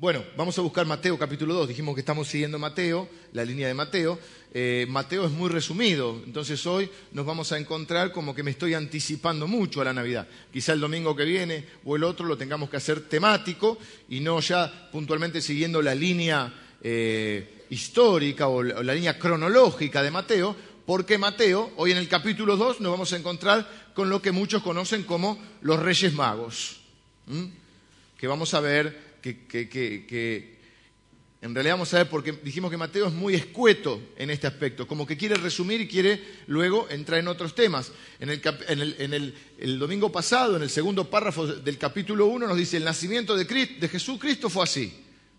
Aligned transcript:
Bueno, 0.00 0.22
vamos 0.36 0.56
a 0.56 0.62
buscar 0.62 0.86
Mateo 0.86 1.18
capítulo 1.18 1.54
2. 1.54 1.66
Dijimos 1.70 1.92
que 1.96 2.02
estamos 2.02 2.28
siguiendo 2.28 2.56
Mateo, 2.56 3.08
la 3.32 3.44
línea 3.44 3.66
de 3.66 3.74
Mateo. 3.74 4.16
Eh, 4.54 4.86
Mateo 4.88 5.26
es 5.26 5.32
muy 5.32 5.48
resumido, 5.50 6.22
entonces 6.24 6.64
hoy 6.66 6.88
nos 7.10 7.26
vamos 7.26 7.50
a 7.50 7.58
encontrar 7.58 8.12
como 8.12 8.32
que 8.32 8.44
me 8.44 8.52
estoy 8.52 8.74
anticipando 8.74 9.48
mucho 9.48 9.80
a 9.80 9.84
la 9.86 9.92
Navidad. 9.92 10.28
Quizá 10.52 10.74
el 10.74 10.78
domingo 10.78 11.16
que 11.16 11.24
viene 11.24 11.64
o 11.84 11.96
el 11.96 12.04
otro 12.04 12.26
lo 12.26 12.38
tengamos 12.38 12.70
que 12.70 12.76
hacer 12.76 13.08
temático 13.08 13.76
y 14.08 14.20
no 14.20 14.38
ya 14.38 14.88
puntualmente 14.92 15.42
siguiendo 15.42 15.82
la 15.82 15.96
línea 15.96 16.54
eh, 16.80 17.64
histórica 17.68 18.46
o 18.46 18.62
la, 18.62 18.94
línea 18.94 19.18
cronológica 19.18 20.00
de 20.00 20.12
Mateo, 20.12 20.54
porque 20.86 21.18
Mateo, 21.18 21.72
hoy 21.74 21.90
en 21.90 21.98
el 21.98 22.06
capítulo 22.06 22.56
2, 22.56 22.80
nos 22.82 22.92
vamos 22.92 23.12
a 23.12 23.16
encontrar 23.16 23.90
con 23.94 24.08
lo 24.08 24.22
que 24.22 24.30
muchos 24.30 24.62
conocen 24.62 25.02
como 25.02 25.42
los 25.62 25.80
Reyes 25.80 26.14
Magos, 26.14 26.82
que 28.16 28.28
vamos 28.28 28.54
a 28.54 28.60
ver 28.60 29.07
que, 29.46 30.58
en 31.40 31.54
realidad 31.54 31.74
vamos 31.74 31.94
a 31.94 31.98
ver, 31.98 32.08
porque 32.08 32.32
dijimos 32.32 32.70
que 32.70 32.76
Mateo 32.76 33.06
es 33.06 33.12
muy 33.12 33.34
escueto 33.34 34.00
en 34.16 34.30
este 34.30 34.46
aspecto, 34.46 34.86
como 34.86 35.06
que 35.06 35.16
quiere 35.16 35.36
resumir 35.36 35.80
y 35.80 35.88
quiere 35.88 36.20
luego 36.46 36.88
entrar 36.90 37.20
en 37.20 37.28
otros 37.28 37.54
temas. 37.54 37.92
En 38.18 38.30
el, 38.30 39.78
domingo 39.78 40.10
pasado, 40.10 40.56
en 40.56 40.62
el 40.62 40.70
segundo 40.70 41.08
párrafo 41.08 41.46
del 41.46 41.78
capítulo 41.78 42.26
1, 42.26 42.46
nos 42.46 42.56
dice, 42.56 42.76
el 42.76 42.84
nacimiento 42.84 43.36
de, 43.36 43.44
de 43.44 43.88
Jesucristo 43.88 44.50
fue 44.50 44.64
así. 44.64 44.92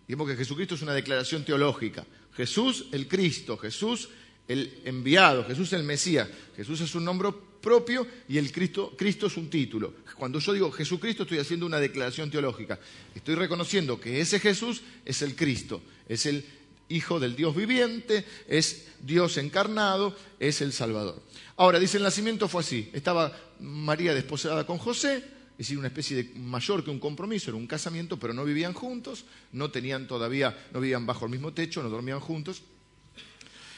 Dijimos 0.08 0.27
que 0.27 0.38
Jesucristo 0.38 0.75
es 0.75 0.81
una 0.81 0.94
declaración 0.94 1.44
teológica. 1.44 2.05
Jesús 2.35 2.88
el 2.91 3.08
Cristo, 3.08 3.58
Jesús 3.58 4.09
el 4.47 4.81
enviado, 4.85 5.45
Jesús 5.45 5.73
el 5.73 5.83
Mesías. 5.83 6.27
Jesús 6.55 6.81
es 6.81 6.95
un 6.95 7.05
nombre 7.05 7.30
propio 7.61 8.05
y 8.27 8.37
el 8.37 8.51
Cristo, 8.51 8.93
Cristo 8.97 9.27
es 9.27 9.37
un 9.37 9.49
título. 9.49 9.93
Cuando 10.17 10.39
yo 10.39 10.53
digo 10.53 10.71
Jesucristo 10.71 11.23
estoy 11.23 11.39
haciendo 11.39 11.65
una 11.65 11.79
declaración 11.79 12.29
teológica. 12.29 12.79
Estoy 13.15 13.35
reconociendo 13.35 13.99
que 13.99 14.21
ese 14.21 14.39
Jesús 14.39 14.81
es 15.05 15.21
el 15.21 15.35
Cristo, 15.35 15.81
es 16.07 16.25
el 16.25 16.45
Hijo 16.91 17.19
del 17.19 17.35
Dios 17.35 17.55
viviente, 17.55 18.25
es 18.47 18.88
Dios 19.01 19.38
encarnado, 19.38 20.16
es 20.39 20.61
el 20.61 20.73
Salvador. 20.73 21.21
Ahora, 21.55 21.77
dice 21.77 21.97
el 21.97 22.03
nacimiento 22.03 22.47
fue 22.47 22.61
así. 22.61 22.89
Estaba 22.93 23.31
María 23.59 24.16
desposada 24.16 24.66
con 24.66 24.79
José, 24.79 25.17
es 25.17 25.57
decir, 25.57 25.77
una 25.77 25.89
especie 25.89 26.17
de 26.17 26.39
mayor 26.39 26.83
que 26.83 26.89
un 26.89 26.99
compromiso, 26.99 27.51
era 27.51 27.57
un 27.57 27.67
casamiento, 27.67 28.17
pero 28.17 28.33
no 28.33 28.44
vivían 28.44 28.73
juntos, 28.73 29.25
no 29.51 29.69
tenían 29.69 30.07
todavía, 30.07 30.57
no 30.73 30.79
vivían 30.79 31.05
bajo 31.05 31.25
el 31.25 31.31
mismo 31.31 31.53
techo, 31.53 31.83
no 31.83 31.89
dormían 31.89 32.19
juntos. 32.19 32.63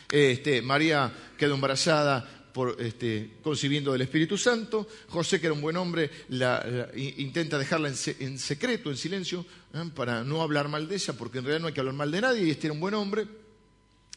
Este, 0.10 0.62
María 0.62 1.12
quedó 1.38 1.56
embarazada 1.56 2.41
por, 2.54 2.78
este, 2.80 3.38
concibiendo 3.42 3.92
del 3.92 4.02
Espíritu 4.02 4.38
Santo. 4.38 4.88
José, 5.08 5.40
que 5.40 5.48
era 5.48 5.54
un 5.54 5.62
buen 5.62 5.78
hombre, 5.78 6.10
intenta 6.96 7.58
dejarla 7.58 7.90
en, 7.90 8.40
secreto, 8.40 8.90
en 8.90 8.98
silencio, 8.98 9.46
¿eh? 9.74 9.90
para 9.96 10.24
no 10.24 10.42
hablar 10.42 10.68
mal 10.68 10.88
de 10.88 10.96
ella, 10.96 11.14
porque 11.14 11.40
en 11.40 11.46
realidad 11.46 11.62
no 11.62 11.68
hay 11.68 11.74
que 11.74 11.80
hablar 11.80 11.96
mal 11.96 12.12
de 12.12 12.22
nadie, 12.22 12.46
y 12.46 12.52
este 12.52 12.68
era 12.68 12.74
un 12.74 12.80
buen 12.80 12.94
hombre. 12.94 13.28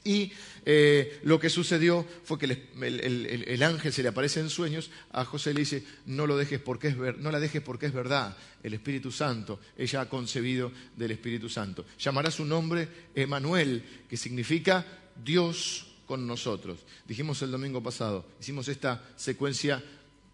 Y 0.04 0.32
eh, 0.66 1.20
lo 1.22 1.40
que 1.40 1.48
sucedió 1.48 2.06
fue 2.24 2.38
que 2.38 2.44
el, 2.44 3.62
ángel 3.62 3.90
se 3.90 4.02
le 4.02 4.10
aparece 4.10 4.40
en 4.40 4.50
sueños, 4.50 4.90
a 5.12 5.24
José 5.24 5.54
le 5.54 5.60
dice, 5.60 5.82
no, 6.04 6.26
lo 6.26 6.36
dejes 6.36 6.60
porque 6.60 6.88
es 6.88 6.96
no 6.96 7.30
la 7.30 7.40
dejes 7.40 7.62
porque 7.62 7.86
es 7.86 7.94
verdad, 7.94 8.36
el 8.62 8.74
Espíritu 8.74 9.10
Santo, 9.10 9.60
ella 9.78 10.02
ha 10.02 10.08
concebido 10.10 10.70
del 10.94 11.12
Espíritu 11.12 11.48
Santo. 11.48 11.86
Llamará 11.98 12.30
su 12.30 12.44
nombre 12.44 12.86
Emanuel, 13.14 13.82
que 14.08 14.18
significa 14.18 14.86
Dios 15.24 15.93
con 16.06 16.26
nosotros. 16.26 16.80
Dijimos 17.06 17.42
el 17.42 17.50
domingo 17.50 17.82
pasado, 17.82 18.26
hicimos 18.40 18.68
esta 18.68 19.02
secuencia, 19.16 19.82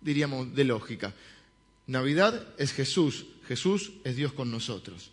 diríamos, 0.01 0.55
de 0.55 0.65
lógica. 0.65 1.15
Navidad 1.87 2.47
es 2.59 2.73
Jesús, 2.73 3.27
Jesús 3.47 3.93
es 4.05 4.17
Dios 4.17 4.33
con 4.33 4.51
nosotros. 4.51 5.11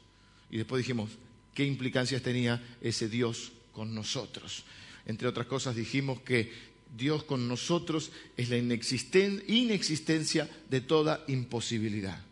Y 0.50 0.58
después 0.58 0.80
dijimos, 0.80 1.10
¿qué 1.54 1.66
implicancias 1.66 2.22
tenía 2.22 2.64
ese 2.82 3.10
Dios 3.10 3.52
con 3.74 3.96
nosotros? 3.96 4.64
Entre 5.06 5.28
otras 5.28 5.48
cosas 5.48 5.76
dijimos 5.76 6.22
que 6.22 6.52
Dios 6.96 7.24
con 7.24 7.48
nosotros 7.48 8.12
es 8.38 8.50
la 8.50 8.58
inexistencia 8.58 10.50
de 10.70 10.82
toda 10.82 11.24
imposibilidad. 11.28 12.27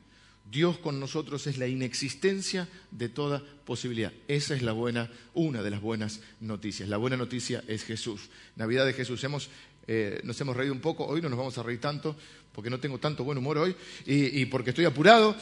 Dios 0.50 0.78
con 0.78 1.00
nosotros 1.00 1.48
es 1.48 1.58
la 1.58 1.68
inexistencia 1.68 2.68
de 2.92 3.10
toda 3.10 3.44
posibilidad. 3.66 4.14
Esa 4.28 4.56
es 4.56 4.62
la 4.62 4.74
buena, 4.74 5.10
una 5.34 5.64
de 5.64 5.72
las 5.72 5.82
buenas 5.82 6.22
noticias. 6.40 6.88
La 6.88 6.98
buena 6.98 7.18
noticia 7.18 7.64
es 7.68 7.84
Jesús. 7.84 8.30
Navidad 8.56 8.86
de 8.86 8.94
Jesús. 8.94 9.24
Hemos, 9.24 9.50
eh, 9.88 10.22
nos 10.24 10.40
hemos 10.42 10.56
reído 10.56 10.74
un 10.74 10.82
poco, 10.82 11.06
hoy 11.06 11.22
no 11.22 11.30
nos 11.30 11.38
vamos 11.38 11.58
a 11.58 11.64
reír 11.64 11.82
tanto, 11.82 12.16
porque 12.54 12.70
no 12.70 12.80
tengo 12.80 13.00
tanto 13.00 13.24
buen 13.24 13.38
humor 13.38 13.58
hoy 13.58 13.76
y, 14.06 14.46
porque 14.46 14.70
estoy 14.70 14.86
apurado, 14.86 15.36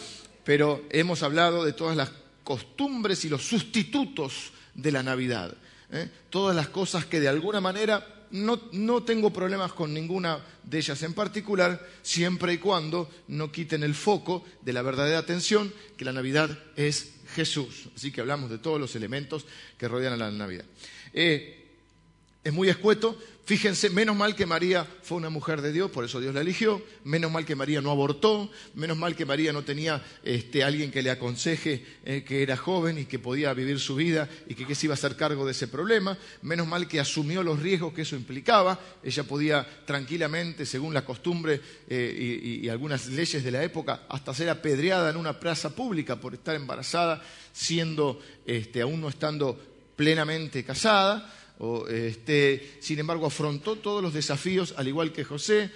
pero 0.44 0.84
hemos 0.90 1.22
hablado 1.22 1.64
de 1.64 1.74
todas 1.74 1.96
las 1.96 2.12
costumbres 2.44 3.24
y 3.26 3.30
los 3.30 3.44
sustitutos 3.44 4.52
de 4.74 4.92
la 4.92 5.04
Navidad. 5.04 5.56
¿eh? 5.92 6.10
Todas 6.30 6.56
las 6.56 6.70
cosas 6.70 7.06
que 7.06 7.20
de 7.20 7.28
alguna 7.28 7.62
manera 7.62 8.23
no, 8.34 9.04
tengo 9.04 9.32
problemas 9.32 9.74
con 9.74 9.94
ninguna 9.94 10.40
de 10.64 10.80
ellas 10.80 11.04
en 11.04 11.14
particular, 11.14 11.88
siempre 12.02 12.54
y 12.54 12.58
cuando 12.58 13.10
no 13.28 13.52
quiten 13.52 13.84
el 13.84 13.94
foco 13.94 14.44
de 14.62 14.74
la 14.74 14.82
verdadera 14.82 15.20
atención, 15.20 15.72
que 15.96 16.04
la 16.04 16.14
Navidad 16.14 16.50
es 16.76 17.14
Jesús. 17.36 17.90
Así 17.96 18.12
que 18.12 18.22
hablamos 18.22 18.50
de 18.50 18.58
todos 18.58 18.80
los 18.80 18.96
elementos 18.96 19.46
que 19.78 19.88
rodean 19.88 20.14
a 20.14 20.18
la 20.18 20.32
Navidad. 20.32 20.66
Eh, 21.14 21.63
es 22.44 22.54
muy 22.54 22.70
escueto, 22.70 23.18
Fíjense, 23.46 23.90
menos 23.90 24.16
mal 24.16 24.38
que 24.38 24.46
María 24.46 24.88
fue 25.02 25.18
una 25.18 25.30
mujer 25.30 25.62
de 25.62 25.74
Dios, 25.74 25.92
por 25.92 26.06
eso 26.06 26.22
Dios 26.22 26.34
la 26.34 26.40
eligió. 26.40 26.82
Menos 27.04 27.30
mal 27.30 27.44
que 27.46 27.58
María 27.58 27.82
no 27.82 27.92
abortó. 27.92 28.50
Menos 28.74 28.98
mal 28.98 29.18
que 29.18 29.26
María 29.26 29.52
no 29.52 29.64
tenía 29.64 30.02
este, 30.24 30.64
alguien 30.64 30.92
que 30.92 31.02
le 31.02 31.12
aconseje 31.12 31.84
eh, 32.06 32.24
que 32.26 32.42
era 32.42 32.56
joven 32.56 33.00
y 33.00 33.06
que 33.06 33.20
podía 33.20 33.54
vivir 33.54 33.82
su 33.82 33.96
vida 33.96 34.30
y 34.48 34.56
que, 34.56 34.74
se 34.76 34.86
iba 34.86 34.94
a 34.94 34.96
hacer 34.96 35.18
cargo 35.18 35.46
de 35.46 35.52
ese 35.52 35.68
problema. 35.68 36.18
Menos 36.42 36.68
mal 36.68 36.88
que 36.88 37.02
asumió 37.02 37.44
los 37.44 37.60
riesgos 37.60 37.94
que 37.94 38.04
eso 38.04 38.16
implicaba. 38.16 38.80
Ella 39.04 39.24
podía 39.26 39.68
tranquilamente, 39.86 40.66
según 40.66 40.94
la 40.94 41.04
costumbre 41.04 41.60
eh, 41.90 42.62
y, 42.64 42.70
algunas 42.70 43.08
leyes 43.08 43.44
de 43.44 43.52
la 43.52 43.62
época, 43.62 44.04
hasta 44.08 44.34
ser 44.34 44.50
apedreada 44.50 45.10
en 45.10 45.18
una 45.18 45.38
plaza 45.38 45.76
pública 45.76 46.16
por 46.16 46.34
estar 46.34 46.56
embarazada, 46.56 47.22
siendo, 47.52 48.22
este, 48.46 48.80
aún 48.82 49.02
no 49.02 49.10
estando 49.10 49.60
plenamente 49.98 50.64
casada 50.64 51.30
este, 51.90 52.78
sin 52.80 53.00
embargo, 53.00 53.26
afrontó 53.26 53.78
todos 53.78 54.02
los 54.02 54.14
desafíos, 54.14 54.74
al 54.78 54.88
igual 54.88 55.14
que 55.14 55.24
José, 55.24 55.72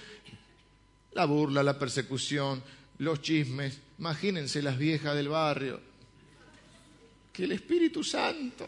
la 1.14 1.26
burla, 1.26 1.64
la 1.64 1.80
persecución, 1.80 2.62
los 3.00 3.22
chismes. 3.22 3.80
Imagínense 4.00 4.62
las 4.62 4.78
viejas 4.78 5.16
del 5.16 5.30
barrio. 5.30 5.80
Que 7.32 7.46
el 7.46 7.52
Espíritu 7.54 8.04
Santo. 8.04 8.68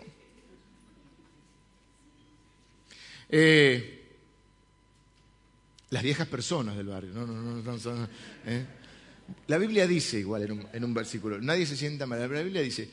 Eh, 3.30 4.02
las 5.90 6.04
viejas 6.04 6.28
personas 6.28 6.78
del 6.78 6.88
barrio. 6.88 7.12
¿eh? 8.46 8.66
La 9.48 9.58
Biblia 9.58 9.86
dice, 9.86 10.20
igual 10.20 10.44
en 10.44 10.52
un, 10.52 10.68
en 10.72 10.84
un, 10.84 10.94
versículo, 10.94 11.40
nadie 11.40 11.66
se 11.66 11.78
sienta 11.78 12.06
mal. 12.06 12.20
La 12.20 12.42
Biblia 12.42 12.62
dice, 12.62 12.90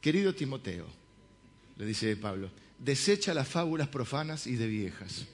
querido 0.00 0.34
Timoteo, 0.34 0.86
le 1.76 1.86
dice 1.86 2.16
Pablo, 2.16 2.50
desecha 2.84 3.32
las 3.32 3.48
fábulas 3.48 3.88
profanas 3.88 4.46
y 4.46 4.56
de 4.56 4.66
viejas. 4.66 5.24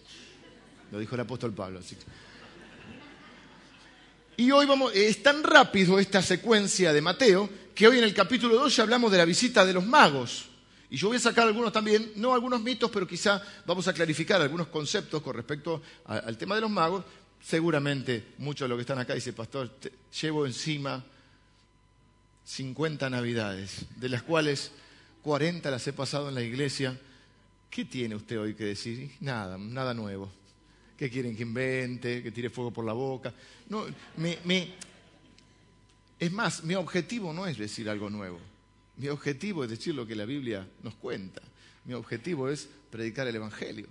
Lo 0.93 0.99
dijo 0.99 1.15
el 1.15 1.23
apóstol 1.23 1.53
Pablo. 1.55 1.81
Y 4.37 4.51
hoy 4.51 4.67
vamos, 4.67 4.93
es 4.95 5.23
tan 5.23 5.43
rápido 5.43 5.99
esta 5.99 6.23
secuencia 6.23 6.93
de 6.93 7.01
Mateo 7.01 7.49
que 7.75 7.89
hoy 7.89 7.99
en 7.99 8.05
el 8.05 8.15
capítulo 8.15 8.55
2 8.57 8.77
ya 8.77 8.83
hablamos 8.83 9.11
de 9.11 9.19
la 9.19 9.25
visita 9.25 9.65
de 9.65 9.73
los 9.73 9.85
magos. 9.85 10.47
Y 10.91 10.97
yo 10.97 11.09
voy 11.09 11.17
a 11.17 11.21
sacar 11.21 11.47
algunos 11.47 11.73
también, 11.73 12.13
no 12.17 12.33
algunos 12.33 12.61
mitos, 12.63 12.91
pero 12.91 13.07
quizá 13.07 13.43
vamos 13.67 13.89
a 13.89 13.93
clarificar 13.93 14.41
algunos 14.41 14.69
conceptos 14.69 15.23
con 15.23 15.35
respecto 15.35 15.83
al 16.05 16.37
tema 16.39 16.55
de 16.55 16.61
los 16.61 16.71
magos. 16.71 17.05
Seguramente 17.43 18.35
muchos 18.39 18.65
de 18.65 18.69
los 18.71 18.77
que 18.77 18.83
están 18.83 18.99
acá 18.99 19.15
dicen, 19.15 19.35
pastor, 19.35 19.71
llevo 20.21 20.47
encima 20.47 21.05
50 22.45 23.11
navidades, 23.11 23.87
de 23.97 24.09
las 24.09 24.23
cuales 24.23 24.71
40 25.23 25.71
las 25.71 25.87
he 25.87 25.93
pasado 25.93 26.29
en 26.29 26.35
la 26.35 26.43
iglesia 26.43 26.99
¿Qué 27.71 27.85
tiene 27.85 28.15
usted 28.15 28.39
hoy 28.41 28.55
que 28.55 28.65
decir? 28.65 29.11
Nada, 29.21 29.59
nada 29.59 29.95
nuevo. 29.95 30.31
¿Qué 30.97 31.11
quieren 31.11 31.37
que 31.37 31.43
invente? 31.43 32.23
¿Que 32.23 32.33
tire 32.33 32.51
fuego 32.51 32.73
por 32.73 32.85
la 32.85 32.93
boca? 32.93 33.33
No, 33.69 33.87
es 36.19 36.33
más, 36.33 36.65
mi 36.65 36.75
objetivo 36.75 37.33
no 37.33 37.47
es 37.47 37.57
decir 37.57 37.89
algo 37.89 38.11
nuevo. 38.11 38.41
Mi 38.97 39.09
objetivo 39.09 39.63
es 39.63 39.71
decir 39.71 39.95
lo 39.95 40.07
que 40.07 40.17
la 40.17 40.25
Biblia 40.25 40.67
nos 40.83 40.95
cuenta. 40.95 41.41
Mi 41.85 41.95
objetivo 41.95 42.49
es 42.49 42.69
predicar 42.91 43.29
el 43.29 43.37
Evangelio, 43.37 43.87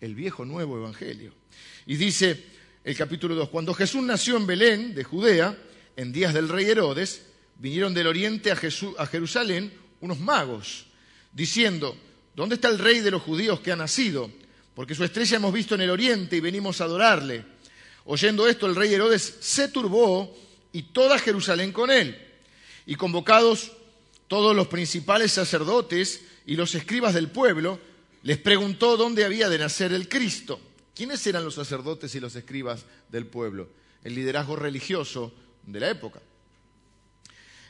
el 0.00 0.14
viejo 0.14 0.44
nuevo 0.46 0.78
Evangelio. 0.78 1.32
Y 1.86 1.96
dice 1.96 2.42
el 2.82 2.96
capítulo 2.96 3.34
2, 3.34 3.50
cuando 3.50 3.74
Jesús 3.74 4.02
nació 4.02 4.38
en 4.38 4.46
Belén, 4.46 4.94
de 4.94 5.04
Judea, 5.04 5.56
en 5.96 6.12
días 6.12 6.32
del 6.32 6.48
rey 6.48 6.64
Herodes, 6.66 7.26
vinieron 7.58 7.92
del 7.92 8.06
oriente 8.06 8.50
a, 8.50 8.54
a 8.98 9.06
Jerusalén 9.06 9.72
unos 10.00 10.20
magos, 10.20 10.86
diciendo, 11.32 11.96
¿Dónde 12.34 12.56
está 12.56 12.68
el 12.68 12.78
rey 12.78 13.00
de 13.00 13.10
los 13.10 13.22
judíos 13.22 13.60
que 13.60 13.72
ha 13.72 13.76
nacido? 13.76 14.30
Porque 14.74 14.94
su 14.94 15.04
estrella 15.04 15.36
hemos 15.36 15.52
visto 15.52 15.74
en 15.74 15.82
el 15.82 15.90
oriente 15.90 16.36
y 16.36 16.40
venimos 16.40 16.80
a 16.80 16.84
adorarle. 16.84 17.44
Oyendo 18.06 18.48
esto, 18.48 18.66
el 18.66 18.74
rey 18.74 18.92
Herodes 18.92 19.36
se 19.40 19.68
turbó 19.68 20.36
y 20.72 20.82
toda 20.82 21.18
Jerusalén 21.18 21.72
con 21.72 21.90
él. 21.90 22.20
Y 22.86 22.96
convocados 22.96 23.72
todos 24.26 24.54
los 24.54 24.66
principales 24.66 25.32
sacerdotes 25.32 26.22
y 26.46 26.56
los 26.56 26.74
escribas 26.74 27.14
del 27.14 27.28
pueblo, 27.28 27.78
les 28.22 28.38
preguntó 28.38 28.96
dónde 28.96 29.24
había 29.24 29.48
de 29.48 29.58
nacer 29.58 29.92
el 29.92 30.08
Cristo. 30.08 30.60
¿Quiénes 30.94 31.26
eran 31.26 31.44
los 31.44 31.54
sacerdotes 31.54 32.14
y 32.14 32.20
los 32.20 32.34
escribas 32.36 32.84
del 33.10 33.26
pueblo? 33.26 33.68
El 34.02 34.14
liderazgo 34.14 34.56
religioso 34.56 35.32
de 35.66 35.80
la 35.80 35.90
época. 35.90 36.20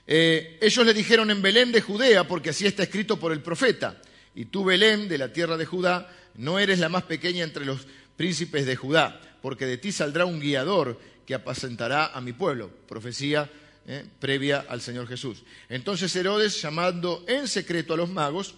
Eh, 0.07 0.59
ellos 0.61 0.85
le 0.85 0.95
dijeron 0.95 1.31
en 1.31 1.41
Belén 1.41 1.73
de 1.73 1.81
Judea, 1.81 2.27
porque 2.27 2.51
así 2.51 2.67
está 2.67 2.83
escrito 2.83 3.19
por 3.19 3.33
el 3.33 3.41
profeta. 3.41 4.01
Y 4.35 4.47
tú, 4.47 4.65
Belén, 4.65 5.09
de 5.09 5.19
la 5.19 5.33
tierra 5.33 5.57
de 5.57 5.67
Judá, 5.67 6.11
no 6.35 6.59
eres 6.59 6.79
la 6.79 6.89
más 6.89 7.05
pequeña 7.05 7.45
entre 7.45 7.65
los 7.65 7.87
príncipes 8.17 8.67
de 8.67 8.77
Judá, 8.77 9.21
porque 9.43 9.67
de 9.67 9.79
ti 9.79 9.93
saldrá 9.93 10.25
un 10.25 10.41
guiador 10.41 10.99
que 11.27 11.35
apacentará 11.35 12.07
a 12.07 12.21
mi 12.21 12.33
pueblo. 12.33 12.71
Profecía 12.89 13.51
eh, 13.87 14.05
previa 14.19 14.65
al 14.69 14.81
Señor 14.81 15.07
Jesús. 15.07 15.43
Entonces 15.69 16.15
Herodes, 16.17 16.61
llamando 16.61 17.25
en 17.29 17.47
secreto 17.47 17.95
a 17.95 17.97
los 17.97 18.11
magos, 18.11 18.55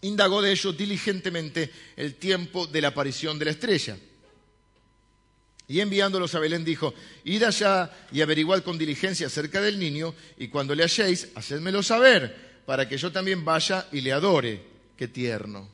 indagó 0.00 0.42
de 0.42 0.52
ellos 0.52 0.76
diligentemente 0.76 1.70
el 1.96 2.14
tiempo 2.14 2.66
de 2.66 2.80
la 2.80 2.88
aparición 2.88 3.38
de 3.38 3.44
la 3.46 3.50
estrella. 3.52 3.96
Y 5.66 5.80
enviándolos 5.80 6.34
a 6.34 6.38
Belén 6.38 6.64
dijo, 6.64 6.94
id 7.24 7.42
allá 7.42 7.90
y 8.10 8.22
averiguad 8.22 8.62
con 8.62 8.78
diligencia 8.78 9.26
acerca 9.26 9.60
del 9.60 9.78
niño, 9.78 10.14
y 10.38 10.48
cuando 10.48 10.74
le 10.74 10.84
halléis, 10.84 11.28
hacedmelo 11.34 11.82
saber, 11.82 12.62
para 12.64 12.88
que 12.88 12.96
yo 12.96 13.12
también 13.12 13.44
vaya 13.44 13.86
y 13.92 14.00
le 14.00 14.12
adore. 14.12 14.77
Qué 14.98 15.06
tierno. 15.06 15.68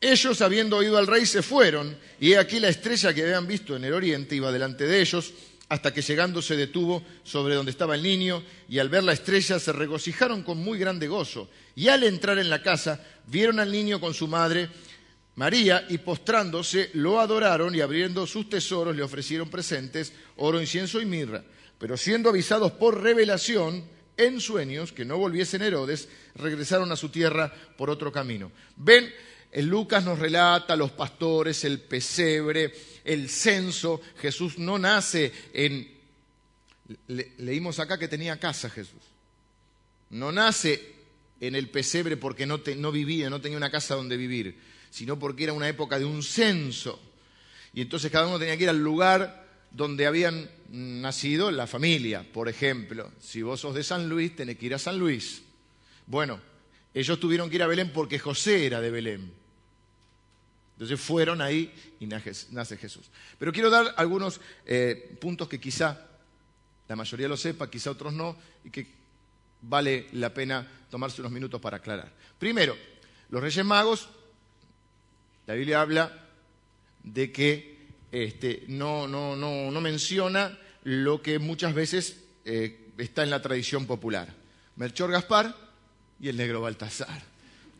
Ellos, 0.00 0.42
habiendo 0.42 0.76
oído 0.76 0.98
al 0.98 1.06
rey, 1.06 1.24
se 1.26 1.42
fueron, 1.42 1.96
y 2.18 2.32
he 2.32 2.38
aquí 2.38 2.58
la 2.58 2.68
estrella 2.68 3.14
que 3.14 3.22
habían 3.22 3.46
visto 3.46 3.76
en 3.76 3.84
el 3.84 3.92
oriente 3.92 4.34
iba 4.34 4.50
delante 4.50 4.84
de 4.84 5.00
ellos, 5.00 5.32
hasta 5.68 5.94
que 5.94 6.02
llegando 6.02 6.42
se 6.42 6.56
detuvo 6.56 7.04
sobre 7.22 7.54
donde 7.54 7.70
estaba 7.70 7.94
el 7.94 8.02
niño, 8.02 8.42
y 8.68 8.80
al 8.80 8.88
ver 8.88 9.04
la 9.04 9.12
estrella 9.12 9.60
se 9.60 9.72
regocijaron 9.72 10.42
con 10.42 10.58
muy 10.58 10.76
grande 10.76 11.06
gozo. 11.06 11.48
Y 11.76 11.86
al 11.86 12.02
entrar 12.02 12.38
en 12.38 12.50
la 12.50 12.62
casa, 12.62 13.00
vieron 13.28 13.60
al 13.60 13.70
niño 13.70 14.00
con 14.00 14.12
su 14.12 14.26
madre, 14.26 14.68
María, 15.36 15.86
y 15.88 15.98
postrándose, 15.98 16.90
lo 16.94 17.20
adoraron 17.20 17.76
y 17.76 17.80
abriendo 17.80 18.26
sus 18.26 18.48
tesoros 18.48 18.96
le 18.96 19.04
ofrecieron 19.04 19.48
presentes, 19.48 20.12
oro, 20.36 20.60
incienso 20.60 21.00
y 21.00 21.06
mirra. 21.06 21.44
Pero 21.78 21.96
siendo 21.96 22.28
avisados 22.28 22.72
por 22.72 23.00
revelación, 23.00 23.84
en 24.18 24.40
sueños, 24.40 24.92
que 24.92 25.04
no 25.04 25.16
volviesen 25.16 25.62
Herodes, 25.62 26.08
regresaron 26.34 26.92
a 26.92 26.96
su 26.96 27.08
tierra 27.08 27.52
por 27.76 27.88
otro 27.88 28.12
camino. 28.12 28.52
Ven, 28.76 29.10
Lucas 29.54 30.04
nos 30.04 30.18
relata 30.18 30.76
los 30.76 30.90
pastores, 30.90 31.64
el 31.64 31.80
pesebre, 31.80 32.74
el 33.04 33.30
censo. 33.30 34.02
Jesús 34.20 34.58
no 34.58 34.78
nace 34.78 35.32
en... 35.54 35.88
leímos 37.38 37.78
acá 37.78 37.98
que 37.98 38.08
tenía 38.08 38.38
casa 38.38 38.68
Jesús. 38.68 39.02
No 40.10 40.32
nace 40.32 40.96
en 41.40 41.54
el 41.54 41.68
pesebre 41.70 42.16
porque 42.16 42.44
no, 42.44 42.60
no 42.76 42.92
vivía, 42.92 43.30
no 43.30 43.40
tenía 43.40 43.56
una 43.56 43.70
casa 43.70 43.94
donde 43.94 44.16
vivir 44.16 44.68
sino 44.90 45.18
porque 45.18 45.44
era 45.44 45.52
una 45.52 45.68
época 45.68 45.98
de 45.98 46.04
un 46.04 46.22
censo. 46.22 47.00
Y 47.74 47.82
entonces 47.82 48.10
cada 48.10 48.26
uno 48.26 48.38
tenía 48.38 48.56
que 48.56 48.64
ir 48.64 48.70
al 48.70 48.82
lugar 48.82 49.46
donde 49.70 50.06
habían 50.06 50.50
nacido 50.68 51.50
la 51.50 51.66
familia. 51.66 52.24
Por 52.32 52.48
ejemplo, 52.48 53.10
si 53.20 53.42
vos 53.42 53.60
sos 53.60 53.74
de 53.74 53.82
San 53.82 54.08
Luis, 54.08 54.34
tenés 54.36 54.58
que 54.58 54.66
ir 54.66 54.74
a 54.74 54.78
San 54.78 54.98
Luis. 54.98 55.42
Bueno, 56.06 56.40
ellos 56.94 57.18
tuvieron 57.20 57.48
que 57.48 57.56
ir 57.56 57.62
a 57.62 57.66
Belén 57.66 57.92
porque 57.92 58.18
José 58.18 58.66
era 58.66 58.80
de 58.80 58.90
Belén. 58.90 59.32
Entonces 60.74 61.00
fueron 61.00 61.40
ahí 61.40 61.72
y 61.98 62.06
nace 62.06 62.76
Jesús. 62.76 63.10
Pero 63.38 63.52
quiero 63.52 63.70
dar 63.70 63.94
algunos 63.96 64.40
eh, 64.64 65.16
puntos 65.20 65.48
que 65.48 65.58
quizá 65.58 66.06
la 66.86 66.96
mayoría 66.96 67.28
lo 67.28 67.36
sepa, 67.36 67.68
quizá 67.68 67.90
otros 67.90 68.12
no, 68.12 68.36
y 68.64 68.70
que 68.70 68.86
vale 69.62 70.06
la 70.12 70.32
pena 70.32 70.66
tomarse 70.90 71.20
unos 71.20 71.32
minutos 71.32 71.60
para 71.60 71.78
aclarar. 71.78 72.12
Primero, 72.38 72.76
los 73.28 73.42
Reyes 73.42 73.64
Magos 73.64 74.08
la 75.48 75.54
Biblia 75.54 75.80
habla 75.80 76.12
de 77.02 77.32
que 77.32 77.77
este, 78.12 78.64
no, 78.68 79.06
menciona 79.80 80.58
lo 80.84 81.22
que 81.22 81.38
muchas 81.38 81.74
veces 81.74 82.24
eh, 82.44 82.92
está 82.98 83.22
en 83.22 83.30
la 83.30 83.42
tradición 83.42 83.86
popular. 83.86 84.34
Melchor 84.76 85.10
Gaspar 85.10 85.54
y 86.20 86.28
el 86.28 86.36
negro 86.36 86.60
Baltasar. 86.60 87.22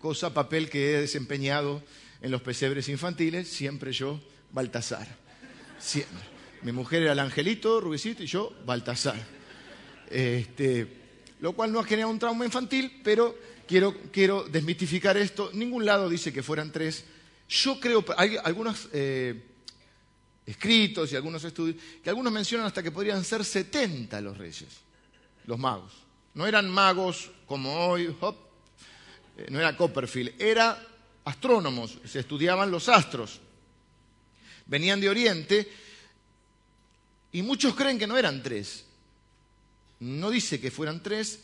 Cosa, 0.01 0.35
papel 0.35 0.69
que 0.69 0.95
he 0.95 1.01
desempeñado 1.01 1.83
en 2.21 2.31
los 2.31 2.43
pesebres 2.43 2.89
infantiles, 2.89 3.49
siempre 3.49 3.93
yo, 3.93 4.21
Baltasar. 4.53 5.07
Siempre. 5.79 6.23
Mi 6.63 6.73
mujer 6.73 7.03
era 7.03 7.13
el 7.13 7.19
angelito, 7.21 7.81
Rubicito, 7.81 8.23
y 8.23 8.27
yo, 8.27 8.53
Baltasar. 8.65 9.17
Este, 10.11 10.89
lo 11.41 11.53
cual 11.53 11.73
no 11.73 11.81
ha 11.81 11.85
generado 11.85 12.13
un 12.13 12.19
trauma 12.19 12.45
infantil, 12.45 13.01
pero 13.05 13.37
quiero, 13.67 14.45
desmitificar 14.45 15.17
esto. 15.17 15.51
Ningún 15.53 15.85
lado 15.85 16.09
dice 16.09 16.33
que 16.33 16.43
fueran 16.43 16.73
tres, 16.73 17.05
yo 17.49 17.79
creo, 17.81 18.05
hay 18.17 18.37
algunos 18.43 18.89
eh, 18.93 19.41
escritos 20.49 21.13
y 21.13 21.17
algunos 21.17 21.45
estudios, 21.45 21.77
que 22.03 22.09
algunos 22.09 22.33
mencionan 22.33 22.67
hasta 22.67 22.83
que 22.83 22.91
podrían 22.91 23.23
ser 23.23 23.45
70 23.45 24.19
los 24.23 24.39
reyes, 24.39 24.67
los 25.45 25.59
magos. 25.59 25.93
No 26.33 26.47
eran 26.47 26.71
magos 26.71 27.31
como 27.47 27.87
hoy, 27.87 28.05
eh, 29.37 29.47
no 29.51 29.61
era 29.61 29.77
Copperfield, 29.77 30.41
era 30.41 30.83
astrónomos, 31.25 31.99
se 32.07 32.21
estudiaban 32.21 32.71
los 32.71 32.89
astros. 32.89 33.41
Venían 34.65 35.01
de 35.03 35.11
Oriente 35.11 35.71
y 37.33 37.43
muchos 37.43 37.75
creen 37.75 37.99
que 37.99 38.07
no 38.07 38.17
eran 38.17 38.43
tres. 38.43 38.87
No 40.01 40.31
dice 40.31 40.59
que 40.61 40.71
fueran 40.71 41.03
tres 41.03 41.41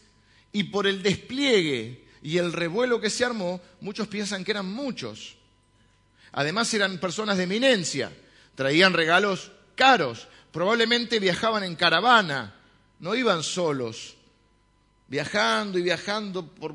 y 0.50 0.64
por 0.64 0.86
el 0.86 1.02
despliegue 1.02 2.06
y 2.22 2.38
el 2.38 2.54
revuelo 2.54 3.02
que 3.02 3.10
se 3.10 3.26
armó, 3.26 3.60
muchos 3.82 4.08
piensan 4.08 4.44
que 4.44 4.52
eran 4.52 4.66
muchos. 4.66 5.36
Además 6.32 6.72
eran 6.72 6.98
personas 6.98 7.36
de 7.36 7.42
eminencia, 7.42 8.10
traían 8.54 8.92
regalos 8.92 9.50
caros, 9.74 10.28
probablemente 10.52 11.18
viajaban 11.18 11.64
en 11.64 11.76
caravana, 11.76 12.54
no 13.00 13.14
iban 13.14 13.42
solos, 13.42 14.16
viajando 15.08 15.78
y 15.78 15.82
viajando, 15.82 16.46
por, 16.46 16.74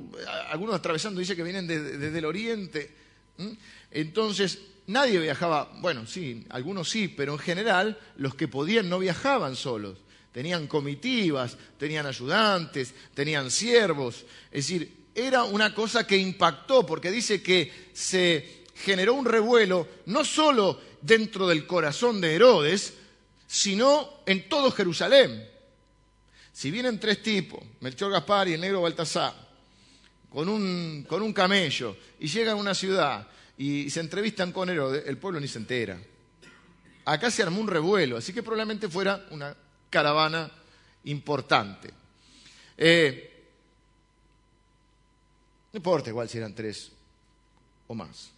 algunos 0.49 0.75
atravesando, 0.75 1.19
dice 1.19 1.35
que 1.35 1.43
vienen 1.43 1.67
desde 1.67 2.17
el 2.17 2.25
oriente. 2.25 2.93
Entonces, 3.91 4.59
nadie 4.87 5.19
viajaba, 5.19 5.71
bueno, 5.79 6.05
sí, 6.05 6.45
algunos 6.49 6.89
sí, 6.89 7.07
pero 7.07 7.33
en 7.33 7.39
general 7.39 7.97
los 8.17 8.35
que 8.35 8.47
podían 8.47 8.89
no 8.89 8.99
viajaban 8.99 9.55
solos. 9.55 9.97
Tenían 10.31 10.67
comitivas, 10.67 11.57
tenían 11.77 12.05
ayudantes, 12.05 12.93
tenían 13.13 13.49
siervos. 13.49 14.25
Es 14.51 14.67
decir, 14.67 14.99
era 15.15 15.43
una 15.43 15.73
cosa 15.73 16.05
que 16.05 16.17
impactó, 16.17 16.85
porque 16.85 17.11
dice 17.11 17.41
que 17.41 17.89
se 17.93 18.58
generó 18.83 19.13
un 19.13 19.25
revuelo 19.25 19.87
no 20.05 20.23
solo 20.23 20.79
dentro 21.01 21.47
del 21.47 21.67
corazón 21.67 22.21
de 22.21 22.35
Herodes, 22.35 22.93
sino 23.47 24.21
en 24.25 24.47
todo 24.47 24.71
Jerusalén. 24.71 25.47
Si 26.51 26.71
vienen 26.71 26.99
tres 26.99 27.21
tipos, 27.21 27.63
Melchor 27.81 28.11
Gaspar 28.11 28.47
y 28.47 28.53
el 28.53 28.61
negro 28.61 28.81
Baltasar, 28.81 29.33
con 30.29 30.47
un, 30.47 31.05
con 31.07 31.21
un 31.21 31.33
camello, 31.33 31.97
y 32.19 32.27
llegan 32.27 32.53
a 32.57 32.59
una 32.59 32.73
ciudad 32.73 33.27
y 33.57 33.89
se 33.89 33.99
entrevistan 33.99 34.51
con 34.51 34.69
Herodes, 34.69 35.03
el 35.07 35.17
pueblo 35.17 35.39
ni 35.39 35.47
se 35.47 35.59
entera. 35.59 35.99
Acá 37.05 37.31
se 37.31 37.43
armó 37.43 37.59
un 37.59 37.67
revuelo, 37.67 38.17
así 38.17 38.33
que 38.33 38.43
probablemente 38.43 38.87
fuera 38.87 39.25
una 39.31 39.55
caravana 39.89 40.51
importante. 41.05 41.89
Eh, 42.77 43.25
no 45.73 45.77
importa 45.77 46.09
igual 46.09 46.29
si 46.29 46.37
eran 46.37 46.53
tres 46.53 46.91
o 47.87 47.95
más. 47.95 48.31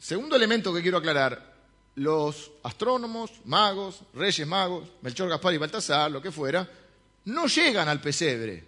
Segundo 0.00 0.34
elemento 0.34 0.72
que 0.72 0.80
quiero 0.80 0.96
aclarar, 0.96 1.54
los 1.96 2.50
astrónomos, 2.62 3.30
magos, 3.44 4.00
reyes 4.14 4.46
magos, 4.46 4.88
Melchor, 5.02 5.28
Gaspar 5.28 5.52
y 5.52 5.58
Baltasar, 5.58 6.10
lo 6.10 6.22
que 6.22 6.32
fuera, 6.32 6.66
no 7.26 7.46
llegan 7.46 7.86
al 7.86 8.00
pesebre. 8.00 8.64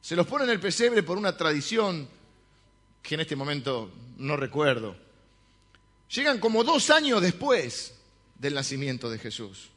Se 0.00 0.14
los 0.14 0.24
pone 0.26 0.44
en 0.44 0.50
el 0.50 0.60
pesebre 0.60 1.02
por 1.02 1.18
una 1.18 1.36
tradición 1.36 2.08
que 3.02 3.16
en 3.16 3.22
este 3.22 3.34
momento 3.34 3.90
no 4.18 4.36
recuerdo. 4.36 4.96
Llegan 6.08 6.38
como 6.38 6.62
dos 6.62 6.90
años 6.90 7.20
después 7.20 7.94
del 8.36 8.54
nacimiento 8.54 9.10
de 9.10 9.18
Jesús. 9.18 9.70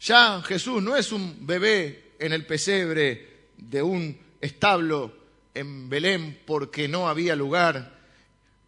Ya 0.00 0.40
Jesús 0.42 0.82
no 0.82 0.96
es 0.96 1.12
un 1.12 1.46
bebé 1.46 2.14
en 2.18 2.32
el 2.32 2.46
pesebre 2.46 3.50
de 3.58 3.82
un 3.82 4.18
establo 4.40 5.19
en 5.54 5.88
Belén 5.88 6.42
porque 6.46 6.88
no 6.88 7.08
había 7.08 7.36
lugar, 7.36 7.98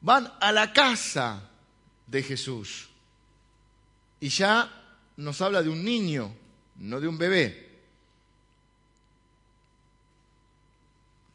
van 0.01 0.33
a 0.41 0.53
la 0.53 0.73
casa 0.73 1.51
de 2.07 2.23
Jesús. 2.23 2.89
Y 4.21 4.29
ya 4.29 4.71
nos 5.17 5.41
habla 5.41 5.63
de 5.63 5.69
un 5.69 5.85
niño, 5.85 6.33
no 6.77 7.01
de 7.01 7.09
un 7.09 7.19
bebé. 7.19 7.71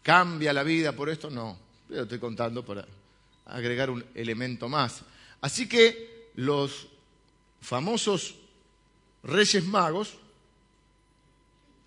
¿Cambia 0.04 0.54
la 0.54 0.63
vida 0.63 0.94
por 0.94 1.10
esto? 1.10 1.30
No. 1.30 1.58
Pero 1.88 2.04
estoy 2.04 2.20
contando 2.20 2.66
para 2.66 2.86
agregar 3.46 3.89
un 3.89 4.06
elemento 4.16 4.70
más. 4.70 5.01
Así 5.42 5.68
que 5.68 6.32
los 6.36 6.88
famosos 7.62 8.36
reyes 9.24 9.66
magos 9.66 10.18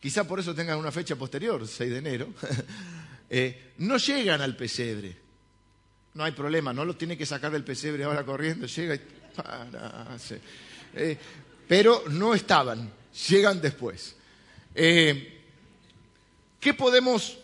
quizá 0.01 0.27
por 0.27 0.41
eso 0.41 0.55
tengan 0.55 0.79
una 0.79 0.91
fecha 0.91 1.17
posterior, 1.17 1.67
6 1.67 1.91
de 1.91 1.99
enero, 1.99 2.29
eh, 3.31 3.73
no 3.79 3.97
llegan 3.97 4.41
al 4.41 4.57
pesebre. 4.57 5.17
No 6.15 6.25
hay 6.25 6.33
problema, 6.33 6.73
no 6.73 6.85
lo 6.85 6.97
tiene 6.97 7.17
que 7.17 7.25
sacar 7.25 7.53
del 7.53 7.63
pesebre 7.63 8.03
ahora 8.03 8.25
corriendo, 8.25 8.67
llega 8.67 8.97
y... 8.97 9.01
Eh, 10.93 11.17
pero 11.69 12.03
no 12.09 12.35
estaban, 12.35 12.91
llegan 13.29 13.61
después. 13.61 14.17
Eh, 14.75 15.41
¿qué, 16.59 16.75
podemos, 16.75 17.39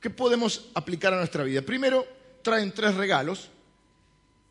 ¿Qué 0.00 0.08
podemos 0.08 0.70
aplicar 0.72 1.12
a 1.12 1.18
nuestra 1.18 1.44
vida? 1.44 1.60
Primero, 1.60 2.06
traen 2.40 2.72
tres 2.72 2.94
regalos. 2.94 3.50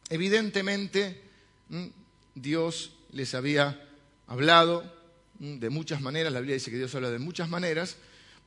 Evidentemente, 0.09 1.23
Dios 2.35 2.91
les 3.13 3.33
había 3.33 3.83
hablado 4.27 4.93
de 5.39 5.69
muchas 5.71 6.01
maneras, 6.01 6.31
la 6.31 6.39
Biblia 6.39 6.53
dice 6.53 6.69
que 6.69 6.77
Dios 6.77 6.93
habla 6.93 7.09
de 7.09 7.19
muchas 7.19 7.49
maneras, 7.49 7.97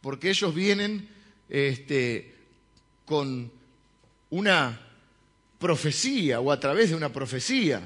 porque 0.00 0.30
ellos 0.30 0.54
vienen 0.54 1.08
este, 1.48 2.34
con 3.04 3.50
una 4.30 4.80
profecía 5.58 6.40
o 6.40 6.52
a 6.52 6.60
través 6.60 6.90
de 6.90 6.96
una 6.96 7.12
profecía. 7.12 7.82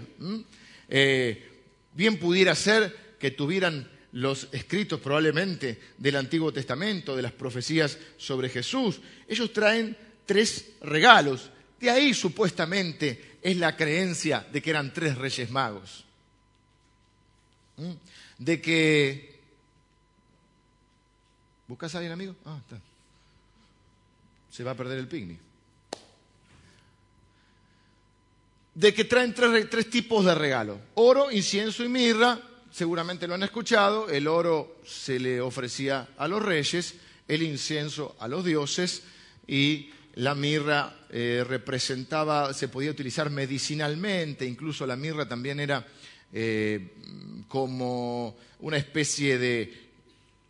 Eh, 0.89 1.49
bien 1.95 2.19
pudiera 2.19 2.55
ser 2.55 3.17
que 3.19 3.31
tuvieran 3.31 3.89
los 4.13 4.49
escritos 4.53 5.01
probablemente 5.01 5.81
del 5.97 6.17
Antiguo 6.17 6.53
Testamento, 6.53 7.17
de 7.17 7.23
las 7.23 7.33
profecías 7.33 7.99
sobre 8.19 8.49
Jesús. 8.49 9.01
Ellos 9.27 9.53
traen 9.53 9.97
tres 10.27 10.73
regalos. 10.83 11.51
De 11.81 11.91
ahí 11.91 12.13
supuestamente 12.13 13.39
es 13.41 13.57
la 13.57 13.77
creencia 13.77 14.47
de 14.53 14.61
que 14.61 14.71
eran 14.71 14.93
tres 14.93 15.17
reyes 15.17 15.51
magos. 15.51 16.05
De 18.39 18.61
que... 18.61 19.33
¿Buscas 21.67 21.95
a 21.95 21.99
alguien, 21.99 22.13
amigo? 22.13 22.37
Ah, 22.45 22.59
está. 22.61 22.92
Se 24.53 24.63
va 24.63 24.73
a 24.73 24.77
perder 24.77 24.99
el 24.99 25.09
picnic. 25.09 25.39
De 28.75 28.93
que 28.93 29.05
traen 29.05 29.35
tres, 29.35 29.89
tipos 29.89 30.27
de 30.27 30.35
regalos. 30.35 30.79
Oro, 30.95 31.31
incienso 31.31 31.83
y 31.83 31.89
mirra. 31.89 32.39
Seguramente 32.71 33.27
lo 33.27 33.33
han 33.33 33.43
escuchado. 33.45 34.11
El 34.11 34.29
oro 34.29 34.77
se 34.85 35.19
le 35.19 35.41
ofrecía 35.41 36.11
a 36.19 36.29
los 36.29 36.43
reyes, 36.43 36.97
el 37.29 37.43
incienso 37.43 38.15
a 38.19 38.29
los 38.29 38.45
dioses 38.45 39.05
y 39.47 39.91
la 40.17 40.35
mirra 40.35 40.99
eh, 41.09 41.45
representaba, 41.49 42.53
se 42.53 42.69
podía 42.69 42.91
utilizar 42.91 43.31
medicinalmente, 43.31 44.45
incluso 44.45 44.87
la 44.87 44.97
mirra 44.97 45.27
también 45.27 45.61
era 45.61 45.87
eh, 46.31 46.93
como 47.49 48.37
una 48.61 48.77
especie 48.77 49.39
de 49.39 49.89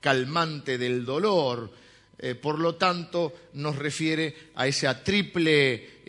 calmante 0.01 0.77
del 0.77 1.05
dolor. 1.05 1.82
Eh, 2.19 2.35
por 2.35 2.59
lo 2.59 2.77
tanto, 2.77 3.33
nos 3.55 3.77
refiere 3.77 4.51
a 4.55 4.67
esa 4.67 5.03
triple 5.03 6.03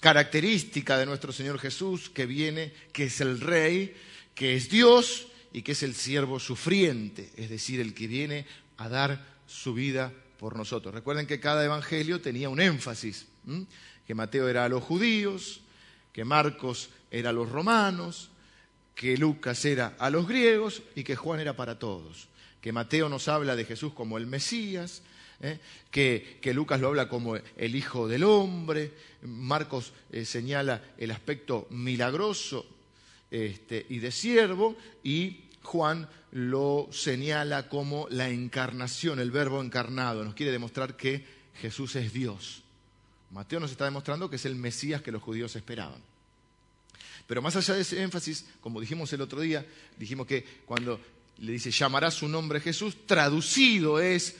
característica 0.00 0.98
de 0.98 1.06
nuestro 1.06 1.32
Señor 1.32 1.58
Jesús 1.58 2.10
que 2.10 2.26
viene, 2.26 2.74
que 2.92 3.04
es 3.04 3.20
el 3.22 3.40
Rey, 3.40 3.94
que 4.34 4.54
es 4.54 4.68
Dios 4.68 5.28
y 5.52 5.62
que 5.62 5.72
es 5.72 5.82
el 5.82 5.94
siervo 5.94 6.38
sufriente, 6.38 7.30
es 7.36 7.48
decir, 7.48 7.80
el 7.80 7.94
que 7.94 8.06
viene 8.06 8.44
a 8.76 8.88
dar 8.88 9.24
su 9.46 9.72
vida 9.72 10.12
por 10.38 10.56
nosotros. 10.56 10.94
Recuerden 10.94 11.26
que 11.26 11.40
cada 11.40 11.64
evangelio 11.64 12.20
tenía 12.20 12.50
un 12.50 12.60
énfasis, 12.60 13.26
que 14.06 14.14
Mateo 14.14 14.48
era 14.48 14.64
a 14.64 14.68
los 14.68 14.82
judíos, 14.82 15.62
que 16.12 16.24
Marcos 16.24 16.90
era 17.10 17.30
a 17.30 17.32
los 17.32 17.48
romanos, 17.48 18.30
que 18.94 19.16
Lucas 19.16 19.64
era 19.64 19.94
a 19.98 20.10
los 20.10 20.28
griegos 20.28 20.82
y 20.94 21.02
que 21.02 21.16
Juan 21.16 21.40
era 21.40 21.56
para 21.56 21.78
todos. 21.78 22.28
Que 22.64 22.72
Mateo 22.72 23.10
nos 23.10 23.28
habla 23.28 23.56
de 23.56 23.66
Jesús 23.66 23.92
como 23.92 24.16
el 24.16 24.26
Mesías, 24.26 25.02
¿eh? 25.42 25.58
que, 25.90 26.40
Lucas 26.54 26.80
lo 26.80 26.88
habla 26.88 27.10
como 27.10 27.36
el 27.36 27.76
Hijo 27.76 28.08
del 28.08 28.24
Hombre, 28.24 28.90
Marcos 29.20 29.92
eh, 30.10 30.24
señala 30.24 30.82
el 30.96 31.10
aspecto 31.10 31.66
milagroso 31.68 32.64
este, 33.30 33.84
y 33.90 33.98
de 33.98 34.10
siervo, 34.10 34.78
y 35.02 35.50
Juan 35.60 36.08
lo 36.32 36.88
señala 36.90 37.68
como 37.68 38.06
la 38.08 38.30
encarnación, 38.30 39.20
el 39.20 39.30
verbo 39.30 39.62
encarnado. 39.62 40.24
Nos 40.24 40.32
quiere 40.32 40.50
demostrar 40.50 40.96
que 40.96 41.22
Jesús 41.60 41.96
es 41.96 42.14
Dios. 42.14 42.62
Mateo 43.30 43.60
nos 43.60 43.72
está 43.72 43.84
demostrando 43.84 44.30
que 44.30 44.36
es 44.36 44.46
el 44.46 44.56
Mesías 44.56 45.02
que 45.02 45.12
los 45.12 45.22
judíos 45.22 45.54
esperaban. 45.54 46.00
Pero 47.26 47.42
más 47.42 47.56
allá 47.56 47.74
de 47.74 47.82
ese 47.82 48.02
énfasis, 48.02 48.46
como 48.60 48.80
dijimos 48.80 49.12
el 49.12 49.20
otro 49.20 49.40
día, 49.40 49.66
dijimos 49.98 50.26
que 50.26 50.44
cuando 50.66 51.00
le 51.38 51.52
dice 51.52 51.70
llamará 51.70 52.10
su 52.10 52.28
nombre 52.28 52.60
Jesús, 52.60 53.06
traducido 53.06 54.00
es 54.00 54.36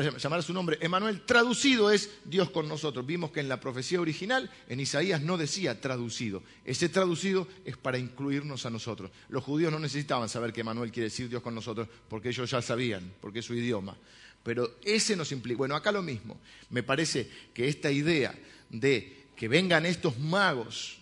llamar 0.00 0.38
a 0.38 0.42
su 0.42 0.52
nombre 0.52 0.78
Emanuel, 0.80 1.22
traducido 1.22 1.90
es 1.90 2.10
Dios 2.24 2.50
con 2.50 2.68
nosotros. 2.68 3.04
Vimos 3.04 3.30
que 3.30 3.40
en 3.40 3.48
la 3.48 3.60
profecía 3.60 4.00
original, 4.00 4.50
en 4.68 4.80
Isaías 4.80 5.20
no 5.20 5.36
decía 5.36 5.80
traducido. 5.80 6.42
Ese 6.64 6.88
traducido 6.88 7.46
es 7.64 7.76
para 7.76 7.98
incluirnos 7.98 8.64
a 8.64 8.70
nosotros. 8.70 9.10
Los 9.28 9.44
judíos 9.44 9.72
no 9.72 9.78
necesitaban 9.78 10.28
saber 10.28 10.52
que 10.52 10.62
Emanuel 10.62 10.90
quiere 10.90 11.08
decir 11.08 11.28
Dios 11.28 11.42
con 11.42 11.54
nosotros, 11.54 11.88
porque 12.08 12.30
ellos 12.30 12.50
ya 12.50 12.62
sabían, 12.62 13.12
porque 13.20 13.40
es 13.40 13.44
su 13.44 13.54
idioma. 13.54 13.96
Pero 14.42 14.78
ese 14.82 15.14
nos 15.14 15.30
implica. 15.30 15.58
Bueno, 15.58 15.76
acá 15.76 15.92
lo 15.92 16.02
mismo. 16.02 16.40
Me 16.70 16.82
parece 16.82 17.30
que 17.52 17.68
esta 17.68 17.90
idea 17.90 18.34
de 18.70 19.26
que 19.36 19.48
vengan 19.48 19.86
estos 19.86 20.18
magos, 20.18 20.98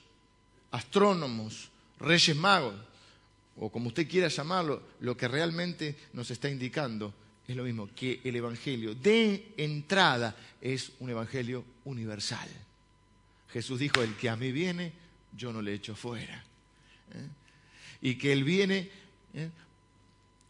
astrónomos, 0.70 1.70
reyes 1.98 2.36
magos, 2.36 2.74
o 3.60 3.70
como 3.70 3.88
usted 3.88 4.08
quiera 4.08 4.28
llamarlo, 4.28 4.82
lo 5.00 5.16
que 5.16 5.28
realmente 5.28 5.94
nos 6.14 6.30
está 6.30 6.48
indicando 6.48 7.12
es 7.46 7.54
lo 7.54 7.62
mismo 7.62 7.90
que 7.94 8.20
el 8.24 8.34
Evangelio 8.36 8.94
de 8.94 9.52
entrada 9.58 10.34
es 10.60 10.92
un 10.98 11.10
Evangelio 11.10 11.62
universal. 11.84 12.48
Jesús 13.52 13.78
dijo, 13.78 14.02
el 14.02 14.16
que 14.16 14.30
a 14.30 14.36
mí 14.36 14.50
viene, 14.50 14.92
yo 15.36 15.52
no 15.52 15.60
le 15.60 15.74
echo 15.74 15.94
fuera. 15.94 16.42
¿eh? 17.12 17.28
Y 18.00 18.14
que 18.14 18.32
Él 18.32 18.44
viene, 18.44 18.88
¿eh? 19.34 19.50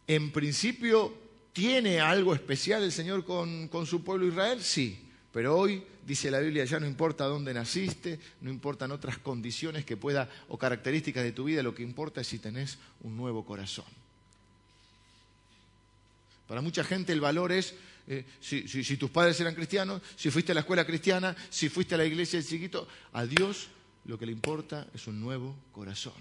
en 0.07 0.31
principio, 0.31 1.13
¿tiene 1.51 1.99
algo 1.99 2.33
especial 2.33 2.81
el 2.83 2.93
Señor 2.93 3.25
con, 3.25 3.67
con 3.67 3.85
su 3.85 4.05
pueblo 4.05 4.25
Israel? 4.25 4.63
Sí, 4.63 4.97
pero 5.31 5.57
hoy 5.57 5.83
dice 6.05 6.29
la 6.29 6.39
Biblia, 6.39 6.65
ya 6.65 6.79
no 6.79 6.85
importa 6.85 7.25
dónde 7.25 7.53
naciste, 7.53 8.19
no 8.41 8.49
importan 8.49 8.91
otras 8.91 9.17
condiciones 9.17 9.85
que 9.85 9.97
pueda 9.97 10.29
o 10.49 10.57
características 10.57 11.23
de 11.23 11.31
tu 11.31 11.45
vida, 11.45 11.63
lo 11.63 11.73
que 11.73 11.83
importa 11.83 12.21
es 12.21 12.27
si 12.27 12.39
tenés 12.39 12.77
un 13.01 13.15
nuevo 13.15 13.45
corazón. 13.45 13.85
Para 16.47 16.61
mucha 16.61 16.83
gente 16.83 17.13
el 17.13 17.21
valor 17.21 17.53
es 17.53 17.75
eh, 18.07 18.25
si, 18.41 18.97
tus 18.97 19.09
padres 19.09 19.39
eran 19.39 19.55
cristianos, 19.55 20.01
si 20.17 20.29
fuiste 20.31 20.51
a 20.51 20.55
la 20.55 20.61
escuela 20.61 20.85
cristiana, 20.85 21.33
si 21.49 21.69
fuiste 21.69 21.95
a 21.95 21.97
la 21.97 22.05
iglesia 22.05 22.39
de 22.39 22.45
chiquito. 22.45 22.87
A 23.13 23.25
Dios 23.25 23.67
lo 24.03 24.19
que 24.19 24.25
le 24.25 24.33
importa 24.33 24.87
es 24.93 25.07
un 25.07 25.21
nuevo 25.21 25.55
corazón. 25.71 26.13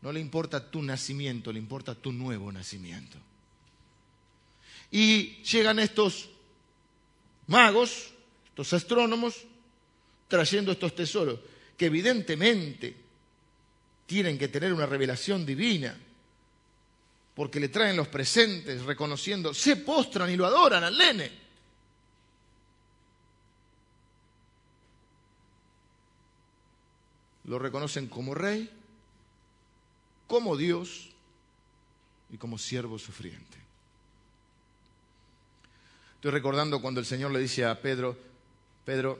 No 0.00 0.10
le 0.10 0.18
importa 0.18 0.68
tu 0.68 0.82
nacimiento, 0.82 1.52
le 1.52 1.60
importa 1.60 1.94
tu 1.94 2.12
nuevo 2.12 2.50
nacimiento. 2.50 3.18
Y 4.90 5.42
llegan 5.44 5.78
estos 5.78 6.28
magos, 7.46 8.12
estos 8.52 8.72
astrónomos, 8.74 9.44
trayendo 10.28 10.72
estos 10.72 10.94
tesoros, 10.94 11.40
que 11.76 11.86
evidentemente 11.86 12.94
tienen 14.06 14.38
que 14.38 14.48
tener 14.48 14.74
una 14.74 14.84
revelación 14.84 15.46
divina 15.46 15.98
porque 17.34 17.58
le 17.58 17.68
traen 17.68 17.96
los 17.96 18.08
presentes 18.08 18.82
reconociendo, 18.82 19.54
se 19.54 19.76
postran 19.76 20.30
y 20.30 20.36
lo 20.36 20.44
adoran 20.44 20.84
al 20.84 20.98
nene. 20.98 21.32
Lo 27.44 27.58
reconocen 27.58 28.06
como 28.08 28.34
rey, 28.34 28.70
como 30.26 30.58
Dios 30.58 31.08
y 32.30 32.36
como 32.36 32.58
siervo 32.58 32.98
sufriente. 32.98 33.58
Estoy 36.16 36.30
recordando 36.30 36.80
cuando 36.80 37.00
el 37.00 37.06
Señor 37.06 37.32
le 37.32 37.40
dice 37.40 37.64
a 37.64 37.80
Pedro, 37.80 38.16
Pedro, 38.84 39.18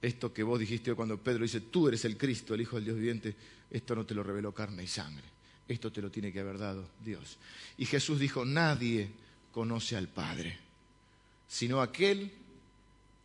esto 0.00 0.32
que 0.32 0.42
vos 0.42 0.58
dijiste 0.58 0.94
cuando 0.94 1.18
Pedro 1.18 1.42
dice, 1.42 1.60
tú 1.60 1.88
eres 1.88 2.04
el 2.04 2.16
Cristo, 2.16 2.54
el 2.54 2.62
Hijo 2.62 2.76
del 2.76 2.84
Dios 2.84 2.96
viviente, 2.96 3.34
esto 3.70 3.94
no 3.94 4.04
te 4.04 4.14
lo 4.14 4.22
reveló 4.22 4.52
carne 4.52 4.82
y 4.82 4.88
sangre 4.88 5.32
esto 5.68 5.92
te 5.92 6.02
lo 6.02 6.10
tiene 6.10 6.32
que 6.32 6.40
haber 6.40 6.58
dado 6.58 6.88
Dios. 7.04 7.38
Y 7.78 7.86
Jesús 7.86 8.18
dijo, 8.18 8.44
nadie 8.44 9.10
conoce 9.52 9.96
al 9.96 10.08
Padre, 10.08 10.58
sino 11.48 11.80
aquel, 11.80 12.30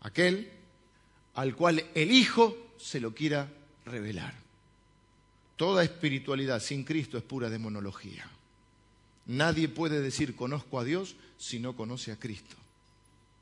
aquel 0.02 0.50
al 1.36 1.56
cual 1.56 1.86
el 1.94 2.12
Hijo 2.12 2.74
se 2.78 3.00
lo 3.00 3.14
quiera 3.14 3.52
revelar. 3.86 4.34
Toda 5.56 5.84
espiritualidad 5.84 6.62
sin 6.62 6.84
Cristo 6.84 7.18
es 7.18 7.24
pura 7.24 7.50
demonología. 7.50 8.30
Nadie 9.28 9.68
puede 9.68 10.02
decir 10.02 10.36
conozco 10.36 10.80
a 10.80 10.84
Dios 10.84 11.16
si 11.38 11.60
no 11.60 11.76
conoce 11.76 12.12
a 12.12 12.20
Cristo. 12.20 12.56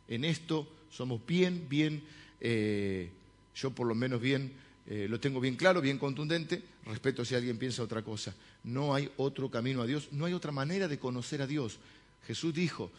En 0.08 0.24
esto 0.24 0.68
somos 0.92 1.26
bien, 1.26 1.68
bien, 1.70 2.04
eh, 2.40 3.10
yo 3.56 3.72
por 3.72 3.88
lo 3.88 3.96
menos 3.96 4.22
bien, 4.22 4.52
eh, 4.88 5.08
lo 5.10 5.20
tengo 5.20 5.40
bien 5.40 5.56
claro, 5.56 5.82
bien 5.82 5.98
contundente, 5.98 6.62
respeto 6.86 7.26
si 7.26 7.36
alguien 7.36 7.58
piensa 7.58 7.84
otra 7.84 8.04
cosa. 8.04 8.36
No 8.64 8.94
hay 8.94 9.10
otro 9.18 9.50
camino 9.50 9.82
a 9.82 9.86
Dios, 9.86 10.10
no 10.12 10.26
hay 10.26 10.34
otra 10.34 10.52
manera 10.52 10.88
de 10.88 11.00
conocer 11.00 11.42
a 11.42 11.48
Dios. 11.48 11.80
Jesús 12.28 12.54
dijo, 12.54 12.92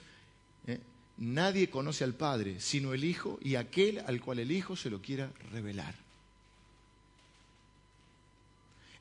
¿eh? 0.66 0.80
nadie 1.18 1.70
conoce 1.70 2.04
al 2.04 2.14
Padre 2.14 2.60
sino 2.60 2.92
el 2.92 3.04
Hijo 3.04 3.38
y 3.42 3.54
aquel 3.54 4.00
al 4.00 4.20
cual 4.20 4.40
el 4.40 4.50
Hijo 4.50 4.76
se 4.76 4.90
lo 4.90 5.00
quiera 5.00 5.30
revelar. 5.52 5.94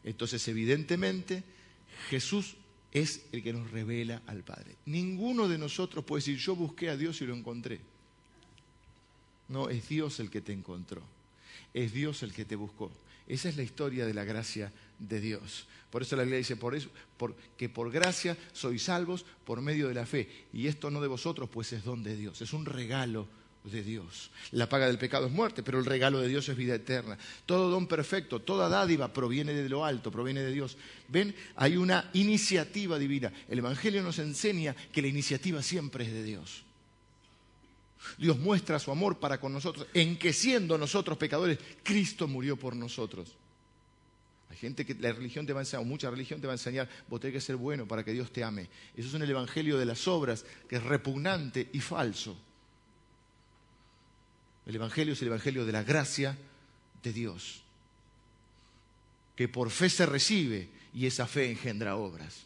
Entonces, 0.04 0.48
evidentemente, 0.48 1.44
Jesús 2.10 2.56
es 2.92 3.26
el 3.32 3.42
que 3.42 3.52
nos 3.52 3.72
revela 3.72 4.22
al 4.28 4.44
Padre. 4.44 4.76
Ninguno 4.86 5.48
de 5.48 5.58
nosotros 5.58 6.06
puede 6.06 6.22
decir, 6.22 6.38
yo 6.38 6.56
busqué 6.56 6.90
a 6.90 6.98
Dios 6.98 7.20
y 7.22 7.26
lo 7.26 7.36
encontré. 7.36 7.80
No, 9.48 9.70
es 9.70 9.88
Dios 9.88 10.20
el 10.20 10.30
que 10.30 10.42
te 10.42 10.54
encontró. 10.54 11.02
Es 11.74 11.94
Dios 11.94 12.24
el 12.24 12.34
que 12.34 12.46
te 12.46 12.56
buscó. 12.56 12.92
Esa 13.28 13.50
es 13.50 13.58
la 13.58 13.64
historia 13.64 14.06
de 14.06 14.14
la 14.14 14.24
gracia 14.24 14.72
de 15.00 15.20
Dios. 15.20 15.68
Por 15.90 16.02
eso 16.02 16.16
la 16.16 16.24
Biblia 16.24 16.40
dice, 16.40 16.56
por 16.56 16.76
eso, 16.76 16.90
que 17.58 17.70
por 17.70 17.92
gracia 17.92 18.38
sois 18.54 18.84
salvos 18.84 19.26
por 19.46 19.62
medio 19.62 19.88
de 19.88 19.94
la 19.94 20.06
fe. 20.06 20.28
Y 20.54 20.68
esto 20.68 20.92
no 20.92 21.02
de 21.02 21.08
vosotros, 21.08 21.50
pues 21.50 21.74
es 21.74 21.84
don 21.84 22.04
de 22.04 22.16
Dios. 22.16 22.42
Es 22.42 22.54
un 22.54 22.66
regalo 22.66 23.28
de 23.64 23.82
Dios. 23.82 24.30
La 24.52 24.70
paga 24.70 24.88
del 24.88 24.98
pecado 24.98 25.28
es 25.28 25.32
muerte, 25.32 25.64
pero 25.64 25.80
el 25.80 25.86
regalo 25.86 26.20
de 26.20 26.28
Dios 26.28 26.48
es 26.50 26.58
vida 26.58 26.76
eterna. 26.76 27.18
Todo 27.46 27.70
don 27.70 27.88
perfecto, 27.88 28.42
toda 28.42 28.70
dádiva 28.70 29.14
proviene 29.14 29.54
de 29.54 29.70
lo 29.70 29.86
alto, 29.86 30.12
proviene 30.12 30.42
de 30.42 30.52
Dios. 30.52 30.78
Ven, 31.08 31.34
hay 31.56 31.78
una 31.78 32.10
iniciativa 32.14 33.00
divina. 33.00 33.32
El 33.48 33.60
Evangelio 33.60 34.04
nos 34.04 34.20
enseña 34.20 34.76
que 34.92 35.02
la 35.02 35.08
iniciativa 35.08 35.64
siempre 35.64 36.06
es 36.06 36.12
de 36.12 36.24
Dios. 36.24 36.65
Dios 38.18 38.38
muestra 38.38 38.80
su 38.80 38.92
amor 38.92 39.20
para 39.20 39.40
con 39.40 39.54
nosotros, 39.54 39.88
en 39.94 40.18
que 40.18 40.34
siendo 40.34 40.78
nosotros 40.78 41.18
pecadores, 41.18 41.60
Cristo 41.84 42.28
murió 42.28 42.58
por 42.58 42.76
nosotros. 42.76 43.36
Hay 44.50 44.58
gente 44.58 44.86
que 44.86 44.94
la 44.96 45.12
religión 45.12 45.46
te 45.46 45.54
va 45.54 45.60
a 45.60 45.64
enseñar, 45.64 45.82
o 45.82 45.86
mucha 45.86 46.10
religión 46.10 46.40
te 46.40 46.48
va 46.48 46.54
a 46.54 46.56
enseñar, 46.56 46.88
vos 47.10 47.20
tenés 47.20 47.34
que 47.34 47.42
ser 47.42 47.56
bueno 47.56 47.88
para 47.88 48.04
que 48.04 48.14
Dios 48.14 48.32
te 48.32 48.44
ame. 48.44 48.70
Eso 48.96 49.10
es 49.10 49.14
un 49.14 49.24
evangelio 49.24 49.78
de 49.78 49.86
las 49.86 50.08
obras 50.08 50.46
que 50.70 50.78
es 50.78 50.84
repugnante 50.84 51.70
y 51.74 51.80
falso. 51.80 52.38
El 54.66 54.76
evangelio 54.76 55.14
es 55.14 55.22
el 55.22 55.28
evangelio 55.28 55.66
de 55.66 55.72
la 55.72 55.84
gracia 55.84 56.38
de 57.04 57.14
Dios, 57.14 57.62
que 59.36 59.48
por 59.48 59.70
fe 59.70 59.90
se 59.90 60.06
recibe 60.06 60.70
y 60.94 61.06
esa 61.06 61.28
fe 61.28 61.52
engendra 61.52 61.98
obras. 61.98 62.46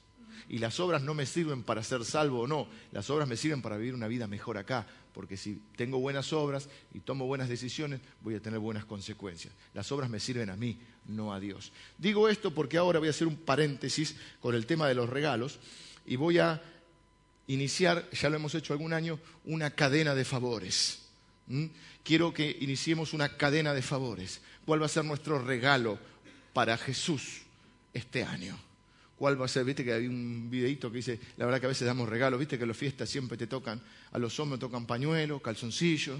Y 0.49 0.57
las 0.57 0.79
obras 0.79 1.03
no 1.03 1.13
me 1.13 1.27
sirven 1.27 1.63
para 1.63 1.83
ser 1.83 2.03
salvo 2.03 2.41
o 2.41 2.47
no, 2.47 2.67
las 2.91 3.09
obras 3.09 3.27
me 3.27 3.37
sirven 3.37 3.61
para 3.61 3.77
vivir 3.77 3.93
una 3.93 4.07
vida 4.07 4.25
mejor 4.27 4.57
acá, 4.57 4.87
porque 5.19 5.35
si 5.35 5.61
tengo 5.75 5.99
buenas 5.99 6.31
obras 6.31 6.69
y 6.93 7.01
tomo 7.01 7.25
buenas 7.25 7.49
decisiones, 7.49 7.99
voy 8.21 8.35
a 8.35 8.39
tener 8.39 8.57
buenas 8.57 8.85
consecuencias. 8.85 9.53
Las 9.73 9.91
obras 9.91 10.09
me 10.09 10.17
sirven 10.17 10.49
a 10.49 10.55
mí, 10.55 10.79
no 11.07 11.33
a 11.33 11.41
Dios. 11.41 11.73
Digo 11.97 12.29
esto 12.29 12.53
porque 12.53 12.77
ahora 12.77 12.99
voy 12.99 13.09
a 13.09 13.11
hacer 13.11 13.27
un 13.27 13.35
paréntesis 13.35 14.15
con 14.39 14.55
el 14.55 14.65
tema 14.65 14.87
de 14.87 14.95
los 14.95 15.09
regalos 15.09 15.59
y 16.05 16.15
voy 16.15 16.37
a 16.37 16.63
iniciar, 17.47 18.09
ya 18.11 18.29
lo 18.29 18.37
hemos 18.37 18.55
hecho 18.55 18.71
algún 18.71 18.93
año, 18.93 19.19
una 19.43 19.71
cadena 19.71 20.15
de 20.15 20.23
favores. 20.23 21.01
Quiero 22.05 22.33
que 22.33 22.55
iniciemos 22.61 23.11
una 23.11 23.35
cadena 23.35 23.73
de 23.73 23.81
favores. 23.81 24.39
¿Cuál 24.65 24.81
va 24.81 24.85
a 24.85 24.87
ser 24.87 25.03
nuestro 25.03 25.37
regalo 25.43 25.99
para 26.53 26.77
Jesús 26.77 27.41
este 27.93 28.23
año? 28.23 28.57
Cuál 29.19 29.39
va 29.39 29.45
a 29.45 29.49
ser. 29.49 29.65
Viste 29.65 29.83
que 29.83 29.91
hay 29.91 30.07
un 30.07 30.49
videito 30.49 30.89
que 30.89 30.97
dice, 30.97 31.19
la 31.35 31.45
verdad 31.45 31.59
que 31.59 31.65
a 31.65 31.69
veces 31.69 31.85
damos 31.85 32.07
regalos, 32.07 32.39
viste 32.39 32.57
que 32.57 32.65
las 32.65 32.77
fiestas 32.77 33.09
siempre 33.09 33.37
te 33.37 33.47
tocan, 33.47 33.81
a 34.13 34.17
los 34.17 34.39
hombres 34.39 34.61
tocan 34.61 34.87
pañuelos, 34.87 35.41
calzoncillos, 35.41 36.17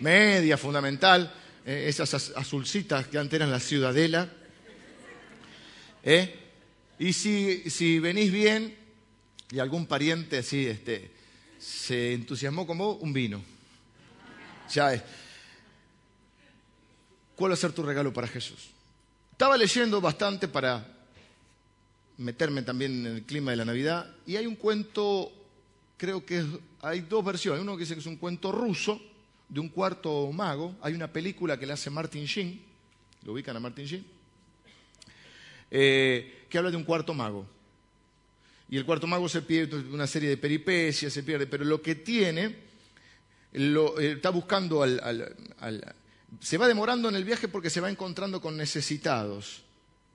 media 0.00 0.56
fundamental, 0.56 1.34
eh, 1.66 1.86
esas 1.88 2.32
azulcitas 2.36 3.08
que 3.08 3.18
antes 3.18 3.34
eran 3.34 3.50
la 3.50 3.58
ciudadela. 3.58 4.32
¿eh? 6.04 6.36
Y 7.00 7.12
si, 7.12 7.68
si 7.68 7.98
venís 7.98 8.30
bien 8.30 8.76
y 9.50 9.58
algún 9.58 9.86
pariente 9.86 10.38
así 10.38 10.64
este, 10.64 11.10
se 11.58 12.14
entusiasmó 12.14 12.68
como 12.68 12.92
un 12.92 13.12
vino. 13.12 13.42
Ya. 14.72 15.04
¿Cuál 17.34 17.50
va 17.50 17.54
a 17.54 17.58
ser 17.58 17.72
tu 17.72 17.82
regalo 17.82 18.12
para 18.12 18.28
Jesús? 18.28 18.73
Estaba 19.34 19.56
leyendo 19.56 20.00
bastante 20.00 20.46
para 20.46 20.86
meterme 22.18 22.62
también 22.62 23.04
en 23.04 23.16
el 23.16 23.22
clima 23.24 23.50
de 23.50 23.56
la 23.56 23.64
Navidad 23.64 24.14
y 24.28 24.36
hay 24.36 24.46
un 24.46 24.54
cuento, 24.54 25.32
creo 25.96 26.24
que 26.24 26.44
hay 26.80 27.00
dos 27.00 27.24
versiones. 27.24 27.60
Uno 27.60 27.74
que 27.74 27.80
dice 27.80 27.94
que 27.94 28.00
es 28.00 28.06
un 28.06 28.16
cuento 28.16 28.52
ruso 28.52 29.02
de 29.48 29.58
un 29.58 29.70
cuarto 29.70 30.30
mago. 30.30 30.76
Hay 30.80 30.94
una 30.94 31.12
película 31.12 31.58
que 31.58 31.66
le 31.66 31.72
hace 31.72 31.90
Martin 31.90 32.26
Sheen, 32.26 32.60
lo 33.24 33.32
ubican 33.32 33.56
a 33.56 33.58
Martin 33.58 33.84
Sheen, 33.84 34.06
eh, 35.68 36.44
que 36.48 36.56
habla 36.56 36.70
de 36.70 36.76
un 36.76 36.84
cuarto 36.84 37.12
mago. 37.12 37.44
Y 38.68 38.76
el 38.76 38.86
cuarto 38.86 39.08
mago 39.08 39.28
se 39.28 39.42
pierde 39.42 39.78
una 39.78 40.06
serie 40.06 40.28
de 40.28 40.36
peripecias, 40.36 41.12
se 41.12 41.24
pierde, 41.24 41.48
pero 41.48 41.64
lo 41.64 41.82
que 41.82 41.96
tiene, 41.96 42.54
lo, 43.54 43.98
eh, 43.98 44.12
está 44.12 44.30
buscando 44.30 44.80
al 44.80 44.94
se 46.40 46.58
va 46.58 46.68
demorando 46.68 47.08
en 47.08 47.16
el 47.16 47.24
viaje 47.24 47.48
porque 47.48 47.70
se 47.70 47.80
va 47.80 47.90
encontrando 47.90 48.40
con 48.40 48.56
necesitados, 48.56 49.62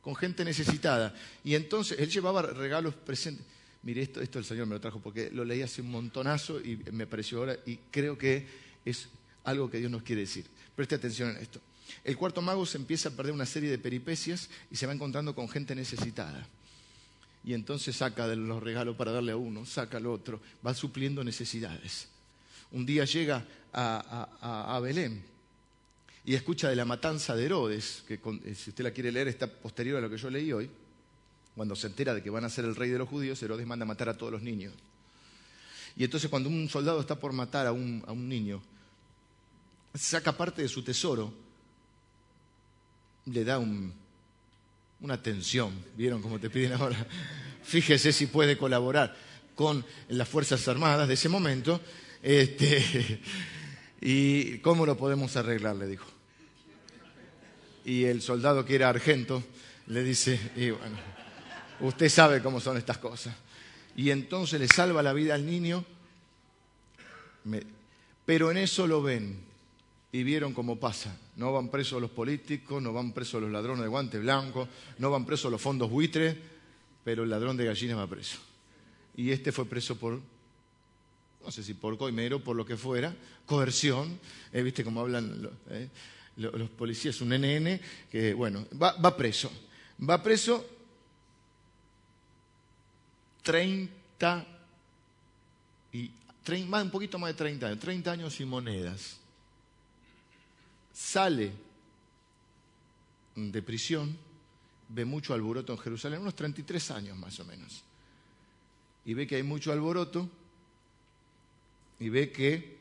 con 0.01 0.15
gente 0.15 0.43
necesitada. 0.45 1.13
Y 1.43 1.55
entonces 1.55 1.99
él 1.99 2.09
llevaba 2.09 2.41
regalos 2.41 2.95
presentes. 2.95 3.45
Mire, 3.83 4.01
esto, 4.01 4.21
esto 4.21 4.39
el 4.39 4.45
Señor 4.45 4.67
me 4.67 4.75
lo 4.75 4.81
trajo 4.81 4.99
porque 4.99 5.29
lo 5.31 5.45
leí 5.45 5.61
hace 5.61 5.81
un 5.81 5.91
montonazo 5.91 6.59
y 6.59 6.77
me 6.91 7.07
pareció 7.07 7.39
ahora 7.39 7.57
y 7.65 7.77
creo 7.91 8.17
que 8.17 8.45
es 8.83 9.07
algo 9.45 9.69
que 9.69 9.77
Dios 9.77 9.91
nos 9.91 10.03
quiere 10.03 10.21
decir. 10.21 10.45
Preste 10.75 10.95
atención 10.95 11.29
en 11.29 11.37
esto. 11.37 11.61
El 12.03 12.17
cuarto 12.17 12.41
mago 12.41 12.65
se 12.65 12.77
empieza 12.77 13.09
a 13.09 13.11
perder 13.13 13.33
una 13.33 13.45
serie 13.45 13.69
de 13.69 13.77
peripecias 13.77 14.49
y 14.69 14.75
se 14.75 14.85
va 14.85 14.93
encontrando 14.93 15.33
con 15.33 15.47
gente 15.47 15.75
necesitada. 15.75 16.45
Y 17.43 17.53
entonces 17.53 17.95
saca 17.95 18.27
de 18.27 18.35
los 18.35 18.61
regalos 18.61 18.97
para 18.97 19.11
darle 19.11 19.31
a 19.31 19.37
uno, 19.37 19.65
saca 19.65 19.97
al 19.97 20.07
otro, 20.07 20.41
va 20.65 20.73
supliendo 20.73 21.23
necesidades. 21.23 22.09
Un 22.71 22.85
día 22.85 23.05
llega 23.05 23.45
a, 23.71 24.75
a 24.75 24.79
Belén 24.81 25.23
y 26.29 26.35
escucha 26.35 26.69
de 26.69 26.75
la 26.75 26.85
matanza 26.85 27.35
de 27.35 27.43
Herodes, 27.43 28.03
que 28.07 28.13
eh, 28.45 28.53
si 28.53 28.69
usted 28.69 28.83
la 28.83 28.91
quiere 28.91 29.11
leer 29.11 29.29
está 29.29 29.47
posterior 29.47 29.97
a 29.97 30.01
lo 30.01 30.11
que 30.11 30.17
yo 30.17 30.29
leí 30.29 30.53
hoy, 30.53 30.69
cuando 31.55 31.75
se 31.75 31.87
entera 31.87 32.13
de 32.13 32.21
que 32.21 32.29
van 32.29 32.45
a 32.45 32.49
ser 32.49 32.65
el 32.65 32.75
rey 32.75 32.91
de 32.91 32.99
los 32.99 33.09
judíos, 33.09 33.41
Herodes 33.41 33.65
manda 33.65 33.83
a 33.83 33.87
matar 33.87 34.09
a 34.09 34.13
todos 34.15 34.33
los 34.33 34.43
niños. 34.43 34.71
Y 35.97 36.03
entonces 36.03 36.29
cuando 36.29 36.47
un 36.47 36.69
soldado 36.69 37.01
está 37.01 37.19
por 37.19 37.33
matar 37.33 37.65
a 37.65 37.71
un, 37.71 38.03
a 38.05 38.11
un 38.11 38.29
niño, 38.29 38.61
saca 39.95 40.37
parte 40.37 40.61
de 40.61 40.67
su 40.67 40.83
tesoro, 40.83 41.33
le 43.25 43.43
da 43.43 43.57
una 43.57 43.93
atención, 45.15 45.73
¿vieron 45.97 46.21
cómo 46.21 46.39
te 46.39 46.51
piden 46.51 46.73
ahora? 46.73 47.07
Fíjese 47.63 48.13
si 48.13 48.27
puede 48.27 48.55
colaborar 48.55 49.17
con 49.55 49.83
las 50.09 50.29
Fuerzas 50.29 50.67
Armadas 50.67 51.07
de 51.07 51.15
ese 51.15 51.27
momento, 51.27 51.81
este, 52.21 53.19
y 53.99 54.59
cómo 54.59 54.85
lo 54.85 54.95
podemos 54.95 55.35
arreglar, 55.35 55.75
le 55.75 55.87
dijo 55.87 56.18
y 57.85 58.05
el 58.05 58.21
soldado 58.21 58.65
que 58.65 58.75
era 58.75 58.89
argento 58.89 59.43
le 59.87 60.03
dice, 60.03 60.39
y 60.55 60.69
bueno, 60.69 60.97
usted 61.81 62.09
sabe 62.09 62.41
cómo 62.41 62.59
son 62.59 62.77
estas 62.77 62.97
cosas. 62.97 63.35
Y 63.95 64.11
entonces 64.11 64.59
le 64.59 64.67
salva 64.67 65.03
la 65.03 65.13
vida 65.13 65.35
al 65.35 65.45
niño, 65.45 65.83
pero 68.25 68.51
en 68.51 68.57
eso 68.57 68.87
lo 68.87 69.01
ven 69.01 69.39
y 70.11 70.23
vieron 70.23 70.53
cómo 70.53 70.79
pasa. 70.79 71.17
No 71.35 71.53
van 71.53 71.69
presos 71.69 72.01
los 72.01 72.11
políticos, 72.11 72.81
no 72.81 72.93
van 72.93 73.11
presos 73.11 73.41
los 73.41 73.51
ladrones 73.51 73.83
de 73.83 73.89
guante 73.89 74.19
blanco, 74.19 74.67
no 74.97 75.09
van 75.09 75.25
presos 75.25 75.51
los 75.51 75.61
fondos 75.61 75.89
buitres, 75.89 76.35
pero 77.03 77.23
el 77.23 77.29
ladrón 77.29 77.57
de 77.57 77.65
gallinas 77.65 77.97
va 77.97 78.07
preso. 78.07 78.37
Y 79.15 79.31
este 79.31 79.51
fue 79.51 79.65
preso 79.65 79.97
por, 79.97 80.19
no 81.43 81.51
sé 81.51 81.63
si 81.63 81.73
por 81.73 81.97
coimero, 81.97 82.43
por 82.43 82.55
lo 82.55 82.65
que 82.65 82.77
fuera, 82.77 83.15
coerción, 83.45 84.19
¿eh? 84.53 84.61
¿viste 84.61 84.83
cómo 84.83 85.01
hablan? 85.01 85.49
Eh? 85.69 85.89
Los 86.39 86.69
policías, 86.69 87.19
un 87.21 87.29
NN, 87.29 87.79
que 88.09 88.33
bueno, 88.33 88.65
va, 88.81 89.15
preso. 89.15 89.51
Va 90.07 90.23
preso 90.23 90.65
30 93.43 94.47
y 95.91 96.11
más, 96.67 96.83
un 96.83 96.89
poquito 96.89 97.19
más 97.19 97.29
de 97.29 97.33
30 97.35 97.67
años, 97.67 97.79
30 97.79 98.11
años 98.11 98.39
y 98.39 98.45
monedas. 98.45 99.17
Sale 100.93 101.51
de 103.35 103.61
prisión, 103.61 104.17
ve 104.89 105.05
mucho 105.05 105.33
alboroto 105.33 105.73
en 105.73 105.79
Jerusalén, 105.79 106.21
unos 106.21 106.35
33 106.35 106.91
años 106.91 107.17
más 107.17 107.39
o 107.39 107.45
menos. 107.45 107.83
Y 109.05 109.13
ve 109.13 109.27
que 109.27 109.35
hay 109.35 109.43
mucho 109.43 109.71
alboroto 109.71 110.29
y 111.99 112.09
ve 112.09 112.31
que 112.31 112.78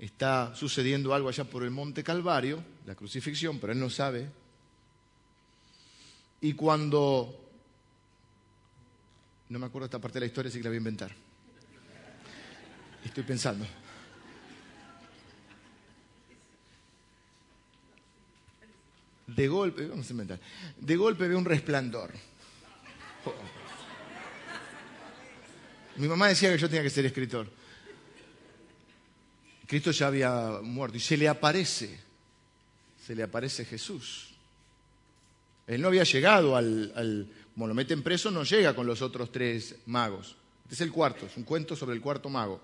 está 0.00 0.56
sucediendo 0.56 1.12
algo 1.12 1.28
allá 1.28 1.44
por 1.44 1.62
el 1.62 1.70
monte 1.70 2.02
Calvario, 2.02 2.64
la 2.86 2.94
crucifixión, 2.94 3.58
pero 3.58 3.74
él 3.74 3.78
no 3.78 3.90
sabe. 3.90 4.30
Y 6.40 6.54
cuando, 6.54 7.38
no 9.50 9.58
me 9.58 9.66
acuerdo 9.66 9.84
esta 9.84 9.98
parte 9.98 10.14
de 10.14 10.20
la 10.20 10.26
historia, 10.26 10.48
así 10.48 10.58
que 10.58 10.64
la 10.64 10.70
voy 10.70 10.76
a 10.76 10.78
inventar. 10.78 11.12
Estoy 13.04 13.24
pensando. 13.24 13.66
De 19.26 19.48
golpe, 19.48 19.86
vamos 19.86 20.08
a 20.08 20.12
inventar, 20.12 20.40
de 20.78 20.96
golpe 20.96 21.28
veo 21.28 21.38
un 21.38 21.44
resplandor. 21.44 22.12
Mi 25.96 26.08
mamá 26.08 26.28
decía 26.28 26.50
que 26.50 26.58
yo 26.58 26.68
tenía 26.68 26.82
que 26.82 26.90
ser 26.90 27.04
escritor. 27.04 27.59
Cristo 29.70 29.92
ya 29.92 30.08
había 30.08 30.58
muerto 30.64 30.96
y 30.96 31.00
se 31.00 31.16
le 31.16 31.28
aparece, 31.28 31.96
se 33.06 33.14
le 33.14 33.22
aparece 33.22 33.64
Jesús. 33.64 34.30
Él 35.64 35.80
no 35.80 35.86
había 35.86 36.02
llegado 36.02 36.56
al, 36.56 37.28
como 37.54 37.68
lo 37.68 37.74
meten 37.74 38.02
preso, 38.02 38.32
no 38.32 38.42
llega 38.42 38.74
con 38.74 38.84
los 38.84 39.00
otros 39.00 39.30
tres 39.30 39.76
magos. 39.86 40.34
Este 40.64 40.74
es 40.74 40.80
el 40.80 40.90
cuarto, 40.90 41.26
es 41.26 41.36
un 41.36 41.44
cuento 41.44 41.76
sobre 41.76 41.94
el 41.94 42.02
cuarto 42.02 42.28
mago, 42.28 42.60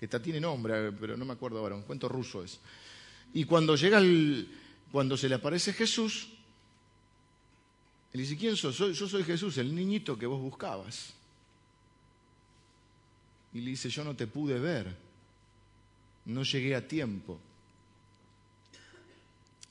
que 0.00 0.06
está, 0.06 0.20
tiene 0.20 0.40
nombre, 0.40 0.90
pero 0.90 1.16
no 1.16 1.24
me 1.24 1.34
acuerdo 1.34 1.60
ahora, 1.60 1.76
un 1.76 1.82
cuento 1.82 2.08
ruso 2.08 2.42
es. 2.42 2.58
Y 3.34 3.44
cuando 3.44 3.76
llega 3.76 3.98
el, 3.98 4.48
cuando 4.90 5.16
se 5.16 5.28
le 5.28 5.36
aparece 5.36 5.72
Jesús, 5.72 6.26
él 8.12 8.20
dice, 8.20 8.36
¿quién 8.36 8.56
sos? 8.56 8.76
Yo 8.76 9.08
soy 9.08 9.22
Jesús, 9.22 9.58
el 9.58 9.72
niñito 9.72 10.18
que 10.18 10.26
vos 10.26 10.40
buscabas. 10.40 11.14
Y 13.54 13.60
le 13.60 13.70
dice, 13.70 13.88
yo 13.90 14.02
no 14.02 14.16
te 14.16 14.26
pude 14.26 14.58
ver, 14.58 15.06
no 16.28 16.44
llegué 16.44 16.74
a 16.74 16.86
tiempo. 16.86 17.40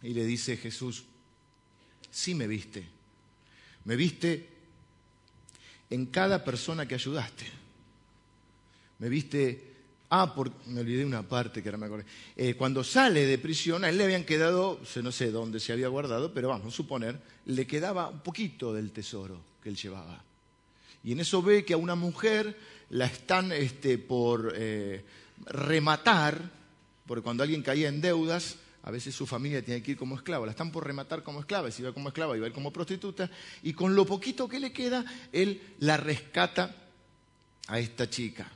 Y 0.04 0.14
le 0.14 0.26
dice 0.26 0.58
Jesús, 0.58 1.06
sí 2.12 2.36
me 2.36 2.48
viste, 2.48 2.86
me 3.86 3.96
viste 3.96 4.48
en 5.90 6.08
cada 6.08 6.44
persona 6.44 6.88
que 6.88 6.96
ayudaste, 6.96 7.46
me 9.00 9.10
viste 9.10 9.78
Ah, 10.10 10.34
me 10.68 10.80
olvidé 10.80 11.04
una 11.04 11.28
parte 11.28 11.62
que 11.62 11.68
ahora 11.68 11.78
me 11.78 11.86
acordé. 11.88 12.06
Eh, 12.38 12.54
cuando 12.54 12.82
sale 12.82 13.26
de 13.26 13.38
prisión, 13.38 13.84
a 13.84 13.90
él 13.90 13.98
le 13.98 14.06
habían 14.06 14.24
quedado, 14.24 14.80
no 15.04 15.12
sé 15.12 15.32
dónde 15.32 15.60
se 15.60 15.74
había 15.74 15.90
guardado, 15.90 16.34
pero 16.34 16.48
vamos 16.48 16.74
a 16.74 16.76
suponer, 16.76 17.20
le 17.46 17.68
quedaba 17.68 18.08
un 18.08 18.22
poquito 18.22 18.74
del 18.74 18.92
tesoro 18.92 19.42
que 19.62 19.68
él 19.68 19.76
llevaba. 19.76 20.24
Y 21.04 21.12
en 21.12 21.20
eso 21.20 21.42
ve 21.42 21.66
que 21.66 21.74
a 21.74 21.78
una 21.78 21.96
mujer 21.96 22.58
la 22.92 23.06
están 23.06 23.52
este, 23.52 23.98
por 23.98 24.54
eh, 24.56 25.04
rematar, 25.46 26.50
porque 27.06 27.24
cuando 27.24 27.44
alguien 27.44 27.64
caía 27.64 27.90
en 27.90 28.02
deudas, 28.02 28.58
a 28.84 28.92
veces 28.92 29.14
su 29.14 29.26
familia 29.26 29.64
tiene 29.64 29.84
que 29.84 29.92
ir 29.92 29.98
como 29.98 30.16
esclava, 30.16 30.46
la 30.46 30.52
están 30.52 30.72
por 30.72 30.86
rematar 30.86 31.24
como 31.24 31.40
esclava, 31.40 31.70
si 31.72 31.84
va 31.84 31.94
como 31.94 32.10
esclava, 32.10 32.38
iba 32.38 32.46
a 32.46 32.50
ir 32.50 32.54
como 32.54 32.72
prostituta, 32.72 33.30
y 33.64 33.74
con 33.74 33.96
lo 33.96 34.06
poquito 34.06 34.48
que 34.48 34.60
le 34.60 34.72
queda, 34.72 35.04
él 35.32 35.62
la 35.80 35.98
rescata 35.98 36.74
a 37.68 37.80
esta 37.80 38.10
chica. 38.10 38.50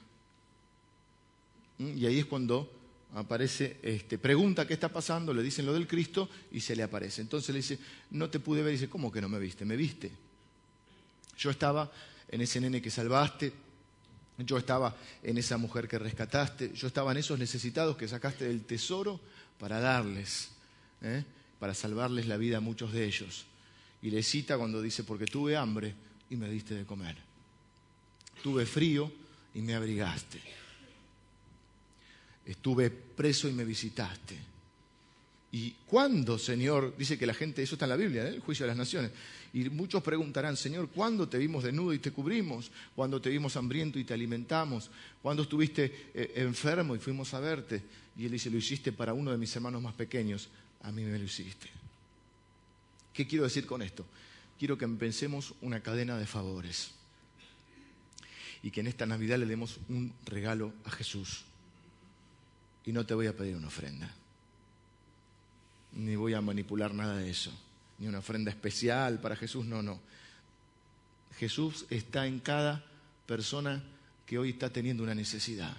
Y 1.80 2.06
ahí 2.06 2.20
es 2.20 2.26
cuando 2.26 2.72
aparece, 3.16 3.78
este, 3.82 4.18
pregunta 4.18 4.66
qué 4.66 4.74
está 4.74 4.90
pasando, 4.90 5.34
le 5.34 5.44
dicen 5.44 5.66
lo 5.66 5.74
del 5.74 5.88
Cristo 5.88 6.30
y 6.52 6.62
se 6.62 6.76
le 6.76 6.84
aparece. 6.84 7.22
Entonces 7.22 7.50
le 7.50 7.58
dice, 7.58 7.80
no 8.12 8.30
te 8.30 8.40
pude 8.40 8.62
ver, 8.62 8.74
y 8.74 8.78
dice, 8.78 8.90
¿cómo 8.90 9.12
que 9.12 9.22
no 9.22 9.28
me 9.28 9.40
viste? 9.40 9.66
Me 9.66 9.76
viste. 9.76 10.12
Yo 11.38 11.50
estaba 11.50 11.92
en 12.30 12.42
ese 12.42 12.62
nene 12.62 12.82
que 12.82 12.90
salvaste, 12.90 13.52
yo 14.46 14.58
estaba 14.58 14.96
en 15.24 15.38
esa 15.38 15.58
mujer 15.58 15.88
que 15.88 16.00
rescataste, 16.00 16.74
yo 16.74 16.88
estaba 16.88 17.12
en 17.12 17.18
esos 17.18 17.38
necesitados 17.38 17.98
que 17.98 18.08
sacaste 18.08 18.46
del 18.46 18.64
tesoro 18.64 19.20
para 19.60 19.80
darles, 19.80 20.50
¿eh? 21.02 21.24
para 21.60 21.74
salvarles 21.74 22.28
la 22.28 22.38
vida 22.38 22.58
a 22.58 22.62
muchos 22.62 22.94
de 22.94 23.06
ellos. 23.06 23.46
Y 24.02 24.10
le 24.10 24.24
cita 24.24 24.58
cuando 24.58 24.82
dice, 24.82 25.04
porque 25.04 25.26
tuve 25.26 25.56
hambre 25.56 25.94
y 26.30 26.36
me 26.36 26.50
diste 26.50 26.76
de 26.76 26.86
comer. 26.86 27.16
Tuve 28.42 28.66
frío 28.66 29.12
y 29.54 29.62
me 29.62 29.76
abrigaste 29.76 30.42
estuve 32.46 32.90
preso 32.90 33.48
y 33.48 33.54
me 33.54 33.66
visitaste. 33.66 34.38
¿Y 35.54 35.72
cuándo, 35.86 36.38
Señor? 36.38 36.96
Dice 36.98 37.18
que 37.18 37.26
la 37.26 37.34
gente, 37.34 37.62
eso 37.62 37.76
está 37.76 37.86
en 37.86 37.90
la 37.90 37.96
Biblia, 37.96 38.24
¿eh? 38.24 38.36
el 38.36 38.40
juicio 38.40 38.66
de 38.66 38.70
las 38.70 38.78
naciones. 38.78 39.12
Y 39.54 39.70
muchos 39.70 40.02
preguntarán, 40.02 40.56
Señor, 40.56 40.90
¿cuándo 40.90 41.28
te 41.28 41.38
vimos 41.38 41.64
desnudo 41.64 41.94
y 41.94 42.00
te 42.00 42.12
cubrimos? 42.12 42.72
¿Cuándo 42.96 43.20
te 43.20 43.30
vimos 43.30 43.58
hambriento 43.58 44.00
y 44.00 44.06
te 44.06 44.14
alimentamos? 44.14 44.90
¿Cuándo 45.22 45.44
estuviste 45.44 46.10
eh, 46.14 46.34
enfermo 46.36 46.96
y 46.96 47.00
fuimos 47.00 47.34
a 47.34 47.40
verte? 47.42 47.84
Y 48.18 48.26
él 48.26 48.32
dice, 48.32 48.50
lo 48.50 48.58
hiciste 48.58 48.94
para 48.94 49.14
uno 49.14 49.32
de 49.32 49.38
mis 49.38 49.54
hermanos 49.56 49.82
más 49.82 49.94
pequeños, 49.94 50.50
a 50.84 50.92
mí 50.92 51.04
me 51.04 51.18
lo 51.18 51.26
hiciste. 51.26 51.68
¿Qué 53.14 53.28
quiero 53.28 53.44
decir 53.44 53.66
con 53.66 53.82
esto? 53.82 54.06
Quiero 54.58 54.78
que 54.78 54.86
empecemos 54.86 55.54
una 55.62 55.82
cadena 55.82 56.18
de 56.18 56.26
favores 56.26 56.92
y 58.64 58.72
que 58.72 58.82
en 58.82 58.88
esta 58.88 59.06
Navidad 59.06 59.38
le 59.38 59.46
demos 59.46 59.80
un 59.90 60.14
regalo 60.26 60.74
a 60.86 60.92
Jesús 60.92 61.44
y 62.86 62.92
no 62.94 63.06
te 63.06 63.14
voy 63.14 63.28
a 63.28 63.36
pedir 63.36 63.56
una 63.56 63.68
ofrenda. 63.68 64.10
Ni 65.94 66.16
voy 66.16 66.36
a 66.36 66.42
manipular 66.42 66.94
nada 66.94 67.18
de 67.18 67.30
eso. 67.30 67.52
Ni 68.02 68.08
una 68.08 68.20
ofrenda 68.20 68.52
especial 68.52 69.22
para 69.22 69.38
Jesús, 69.38 69.66
no, 69.66 69.82
no. 69.82 70.02
Jesús 71.38 71.86
está 71.90 72.28
en 72.28 72.40
cada 72.40 72.84
persona 73.26 73.82
que 74.26 74.38
hoy 74.38 74.50
está 74.50 74.70
teniendo 74.70 75.04
una 75.04 75.16
necesidad. 75.16 75.78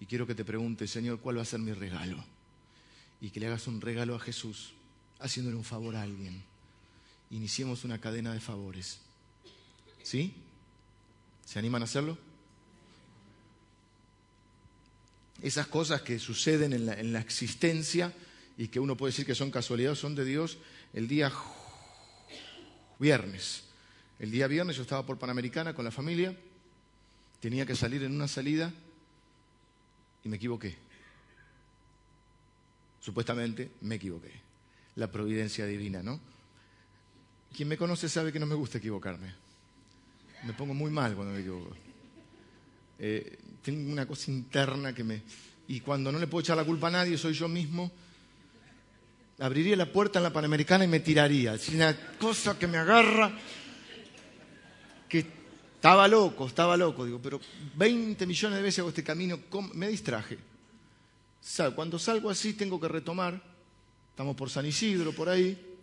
Y 0.00 0.06
quiero 0.06 0.26
que 0.26 0.34
te 0.34 0.44
pregunte, 0.44 0.88
Señor, 0.88 1.20
¿cuál 1.20 1.38
va 1.38 1.42
a 1.42 1.44
ser 1.44 1.60
mi 1.60 1.72
regalo? 1.72 2.24
Y 3.20 3.30
que 3.30 3.38
le 3.38 3.46
hagas 3.46 3.68
un 3.68 3.80
regalo 3.80 4.16
a 4.16 4.18
Jesús, 4.18 4.72
haciéndole 5.20 5.56
un 5.56 5.64
favor 5.64 5.94
a 5.94 6.02
alguien. 6.02 6.42
Iniciemos 7.30 7.84
una 7.84 8.00
cadena 8.00 8.32
de 8.32 8.40
favores. 8.40 8.98
¿Sí? 10.02 10.34
¿Se 11.44 11.60
animan 11.60 11.82
a 11.82 11.84
hacerlo? 11.84 12.18
esas 15.42 15.66
cosas 15.66 16.02
que 16.02 16.18
suceden 16.18 16.72
en 16.72 17.12
la, 17.12 17.20
existencia 17.20 18.12
y 18.58 18.68
que 18.68 18.80
uno 18.80 18.96
puede 18.96 19.12
decir 19.12 19.26
que 19.26 19.34
son 19.34 19.50
casualidades, 19.50 19.98
son 19.98 20.14
de 20.14 20.24
Dios, 20.24 20.58
el 20.92 21.08
día 21.08 21.32
viernes. 22.98 23.64
El 24.18 24.30
día 24.30 24.46
viernes 24.46 24.76
yo 24.76 24.82
estaba 24.82 25.04
por 25.04 25.18
Panamericana 25.18 25.74
con 25.74 25.84
la 25.84 25.90
familia, 25.90 26.34
tenía 27.40 27.66
que 27.66 27.76
salir 27.76 28.02
en 28.02 28.14
una 28.14 28.28
salida 28.28 28.72
y 30.24 30.28
me 30.28 30.36
equivoqué. 30.36 30.74
Supuestamente 33.00 33.70
me 33.82 33.96
equivoqué. 33.96 34.32
La 34.96 35.12
providencia 35.12 35.66
divina, 35.66 36.02
¿no? 36.02 36.18
Quien 37.54 37.68
me 37.68 37.76
conoce 37.76 38.08
sabe 38.08 38.32
que 38.32 38.40
no 38.40 38.46
me 38.46 38.54
gusta 38.54 38.78
equivocarme. 38.78 39.34
Me 40.44 40.52
pongo 40.54 40.74
muy 40.74 40.90
mal 40.90 41.14
cuando 41.14 41.34
me 41.34 41.40
equivoco. 41.40 41.76
Eh, 42.98 43.38
tengo 43.62 43.92
una 43.92 44.06
cosa 44.06 44.30
interna 44.30 44.94
que 44.94 45.04
me... 45.04 45.22
Y 45.68 45.80
cuando 45.80 46.10
no 46.10 46.18
le 46.18 46.26
puedo 46.26 46.40
echar 46.42 46.56
la 46.56 46.64
culpa 46.64 46.88
a 46.88 46.92
nadie, 46.92 47.18
soy 47.18 47.34
yo 47.34 47.48
mismo, 47.48 47.90
abriría 49.38 49.76
la 49.76 49.90
puerta 49.90 50.18
en 50.18 50.22
la 50.22 50.32
Panamericana 50.32 50.84
y 50.84 50.88
me 50.88 51.00
tiraría. 51.00 51.54
Es 51.54 51.68
una 51.68 51.96
cosa 52.18 52.58
que 52.58 52.66
me 52.66 52.78
agarra, 52.78 53.32
que 55.08 55.26
estaba 55.74 56.08
loco, 56.08 56.46
estaba 56.46 56.76
loco, 56.76 57.04
digo, 57.04 57.20
pero 57.22 57.40
20 57.74 58.26
millones 58.26 58.56
de 58.56 58.62
veces 58.62 58.78
hago 58.80 58.88
este 58.88 59.04
camino, 59.04 59.38
me 59.74 59.88
distraje. 59.88 60.38
Cuando 61.74 61.98
salgo 61.98 62.30
así 62.30 62.54
tengo 62.54 62.80
que 62.80 62.88
retomar, 62.88 63.40
estamos 64.10 64.34
por 64.34 64.50
San 64.50 64.66
Isidro, 64.66 65.12
por 65.12 65.28
ahí, 65.28 65.76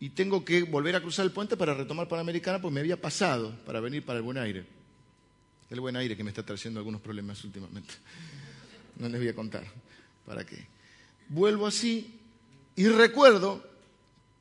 y 0.00 0.10
tengo 0.10 0.44
que 0.44 0.62
volver 0.62 0.94
a 0.96 1.00
cruzar 1.00 1.24
el 1.24 1.32
puente 1.32 1.56
para 1.56 1.74
retomar 1.74 2.06
Panamericana 2.08 2.60
porque 2.60 2.74
me 2.74 2.80
había 2.80 3.00
pasado 3.00 3.52
para 3.66 3.80
venir 3.80 4.04
para 4.04 4.18
el 4.18 4.22
Buen 4.22 4.38
Aire. 4.38 4.78
El 5.70 5.80
buen 5.80 5.96
aire 5.96 6.16
que 6.16 6.24
me 6.24 6.30
está 6.30 6.42
trayendo 6.42 6.80
algunos 6.80 7.02
problemas 7.02 7.44
últimamente. 7.44 7.92
No 8.96 9.06
les 9.08 9.20
voy 9.20 9.28
a 9.28 9.34
contar. 9.34 9.64
¿Para 10.24 10.42
qué? 10.46 10.66
Vuelvo 11.28 11.66
así 11.66 12.18
y 12.76 12.88
recuerdo, 12.88 13.64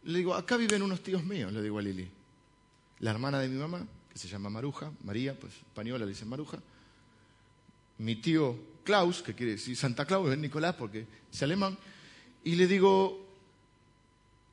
le 0.04 0.19
digo, 0.19 0.34
acá 0.34 0.58
viven 0.58 0.82
unos 0.82 1.02
tíos 1.02 1.23
míos, 1.23 1.52
le 1.52 1.62
digo 1.62 1.80
a 1.80 1.82
Lili. 1.82 2.08
La 3.00 3.12
hermana 3.12 3.39
de 3.39 3.50
mi 3.50 3.58
mamá, 3.58 3.86
que 4.12 4.19
se 4.19 4.28
llama 4.28 4.50
Maruja, 4.50 4.91
María, 5.04 5.38
pues 5.38 5.54
española 5.54 6.06
le 6.06 6.12
dicen 6.12 6.30
Maruja. 6.30 6.60
Mi 8.00 8.15
tío 8.15 8.58
Klaus, 8.84 9.21
que 9.21 9.34
quiere 9.34 9.54
decir 9.54 9.76
Santa 9.76 10.06
Claus, 10.06 10.32
es 10.32 10.38
Nicolás 10.38 10.76
porque 10.76 11.06
es 11.32 11.43
alemán. 11.43 11.78
Y 12.43 12.56
le 12.56 12.67
digo, 12.67 13.26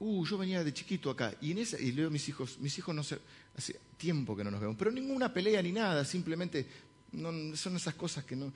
uh, 0.01 0.27
yo 0.27 0.39
venía 0.39 0.65
de 0.65 0.73
chiquito 0.73 1.11
acá. 1.11 1.35
Y, 1.41 1.53
en 1.53 1.59
y 1.59 1.93
leo 1.93 2.09
a 2.09 2.11
mis 2.11 2.29
hijos, 2.29 2.59
mis 2.59 2.77
hijos 2.79 2.95
no 2.95 3.03
se, 3.03 3.19
Hace 3.57 3.79
tiempo 3.97 4.37
que 4.37 4.43
no 4.43 4.51
nos 4.51 4.61
vemos, 4.61 4.77
pero 4.77 4.91
ninguna 4.91 5.33
pelea 5.33 5.63
ni 5.63 5.71
nada, 5.71 6.05
simplemente 6.05 6.67
son 7.13 7.77
esas 7.77 7.95
cosas 7.95 8.25
que 8.25 8.35
no, 8.35 8.53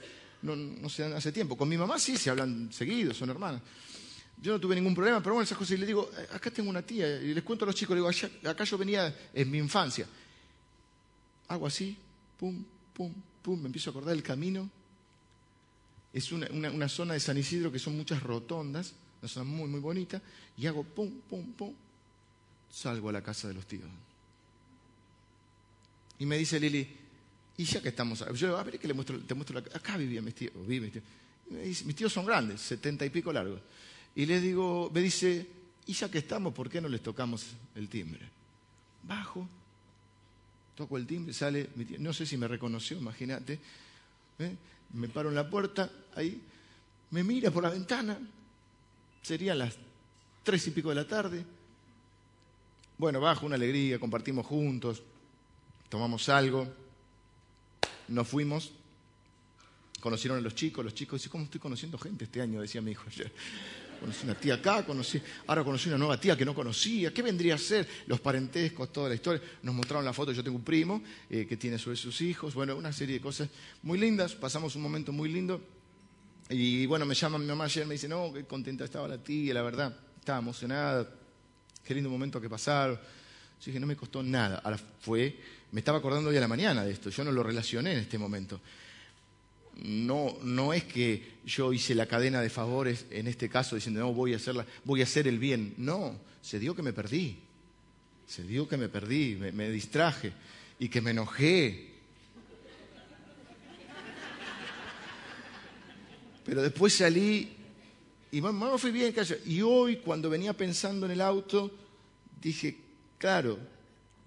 se 0.88 1.02
dan 1.02 1.12
hace 1.14 1.32
tiempo. 1.32 1.56
Con 1.56 1.68
mi 1.68 1.76
mamá 1.76 1.98
sí 1.98 2.16
se 2.16 2.30
hablan 2.30 2.72
seguido, 2.72 3.12
son 3.14 3.30
hermanas. 3.30 3.62
Yo 4.40 4.52
no 4.52 4.60
tuve 4.60 4.76
ningún 4.76 4.94
problema, 4.94 5.20
pero 5.20 5.34
bueno, 5.34 5.44
esas 5.44 5.58
cosas. 5.58 5.72
Y 5.72 5.78
le 5.78 5.86
digo, 5.86 6.08
acá 6.32 6.50
tengo 6.50 6.70
una 6.70 6.82
tía, 6.82 7.20
y 7.20 7.34
les 7.34 7.42
cuento 7.42 7.64
a 7.64 7.66
los 7.66 7.74
chicos, 7.74 7.96
le 7.96 8.02
digo, 8.02 8.48
acá 8.48 8.64
yo 8.64 8.78
venía 8.78 9.14
en 9.34 9.50
mi 9.50 9.58
infancia. 9.58 10.06
Hago 11.48 11.66
así, 11.66 11.96
pum, 12.38 12.62
pum, 12.94 13.12
pum, 13.42 13.60
me 13.60 13.66
empiezo 13.66 13.90
a 13.90 13.92
acordar 13.92 14.14
del 14.14 14.22
camino. 14.22 14.70
Es 16.12 16.30
una, 16.30 16.48
una 16.50 16.88
zona 16.88 17.14
de 17.14 17.20
San 17.20 17.36
Isidro 17.36 17.72
que 17.72 17.78
son 17.78 17.96
muchas 17.96 18.22
rotondas, 18.22 18.94
una 19.20 19.28
zona 19.28 19.44
muy, 19.44 19.68
muy 19.68 19.80
bonita, 19.80 20.22
y 20.56 20.66
hago 20.66 20.84
pum, 20.84 21.10
pum, 21.28 21.52
pum, 21.52 21.74
salgo 22.70 23.08
a 23.08 23.12
la 23.12 23.22
casa 23.22 23.48
de 23.48 23.54
los 23.54 23.66
tíos. 23.66 23.88
Y 26.20 26.26
me 26.26 26.36
dice 26.38 26.58
Lili, 26.58 26.88
y 27.58 27.64
ya 27.64 27.82
que 27.82 27.88
estamos, 27.88 28.24
yo 28.34 28.56
a 28.56 28.62
ver 28.62 28.78
que 28.78 28.86
le 28.86 28.94
muestro, 28.94 29.18
te 29.18 29.34
muestro 29.34 29.58
acá 29.58 29.96
vivía 29.96 30.22
mis 30.22 30.34
tíos, 30.34 30.54
mis 30.54 30.92
tíos. 30.92 31.04
mis 31.84 31.96
tíos 31.96 32.12
son 32.12 32.24
grandes, 32.24 32.60
setenta 32.60 33.04
y 33.04 33.10
pico 33.10 33.32
largos. 33.32 33.60
Y 34.14 34.26
le 34.26 34.40
digo, 34.40 34.88
me 34.94 35.00
dice, 35.00 35.44
y 35.84 35.92
ya 35.92 36.08
que 36.08 36.18
estamos, 36.18 36.54
¿por 36.54 36.70
qué 36.70 36.80
no 36.80 36.88
les 36.88 37.02
tocamos 37.02 37.46
el 37.74 37.88
timbre? 37.88 38.20
Bajo, 39.02 39.48
toco 40.76 40.96
el 40.96 41.06
timbre, 41.06 41.34
sale, 41.34 41.68
no 41.98 42.12
sé 42.12 42.26
si 42.26 42.36
me 42.36 42.46
reconoció, 42.46 42.96
imagínate, 42.96 43.58
¿eh? 44.38 44.56
me 44.94 45.08
paro 45.08 45.28
en 45.28 45.34
la 45.34 45.50
puerta, 45.50 45.90
ahí, 46.14 46.40
me 47.10 47.24
mira 47.24 47.50
por 47.50 47.64
la 47.64 47.70
ventana, 47.70 48.20
serían 49.20 49.58
las 49.58 49.76
tres 50.44 50.64
y 50.68 50.70
pico 50.70 50.90
de 50.90 50.94
la 50.94 51.08
tarde. 51.08 51.44
Bueno, 52.98 53.20
bajo, 53.20 53.46
una 53.46 53.56
alegría, 53.56 53.98
compartimos 53.98 54.46
juntos, 54.46 55.02
tomamos 55.88 56.28
algo, 56.28 56.68
nos 58.08 58.26
fuimos, 58.28 58.72
conocieron 60.00 60.38
a 60.38 60.40
los 60.40 60.54
chicos, 60.54 60.84
los 60.84 60.94
chicos, 60.94 61.20
dicen, 61.20 61.30
¿cómo 61.30 61.44
estoy 61.44 61.60
conociendo 61.60 61.98
gente 61.98 62.24
este 62.24 62.40
año? 62.40 62.60
Decía 62.60 62.80
mi 62.80 62.92
hijo 62.92 63.04
ayer. 63.06 63.32
Conocí 64.00 64.24
una 64.24 64.34
tía 64.34 64.54
acá, 64.54 64.86
conocí, 64.86 65.20
ahora 65.48 65.64
conocí 65.64 65.88
una 65.88 65.98
nueva 65.98 66.20
tía 66.20 66.36
que 66.36 66.44
no 66.44 66.54
conocía. 66.54 67.12
¿Qué 67.12 67.20
vendría 67.20 67.56
a 67.56 67.58
ser? 67.58 67.88
Los 68.06 68.20
parentescos, 68.20 68.92
toda 68.92 69.08
la 69.08 69.16
historia. 69.16 69.42
Nos 69.62 69.74
mostraron 69.74 70.04
la 70.04 70.12
foto, 70.12 70.30
yo 70.30 70.44
tengo 70.44 70.56
un 70.56 70.64
primo 70.64 71.02
eh, 71.28 71.46
que 71.46 71.56
tiene 71.56 71.78
sobre 71.78 71.96
sus 71.96 72.20
hijos. 72.20 72.54
Bueno, 72.54 72.76
una 72.76 72.92
serie 72.92 73.16
de 73.16 73.20
cosas 73.20 73.48
muy 73.82 73.98
lindas. 73.98 74.34
Pasamos 74.34 74.76
un 74.76 74.82
momento 74.82 75.12
muy 75.12 75.28
lindo. 75.28 75.60
Y 76.48 76.86
bueno, 76.86 77.04
me 77.06 77.14
llama 77.14 77.38
mi 77.38 77.46
mamá 77.46 77.64
ayer, 77.64 77.86
me 77.86 77.94
dice, 77.94 78.08
no, 78.08 78.32
qué 78.32 78.44
contenta 78.44 78.84
estaba 78.84 79.08
la 79.08 79.18
tía, 79.18 79.52
la 79.52 79.62
verdad, 79.62 79.94
estaba 80.18 80.38
emocionada. 80.38 81.10
Qué 81.84 81.94
lindo 81.94 82.08
momento 82.08 82.40
que 82.40 82.48
pasaron. 82.48 82.96
Yo 82.96 83.66
dije, 83.66 83.80
no 83.80 83.86
me 83.86 83.96
costó 83.96 84.22
nada. 84.22 84.60
Ahora 84.64 84.78
fue, 85.00 85.36
me 85.72 85.80
estaba 85.80 85.98
acordando 85.98 86.30
hoy 86.30 86.36
a 86.36 86.40
la 86.40 86.48
mañana 86.48 86.84
de 86.84 86.92
esto, 86.92 87.10
yo 87.10 87.24
no 87.24 87.32
lo 87.32 87.42
relacioné 87.42 87.92
en 87.92 87.98
este 87.98 88.18
momento 88.18 88.60
no, 89.82 90.36
no 90.42 90.72
es 90.72 90.84
que 90.84 91.38
yo 91.44 91.72
hice 91.72 91.94
la 91.94 92.06
cadena 92.06 92.40
de 92.40 92.50
favores 92.50 93.06
en 93.10 93.26
este 93.28 93.48
caso 93.48 93.76
diciendo, 93.76 94.00
no, 94.00 94.12
voy 94.12 94.32
a, 94.32 94.36
hacerla, 94.36 94.66
voy 94.84 95.00
a 95.00 95.04
hacer 95.04 95.28
el 95.28 95.38
bien. 95.38 95.74
No, 95.76 96.18
se 96.42 96.58
dio 96.58 96.74
que 96.74 96.82
me 96.82 96.92
perdí. 96.92 97.38
Se 98.26 98.42
dio 98.42 98.68
que 98.68 98.76
me 98.76 98.88
perdí, 98.88 99.36
me, 99.36 99.70
distraje 99.70 100.32
y 100.78 100.88
que 100.88 101.00
me 101.00 101.12
enojé. 101.12 101.94
Pero 106.44 106.62
después 106.62 106.94
salí 106.94 107.56
y 108.32 108.40
mamá 108.40 108.76
fui 108.78 108.90
bien. 108.90 109.14
Y 109.46 109.62
hoy, 109.62 109.96
cuando 109.96 110.28
venía 110.28 110.52
pensando 110.54 111.06
en 111.06 111.12
el 111.12 111.20
auto, 111.20 111.70
dije, 112.40 112.76
claro, 113.16 113.58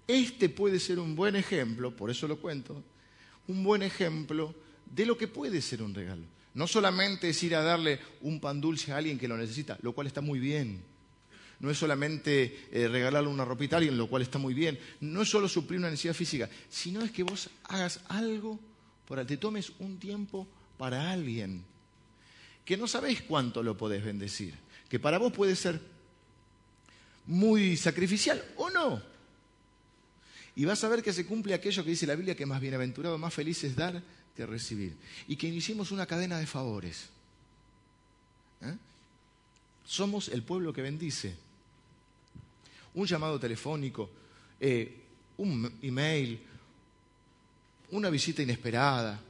este 0.06 0.48
puede 0.48 0.80
ser 0.80 0.98
un 0.98 1.14
buen 1.14 1.36
ejemplo, 1.36 1.94
por 1.94 2.10
eso 2.10 2.26
lo 2.28 2.38
cuento, 2.38 2.82
un 3.48 3.62
buen 3.62 3.82
ejemplo 3.82 4.54
de 4.86 5.06
lo 5.06 5.16
que 5.16 5.28
puede 5.28 5.60
ser 5.62 5.82
un 5.82 5.94
regalo. 5.94 6.22
No 6.54 6.66
solamente 6.66 7.30
es 7.30 7.42
ir 7.42 7.54
a 7.54 7.62
darle 7.62 7.98
un 8.20 8.40
pan 8.40 8.60
dulce 8.60 8.92
a 8.92 8.98
alguien 8.98 9.18
que 9.18 9.28
lo 9.28 9.36
necesita, 9.36 9.78
lo 9.82 9.92
cual 9.92 10.06
está 10.06 10.20
muy 10.20 10.38
bien. 10.38 10.82
No 11.60 11.70
es 11.70 11.78
solamente 11.78 12.66
eh, 12.72 12.88
regalarle 12.88 13.28
una 13.28 13.44
ropita 13.44 13.76
a 13.76 13.78
alguien, 13.78 13.96
lo 13.96 14.08
cual 14.08 14.22
está 14.22 14.38
muy 14.38 14.52
bien. 14.52 14.78
No 15.00 15.22
es 15.22 15.30
solo 15.30 15.48
suplir 15.48 15.78
una 15.78 15.90
necesidad 15.90 16.14
física, 16.14 16.50
sino 16.68 17.02
es 17.02 17.10
que 17.10 17.22
vos 17.22 17.48
hagas 17.64 18.00
algo, 18.08 18.58
para 19.08 19.24
te 19.24 19.36
tomes 19.36 19.72
un 19.78 19.98
tiempo 19.98 20.46
para 20.76 21.10
alguien, 21.10 21.64
que 22.64 22.76
no 22.76 22.86
sabéis 22.86 23.22
cuánto 23.22 23.62
lo 23.62 23.76
podés 23.76 24.04
bendecir, 24.04 24.54
que 24.88 24.98
para 24.98 25.18
vos 25.18 25.32
puede 25.32 25.56
ser 25.56 25.80
muy 27.26 27.76
sacrificial 27.76 28.42
o 28.56 28.68
no. 28.68 29.11
Y 30.54 30.64
vas 30.64 30.82
a 30.84 30.88
ver 30.88 31.02
que 31.02 31.12
se 31.12 31.24
cumple 31.24 31.54
aquello 31.54 31.82
que 31.82 31.90
dice 31.90 32.06
la 32.06 32.14
Biblia, 32.14 32.36
que 32.36 32.46
más 32.46 32.60
bienaventurado, 32.60 33.16
más 33.18 33.32
feliz 33.32 33.64
es 33.64 33.74
dar 33.74 34.02
que 34.36 34.46
recibir. 34.46 34.96
Y 35.28 35.36
que 35.36 35.48
iniciemos 35.48 35.90
una 35.90 36.06
cadena 36.06 36.38
de 36.38 36.46
favores. 36.46 37.08
¿Eh? 38.60 38.76
Somos 39.84 40.28
el 40.28 40.42
pueblo 40.42 40.72
que 40.72 40.82
bendice. 40.82 41.34
Un 42.94 43.06
llamado 43.06 43.40
telefónico, 43.40 44.10
eh, 44.60 44.94
un 45.38 45.78
email, 45.82 46.40
una 47.90 48.10
visita 48.10 48.42
inesperada, 48.42 49.20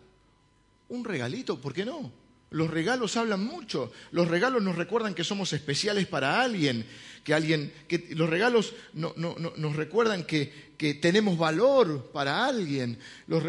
un 0.88 1.04
regalito, 1.04 1.60
¿por 1.60 1.72
qué 1.72 1.84
no? 1.84 2.21
Los 2.52 2.70
regalos 2.70 3.16
hablan 3.16 3.44
mucho. 3.44 3.92
Los 4.12 4.28
regalos 4.28 4.62
nos 4.62 4.76
recuerdan 4.76 5.14
que 5.14 5.24
somos 5.24 5.52
especiales 5.52 6.06
para 6.06 6.40
alguien, 6.40 6.86
que 7.24 7.34
alguien, 7.34 7.72
que 7.88 8.08
los 8.10 8.28
regalos 8.28 8.74
nos 8.92 9.76
recuerdan 9.76 10.24
que, 10.24 10.72
que, 10.76 10.94
tenemos 10.94 11.36
valor 11.36 12.10
para 12.12 12.44
alguien. 12.46 12.98
Los, 13.26 13.42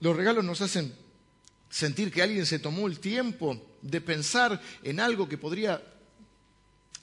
los 0.00 0.16
regalos 0.16 0.44
nos 0.44 0.60
hacen 0.60 0.92
sentir 1.70 2.10
que 2.10 2.22
alguien 2.22 2.44
se 2.44 2.58
tomó 2.58 2.86
el 2.86 2.98
tiempo 2.98 3.60
de 3.80 4.00
pensar 4.00 4.60
en 4.82 5.00
algo 5.00 5.28
que 5.28 5.38
podría 5.38 5.82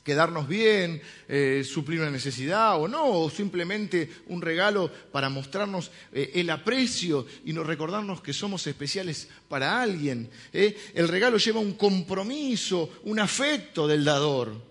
quedarnos 0.03 0.47
bien, 0.47 1.01
eh, 1.27 1.63
suplir 1.63 1.99
una 1.99 2.09
necesidad 2.09 2.79
o 2.79 2.87
no, 2.87 3.05
o 3.05 3.29
simplemente 3.29 4.09
un 4.27 4.41
regalo 4.41 4.91
para 5.11 5.29
mostrarnos 5.29 5.91
eh, 6.11 6.31
el 6.35 6.49
aprecio 6.49 7.25
y 7.45 7.53
nos 7.53 7.67
recordarnos 7.67 8.21
que 8.21 8.33
somos 8.33 8.65
especiales 8.67 9.27
para 9.47 9.81
alguien. 9.81 10.29
¿eh? 10.53 10.75
El 10.93 11.07
regalo 11.07 11.37
lleva 11.37 11.59
un 11.59 11.73
compromiso, 11.73 12.99
un 13.03 13.19
afecto 13.19 13.87
del 13.87 14.03
dador. 14.03 14.69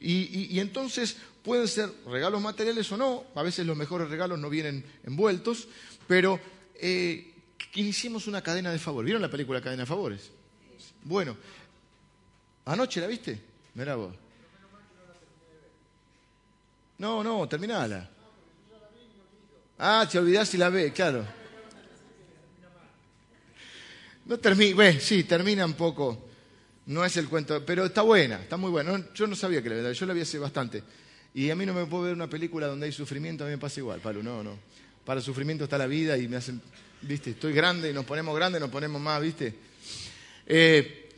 Y, 0.00 0.56
y, 0.56 0.58
entonces 0.58 1.18
pueden 1.42 1.68
ser 1.68 1.90
regalos 2.06 2.40
materiales 2.40 2.90
o 2.92 2.96
no, 2.96 3.24
a 3.34 3.42
veces 3.42 3.66
los 3.66 3.76
mejores 3.76 4.08
regalos 4.08 4.38
no 4.38 4.48
vienen 4.48 4.82
envueltos, 5.04 5.68
pero 6.06 6.40
iniciemos 7.74 8.26
una 8.26 8.40
cadena 8.40 8.72
de 8.72 8.78
favores. 8.78 9.04
¿Vieron 9.04 9.20
la 9.20 9.30
película 9.30 9.60
Cadena 9.60 9.82
de 9.82 9.86
Favores? 9.86 10.30
Bueno, 11.02 11.36
¿anoche 12.64 13.02
la 13.02 13.06
viste? 13.06 13.38
Mirá 13.74 13.96
vos. 13.96 14.23
No, 17.04 17.22
no, 17.22 17.46
terminala. 17.46 18.08
Ah, 19.78 20.08
te 20.10 20.18
olvidás 20.18 20.48
si 20.48 20.56
la 20.56 20.70
ve, 20.70 20.90
claro. 20.90 21.22
No 24.24 24.38
termina, 24.38 24.74
ve, 24.74 24.98
sí, 25.00 25.24
termina 25.24 25.66
un 25.66 25.74
poco. 25.74 26.30
No 26.86 27.04
es 27.04 27.14
el 27.18 27.28
cuento, 27.28 27.62
pero 27.66 27.84
está 27.84 28.00
buena, 28.00 28.40
está 28.40 28.56
muy 28.56 28.70
buena. 28.70 29.04
yo 29.12 29.26
no 29.26 29.36
sabía 29.36 29.62
que 29.62 29.68
la 29.68 29.74
verdad, 29.74 29.92
yo 29.92 30.06
la 30.06 30.14
vi 30.14 30.22
hace 30.22 30.38
bastante. 30.38 30.82
Y 31.34 31.50
a 31.50 31.54
mí 31.54 31.66
no 31.66 31.74
me 31.74 31.84
puedo 31.84 32.04
ver 32.04 32.14
una 32.14 32.30
película 32.30 32.68
donde 32.68 32.86
hay 32.86 32.92
sufrimiento, 32.92 33.44
a 33.44 33.48
mí 33.48 33.52
me 33.52 33.58
pasa 33.58 33.80
igual, 33.80 34.00
Pablo, 34.00 34.22
no, 34.22 34.42
no. 34.42 34.58
Para 35.04 35.20
el 35.20 35.24
sufrimiento 35.26 35.64
está 35.64 35.76
la 35.76 35.86
vida 35.86 36.16
y 36.16 36.26
me 36.26 36.38
hacen 36.38 36.62
¿viste? 37.02 37.32
Estoy 37.32 37.52
grande 37.52 37.90
y 37.90 37.92
nos 37.92 38.06
ponemos 38.06 38.34
grandes, 38.34 38.62
nos 38.62 38.70
ponemos 38.70 38.98
más, 38.98 39.20
¿viste? 39.20 39.54
Eh, 40.46 41.10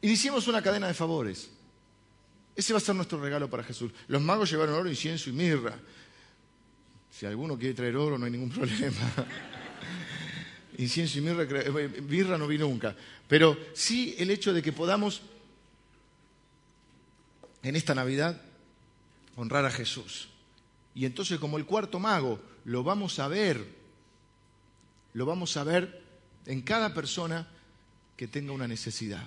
y 0.00 0.10
hicimos 0.10 0.48
una 0.48 0.60
cadena 0.60 0.88
de 0.88 0.94
favores. 0.94 1.50
Ese 2.56 2.72
va 2.72 2.78
a 2.78 2.80
ser 2.80 2.94
nuestro 2.94 3.20
regalo 3.20 3.48
para 3.50 3.62
Jesús. 3.62 3.92
Los 4.08 4.22
magos 4.22 4.50
llevaron 4.50 4.74
oro, 4.74 4.88
incienso 4.88 5.30
y 5.30 5.34
mirra. 5.34 5.78
Si 7.10 7.26
alguno 7.26 7.58
quiere 7.58 7.74
traer 7.74 7.96
oro, 7.96 8.18
no 8.18 8.24
hay 8.24 8.32
ningún 8.32 8.50
problema. 8.50 8.98
incienso 10.78 11.18
y 11.18 11.20
mirra, 11.20 11.42
eh, 11.42 12.02
mirra 12.08 12.38
no 12.38 12.46
vi 12.46 12.58
nunca. 12.58 12.96
Pero 13.28 13.56
sí 13.74 14.14
el 14.18 14.30
hecho 14.30 14.52
de 14.52 14.62
que 14.62 14.72
podamos 14.72 15.22
en 17.62 17.76
esta 17.76 17.94
Navidad 17.94 18.40
honrar 19.36 19.66
a 19.66 19.70
Jesús. 19.70 20.28
Y 20.94 21.04
entonces 21.04 21.38
como 21.38 21.58
el 21.58 21.66
cuarto 21.66 21.98
mago 21.98 22.40
lo 22.64 22.82
vamos 22.82 23.18
a 23.18 23.28
ver 23.28 23.76
lo 25.16 25.24
vamos 25.24 25.56
a 25.56 25.64
ver 25.64 26.02
en 26.44 26.60
cada 26.60 26.92
persona 26.92 27.48
que 28.18 28.28
tenga 28.28 28.52
una 28.52 28.68
necesidad. 28.68 29.24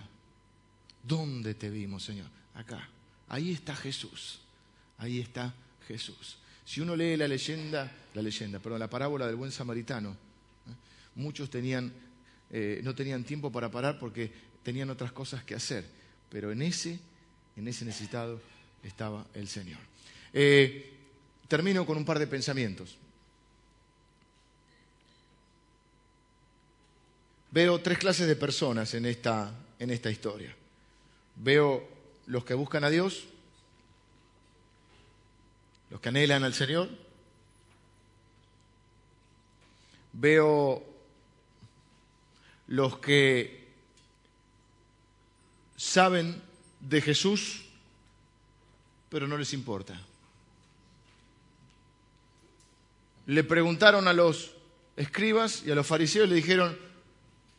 ¿Dónde 1.01 1.55
te 1.55 1.71
vimos, 1.71 2.03
Señor? 2.03 2.27
Acá. 2.53 2.87
Ahí 3.29 3.51
está 3.51 3.75
Jesús. 3.75 4.39
Ahí 4.97 5.19
está 5.19 5.53
Jesús. 5.87 6.37
Si 6.65 6.81
uno 6.81 6.95
lee 6.95 7.15
la 7.15 7.27
leyenda, 7.27 7.91
la 8.13 8.21
leyenda, 8.21 8.59
perdón, 8.59 8.79
la 8.79 8.89
parábola 8.89 9.25
del 9.25 9.35
buen 9.35 9.51
samaritano, 9.51 10.11
¿eh? 10.11 10.73
muchos 11.15 11.49
tenían, 11.49 11.91
eh, 12.51 12.81
no 12.83 12.93
tenían 12.93 13.23
tiempo 13.23 13.51
para 13.51 13.71
parar 13.71 13.97
porque 13.97 14.31
tenían 14.61 14.89
otras 14.89 15.11
cosas 15.11 15.43
que 15.43 15.55
hacer. 15.55 15.85
Pero 16.29 16.51
en 16.51 16.61
ese, 16.61 16.99
en 17.55 17.67
ese 17.67 17.85
necesitado 17.85 18.41
estaba 18.83 19.25
el 19.33 19.47
Señor. 19.47 19.79
Eh, 20.33 20.93
termino 21.47 21.85
con 21.85 21.97
un 21.97 22.05
par 22.05 22.19
de 22.19 22.27
pensamientos. 22.27 22.97
Veo 27.51 27.79
tres 27.81 27.97
clases 27.97 28.27
de 28.27 28.35
personas 28.35 28.93
en 28.93 29.05
esta, 29.05 29.51
en 29.79 29.89
esta 29.89 30.11
historia. 30.11 30.55
Veo 31.35 31.98
los 32.29 32.45
que 32.45 32.53
buscan 32.53 32.83
a 32.83 32.91
Dios, 32.91 33.25
los 35.89 35.99
que 35.99 36.09
anhelan 36.09 36.43
al 36.43 36.53
Señor. 36.53 36.87
Veo 40.13 40.83
los 42.67 42.99
que 42.99 43.67
saben 45.75 46.39
de 46.79 47.01
Jesús, 47.01 47.65
pero 49.09 49.27
no 49.27 49.35
les 49.35 49.51
importa. 49.53 49.99
Le 53.25 53.43
preguntaron 53.43 54.07
a 54.07 54.13
los 54.13 54.51
escribas 54.95 55.63
y 55.65 55.71
a 55.71 55.75
los 55.75 55.87
fariseos, 55.87 56.29
le 56.29 56.35
dijeron, 56.35 56.77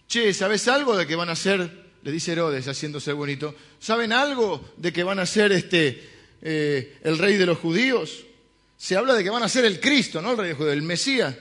che, 0.06 0.32
¿sabes 0.32 0.68
algo 0.68 0.96
de 0.96 1.08
que 1.08 1.16
van 1.16 1.28
a 1.28 1.34
ser 1.34 1.89
le 2.02 2.12
dice 2.12 2.32
Herodes 2.32 2.66
haciéndose 2.66 3.12
bonito, 3.12 3.54
¿saben 3.78 4.12
algo 4.12 4.72
de 4.76 4.92
que 4.92 5.02
van 5.02 5.18
a 5.18 5.26
ser 5.26 5.52
este, 5.52 6.08
eh, 6.40 6.98
el 7.02 7.18
rey 7.18 7.36
de 7.36 7.46
los 7.46 7.58
judíos? 7.58 8.24
Se 8.76 8.96
habla 8.96 9.14
de 9.14 9.22
que 9.22 9.30
van 9.30 9.42
a 9.42 9.48
ser 9.48 9.64
el 9.64 9.80
Cristo, 9.80 10.22
¿no? 10.22 10.32
El 10.32 10.38
rey 10.38 10.46
de 10.46 10.52
los 10.52 10.58
judíos, 10.58 10.74
el 10.74 10.82
Mesías. 10.82 11.36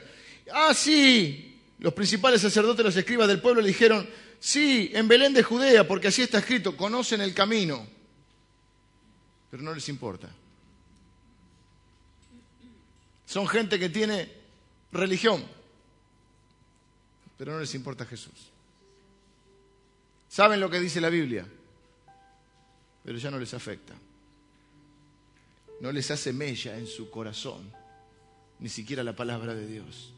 Ah, 0.52 0.74
sí. 0.74 1.58
Los 1.80 1.94
principales 1.94 2.42
sacerdotes, 2.42 2.84
los 2.86 2.96
escribas 2.96 3.28
del 3.28 3.40
pueblo 3.40 3.62
le 3.62 3.70
dijeron, 3.70 4.08
sí, 4.40 4.92
en 4.94 5.08
Belén 5.08 5.34
de 5.34 5.44
Judea, 5.44 5.88
porque 5.88 6.10
así 6.10 6.22
está 6.22 6.40
escrito, 6.40 6.76
conocen 6.76 7.22
el 7.22 7.34
camino. 7.34 7.88
Pero 9.50 9.64
no 9.64 9.74
les 9.74 9.88
importa. 9.88 10.30
Son 13.26 13.48
gente 13.48 13.80
que 13.80 13.90
tiene 13.90 14.30
religión, 14.92 15.46
pero 17.38 17.54
no 17.54 17.60
les 17.60 17.74
importa 17.76 18.04
Jesús. 18.06 18.49
Saben 20.30 20.60
lo 20.60 20.70
que 20.70 20.80
dice 20.80 21.02
la 21.02 21.10
Biblia, 21.10 21.44
pero 23.04 23.18
ya 23.18 23.32
no 23.32 23.40
les 23.40 23.52
afecta. 23.56 23.96
No 25.82 25.92
les 25.92 26.12
hace 26.12 26.32
mella 26.32 26.78
en 26.78 26.86
su 26.86 27.10
corazón, 27.10 27.72
ni 28.60 28.70
siquiera 28.70 29.04
la 29.04 29.16
palabra 29.16 29.56
de 29.56 29.66
Dios. 29.66 30.14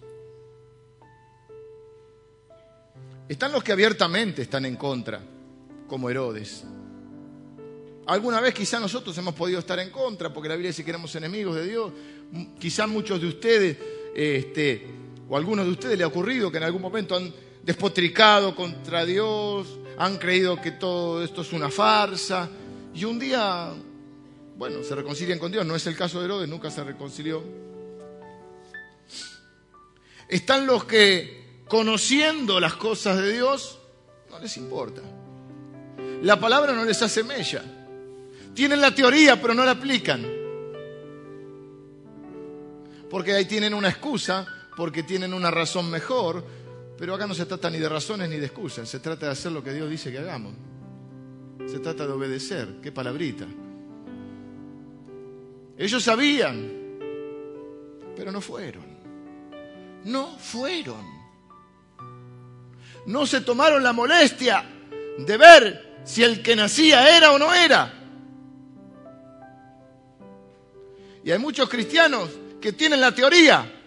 Están 3.30 3.54
los 3.54 3.63
que 3.63 3.71
abiertamente 3.71 4.41
están 4.41 4.65
en 4.65 4.76
contra, 4.76 5.21
como 5.88 6.10
Herodes. 6.10 6.65
Alguna 8.08 8.41
vez 8.41 8.54
quizá 8.54 8.82
nosotros 8.82 9.17
hemos 9.17 9.34
podido 9.34 9.60
estar 9.60 9.80
en 9.80 9.91
contra, 9.91 10.34
porque 10.34 10.50
la 10.50 10.56
Biblia 10.56 10.71
dice 10.71 10.84
que 10.84 10.89
éramos 10.89 11.15
enemigos 11.15 11.56
de 11.56 11.65
Dios. 11.65 11.93
Quizá 12.60 12.86
muchos 12.86 13.21
de 13.21 13.28
ustedes, 13.28 13.78
este, 14.13 14.86
o 15.30 15.38
algunos 15.38 15.65
de 15.65 15.71
ustedes 15.71 15.97
le 15.97 16.04
ha 16.04 16.08
ocurrido 16.08 16.52
que 16.52 16.58
en 16.58 16.63
algún 16.63 16.82
momento 16.82 17.15
han 17.15 17.34
despotricado 17.63 18.56
contra 18.56 19.06
Dios, 19.06 19.80
han 19.97 20.17
creído 20.17 20.60
que 20.62 20.71
todo 20.71 21.24
esto 21.24 21.41
es 21.41 21.54
una 21.54 21.69
farsa, 21.69 22.50
y 22.93 23.06
un 23.06 23.19
día, 23.19 23.71
bueno, 24.58 24.84
se 24.84 24.95
reconcilian 24.95 25.39
con 25.39 25.52
Dios. 25.52 25.65
No 25.65 25.76
es 25.76 25.88
el 25.88 25.95
caso 25.95 26.19
de 26.19 26.26
Herodes, 26.26 26.50
nunca 26.50 26.69
se 26.69 26.84
reconcilió. 26.84 27.43
Están 30.28 30.65
los 30.65 30.86
que, 30.86 31.63
conociendo 31.67 32.60
las 32.60 32.74
cosas 32.76 33.17
de 33.17 33.34
Dios, 33.34 33.80
no 34.30 34.39
les 34.39 34.58
importa. 34.58 35.02
La 36.21 36.39
palabra 36.39 36.74
no 36.74 36.86
les 36.86 37.02
hace 37.02 37.24
mella. 37.24 37.63
Tienen 38.54 38.82
la 38.82 38.93
teoría, 38.93 39.41
pero 39.41 39.54
no 39.54 39.63
la 39.63 39.71
aplican. 39.71 40.26
Porque 43.10 43.34
ahí 43.34 43.45
tienen 43.45 43.74
una 43.74 43.89
excusa, 43.89 44.45
porque 44.76 45.04
tienen 45.04 45.34
una 45.34 45.52
razón 45.52 45.89
mejor, 45.89 46.45
pero 47.02 47.16
acá 47.16 47.26
no 47.26 47.34
se 47.34 47.48
trata 47.48 47.68
ni 47.72 47.80
de 47.80 47.90
razones 47.90 48.30
ni 48.30 48.38
de 48.38 48.46
excusas, 48.46 48.88
se 48.88 49.00
trata 49.00 49.26
de 49.26 49.32
hacer 49.32 49.52
lo 49.52 49.64
que 49.64 49.74
Dios 49.74 49.90
dice 49.90 50.12
que 50.12 50.20
hagamos. 50.20 50.54
Se 51.66 51.80
trata 51.80 52.06
de 52.06 52.14
obedecer, 52.14 52.76
qué 52.80 52.92
palabrita. 52.92 53.48
Ellos 55.80 56.04
sabían, 56.04 56.72
pero 58.16 58.32
no 58.32 58.40
fueron. 58.40 58.86
No 60.04 60.38
fueron. 60.38 61.04
No 63.08 63.26
se 63.26 63.42
tomaron 63.42 63.82
la 63.82 63.94
molestia 63.94 64.64
de 65.18 65.38
ver 65.38 66.02
si 66.04 66.22
el 66.22 66.44
que 66.44 66.56
nacía 66.56 67.18
era 67.18 67.32
o 67.32 67.40
no 67.40 67.52
era. 67.52 67.92
Y 71.24 71.32
hay 71.32 71.40
muchos 71.40 71.68
cristianos 71.68 72.30
que 72.62 72.74
tienen 72.74 73.02
la 73.02 73.12
teoría, 73.12 73.81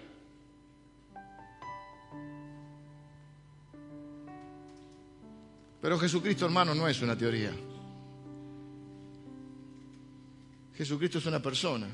Pero 5.84 5.98
Jesucristo, 5.98 6.46
hermano, 6.46 6.74
no 6.74 6.88
es 6.88 7.02
una 7.02 7.14
teoría. 7.14 7.52
Jesucristo 10.78 11.18
es 11.18 11.26
una 11.26 11.42
persona 11.42 11.86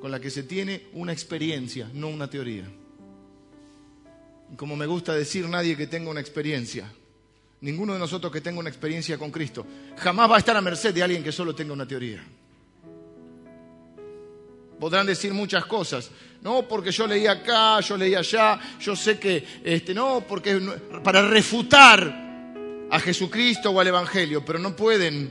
con 0.00 0.12
la 0.12 0.20
que 0.20 0.30
se 0.30 0.44
tiene 0.44 0.86
una 0.92 1.12
experiencia, 1.12 1.90
no 1.92 2.06
una 2.06 2.30
teoría. 2.30 2.70
Como 4.54 4.76
me 4.76 4.86
gusta 4.86 5.12
decir, 5.12 5.48
nadie 5.48 5.76
que 5.76 5.88
tenga 5.88 6.08
una 6.08 6.20
experiencia, 6.20 6.88
ninguno 7.62 7.94
de 7.94 7.98
nosotros 7.98 8.32
que 8.32 8.40
tenga 8.40 8.60
una 8.60 8.68
experiencia 8.68 9.18
con 9.18 9.32
Cristo, 9.32 9.66
jamás 9.96 10.30
va 10.30 10.36
a 10.36 10.38
estar 10.38 10.56
a 10.56 10.60
merced 10.60 10.94
de 10.94 11.02
alguien 11.02 11.24
que 11.24 11.32
solo 11.32 11.52
tenga 11.52 11.72
una 11.72 11.88
teoría. 11.88 12.24
Podrán 14.78 15.06
decir 15.08 15.34
muchas 15.34 15.64
cosas, 15.64 16.12
no 16.42 16.68
porque 16.68 16.92
yo 16.92 17.08
leí 17.08 17.26
acá, 17.26 17.80
yo 17.80 17.96
leí 17.96 18.14
allá, 18.14 18.60
yo 18.78 18.94
sé 18.94 19.18
que, 19.18 19.44
este, 19.64 19.92
no, 19.92 20.24
porque 20.28 20.60
para 21.02 21.26
refutar 21.26 22.29
a 22.90 22.98
Jesucristo 22.98 23.70
o 23.70 23.80
al 23.80 23.86
Evangelio, 23.86 24.44
pero 24.44 24.58
no 24.58 24.74
pueden 24.74 25.30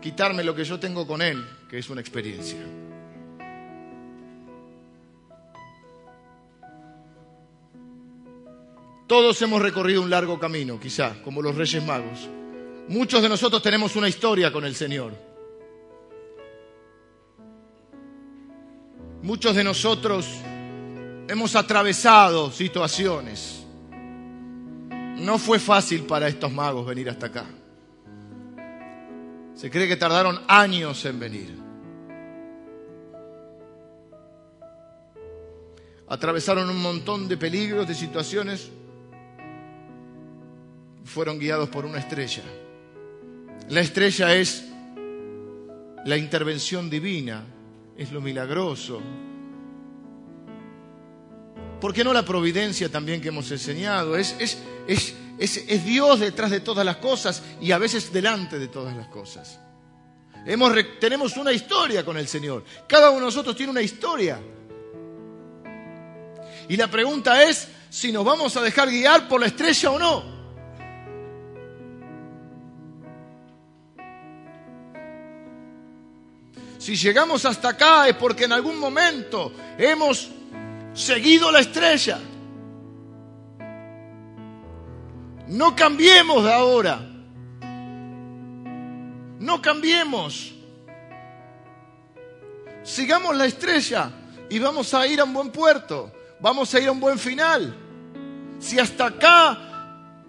quitarme 0.00 0.44
lo 0.44 0.54
que 0.54 0.64
yo 0.64 0.78
tengo 0.78 1.06
con 1.06 1.22
Él, 1.22 1.42
que 1.70 1.78
es 1.78 1.88
una 1.88 2.00
experiencia. 2.00 2.58
Todos 9.06 9.40
hemos 9.42 9.60
recorrido 9.60 10.02
un 10.02 10.10
largo 10.10 10.38
camino, 10.38 10.78
quizá, 10.78 11.22
como 11.22 11.42
los 11.42 11.54
Reyes 11.54 11.84
Magos. 11.84 12.28
Muchos 12.88 13.22
de 13.22 13.28
nosotros 13.28 13.62
tenemos 13.62 13.94
una 13.96 14.08
historia 14.08 14.52
con 14.52 14.64
el 14.64 14.74
Señor. 14.74 15.12
Muchos 19.22 19.54
de 19.54 19.64
nosotros 19.64 20.26
hemos 21.28 21.54
atravesado 21.54 22.50
situaciones 22.50 23.61
no 25.22 25.38
fue 25.38 25.58
fácil 25.58 26.02
para 26.02 26.28
estos 26.28 26.52
magos 26.52 26.84
venir 26.84 27.08
hasta 27.08 27.26
acá. 27.26 27.46
Se 29.54 29.70
cree 29.70 29.86
que 29.86 29.96
tardaron 29.96 30.40
años 30.48 31.04
en 31.04 31.20
venir. 31.20 31.58
Atravesaron 36.08 36.68
un 36.68 36.82
montón 36.82 37.28
de 37.28 37.36
peligros, 37.36 37.86
de 37.86 37.94
situaciones. 37.94 38.70
Fueron 41.04 41.38
guiados 41.38 41.68
por 41.68 41.84
una 41.84 41.98
estrella. 41.98 42.42
La 43.68 43.80
estrella 43.80 44.34
es 44.34 44.68
la 46.04 46.16
intervención 46.16 46.90
divina, 46.90 47.44
es 47.96 48.10
lo 48.12 48.20
milagroso. 48.20 49.00
¿Por 51.82 51.92
qué 51.92 52.04
no 52.04 52.12
la 52.12 52.24
providencia 52.24 52.88
también 52.88 53.20
que 53.20 53.26
hemos 53.26 53.50
enseñado? 53.50 54.16
Es, 54.16 54.36
es, 54.38 55.16
es, 55.36 55.84
Dios 55.84 56.20
detrás 56.20 56.52
de 56.52 56.60
todas 56.60 56.86
las 56.86 56.98
cosas 56.98 57.42
y 57.60 57.72
a 57.72 57.78
veces 57.78 58.12
delante 58.12 58.60
de 58.60 58.68
todas 58.68 58.96
las 58.96 59.08
cosas. 59.08 59.58
Hemos, 60.46 60.72
tenemos 61.00 61.36
una 61.36 61.50
historia 61.52 62.04
con 62.04 62.16
el 62.16 62.28
Señor. 62.28 62.62
Cada 62.86 63.10
uno 63.10 63.18
de 63.18 63.26
nosotros 63.26 63.56
tiene 63.56 63.72
una 63.72 63.82
historia. 63.82 64.40
Y 66.68 66.76
la 66.76 66.88
pregunta 66.88 67.42
es 67.42 67.66
si 67.90 68.12
nos 68.12 68.24
vamos 68.24 68.56
a 68.56 68.62
dejar 68.62 68.88
guiar 68.88 69.26
por 69.26 69.40
la 69.40 69.48
estrella 69.48 69.90
o 69.90 69.98
no. 69.98 70.24
Si 76.78 76.94
llegamos 76.94 77.44
hasta 77.44 77.70
acá 77.70 78.06
es 78.06 78.14
porque 78.14 78.44
en 78.44 78.52
algún 78.52 78.78
momento 78.78 79.52
hemos 79.76 80.30
seguido 80.94 81.50
la 81.50 81.60
estrella. 81.60 82.18
No 85.48 85.76
cambiemos 85.76 86.44
de 86.44 86.52
ahora. 86.52 87.00
No 89.38 89.60
cambiemos. 89.60 90.54
Sigamos 92.82 93.36
la 93.36 93.46
estrella 93.46 94.10
y 94.48 94.58
vamos 94.58 94.92
a 94.94 95.06
ir 95.06 95.20
a 95.20 95.24
un 95.24 95.34
buen 95.34 95.50
puerto. 95.50 96.12
Vamos 96.40 96.74
a 96.74 96.80
ir 96.80 96.88
a 96.88 96.92
un 96.92 97.00
buen 97.00 97.18
final. 97.18 97.76
Si 98.58 98.78
hasta 98.78 99.06
acá, 99.06 99.58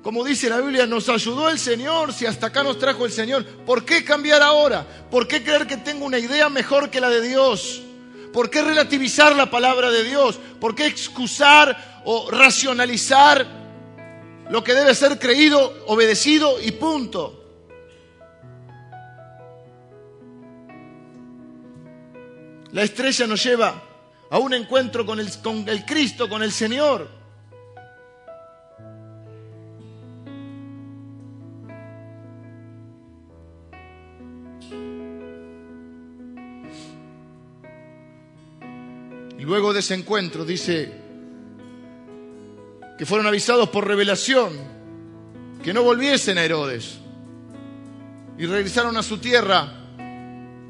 como 0.01 0.23
dice 0.23 0.49
la 0.49 0.59
Biblia, 0.59 0.85
nos 0.85 1.09
ayudó 1.09 1.49
el 1.49 1.59
Señor, 1.59 2.13
si 2.13 2.25
hasta 2.25 2.47
acá 2.47 2.63
nos 2.63 2.77
trajo 2.79 3.05
el 3.05 3.11
Señor, 3.11 3.45
¿por 3.65 3.85
qué 3.85 4.03
cambiar 4.03 4.41
ahora? 4.41 4.85
¿Por 5.09 5.27
qué 5.27 5.43
creer 5.43 5.67
que 5.67 5.77
tengo 5.77 6.05
una 6.05 6.19
idea 6.19 6.49
mejor 6.49 6.89
que 6.89 6.99
la 6.99 7.09
de 7.09 7.21
Dios? 7.21 7.81
¿Por 8.33 8.49
qué 8.49 8.61
relativizar 8.61 9.35
la 9.35 9.49
palabra 9.49 9.91
de 9.91 10.03
Dios? 10.03 10.39
¿Por 10.59 10.75
qué 10.75 10.87
excusar 10.87 12.01
o 12.03 12.29
racionalizar 12.29 13.63
lo 14.49 14.63
que 14.63 14.73
debe 14.73 14.93
ser 14.93 15.19
creído, 15.19 15.83
obedecido 15.87 16.61
y 16.61 16.71
punto. 16.71 17.39
La 22.71 22.83
estrella 22.83 23.27
nos 23.27 23.43
lleva 23.43 23.83
a 24.29 24.39
un 24.39 24.53
encuentro 24.53 25.05
con 25.05 25.19
el, 25.19 25.31
con 25.41 25.67
el 25.69 25.85
Cristo, 25.85 26.27
con 26.27 26.41
el 26.41 26.51
Señor. 26.51 27.22
Luego 39.43 39.73
de 39.73 39.81
ese 39.81 39.93
encuentro 39.93 40.45
dice 40.45 40.89
que 42.97 43.05
fueron 43.05 43.27
avisados 43.27 43.67
por 43.67 43.85
revelación 43.85 44.53
que 45.61 45.73
no 45.73 45.83
volviesen 45.83 46.37
a 46.37 46.45
Herodes. 46.45 46.99
Y 48.37 48.45
regresaron 48.45 48.95
a 48.95 49.03
su 49.03 49.17
tierra 49.17 49.69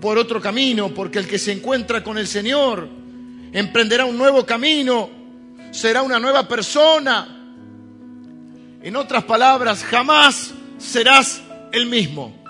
por 0.01 0.17
otro 0.17 0.41
camino, 0.41 0.91
porque 0.91 1.19
el 1.19 1.27
que 1.27 1.37
se 1.37 1.51
encuentra 1.51 2.03
con 2.03 2.17
el 2.17 2.25
Señor 2.25 2.89
emprenderá 3.51 4.05
un 4.05 4.17
nuevo 4.17 4.43
camino, 4.43 5.07
será 5.69 6.01
una 6.01 6.19
nueva 6.19 6.47
persona. 6.47 7.27
En 8.81 8.95
otras 8.95 9.23
palabras, 9.25 9.83
jamás 9.83 10.51
serás 10.79 11.43
el 11.71 11.85
mismo. 11.85 12.43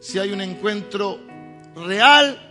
Si 0.00 0.18
hay 0.18 0.32
un 0.32 0.42
encuentro 0.42 1.18
real 1.74 2.47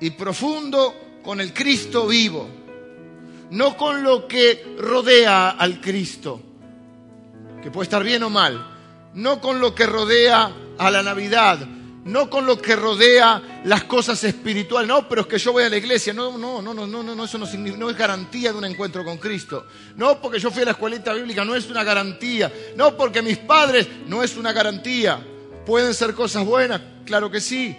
y 0.00 0.10
profundo 0.10 1.20
con 1.22 1.40
el 1.40 1.52
Cristo 1.52 2.06
vivo, 2.06 2.48
no 3.50 3.76
con 3.76 4.02
lo 4.02 4.26
que 4.26 4.76
rodea 4.78 5.50
al 5.50 5.80
Cristo, 5.80 6.40
que 7.62 7.70
puede 7.70 7.84
estar 7.84 8.04
bien 8.04 8.22
o 8.22 8.30
mal, 8.30 8.76
no 9.14 9.40
con 9.40 9.60
lo 9.60 9.74
que 9.74 9.86
rodea 9.86 10.50
a 10.78 10.90
la 10.90 11.02
Navidad, 11.02 11.58
no 12.04 12.30
con 12.30 12.46
lo 12.46 12.60
que 12.60 12.76
rodea 12.76 13.60
las 13.64 13.84
cosas 13.84 14.22
espirituales, 14.24 14.88
no, 14.88 15.08
pero 15.08 15.22
es 15.22 15.26
que 15.26 15.38
yo 15.38 15.52
voy 15.52 15.64
a 15.64 15.68
la 15.68 15.76
iglesia, 15.76 16.14
no, 16.14 16.38
no, 16.38 16.62
no, 16.62 16.72
no, 16.72 16.86
no, 16.86 17.02
no, 17.02 17.24
eso 17.24 17.36
no, 17.36 17.46
no, 17.76 17.90
es 17.90 17.96
garantía 17.96 18.52
de 18.52 18.58
un 18.58 18.64
encuentro 18.64 19.04
con 19.04 19.18
Cristo, 19.18 19.66
no 19.96 20.20
porque 20.20 20.38
yo 20.38 20.50
fui 20.50 20.62
a 20.62 20.66
la 20.66 20.70
escuelita 20.70 21.12
bíblica, 21.12 21.44
no 21.44 21.54
es 21.54 21.68
una 21.68 21.84
garantía, 21.84 22.52
no 22.76 22.96
porque 22.96 23.20
mis 23.20 23.38
padres, 23.38 23.86
no 24.06 24.22
es 24.22 24.36
una 24.36 24.52
garantía, 24.52 25.20
pueden 25.66 25.92
ser 25.92 26.14
cosas 26.14 26.44
buenas, 26.46 26.80
claro 27.04 27.30
que 27.30 27.40
sí, 27.40 27.76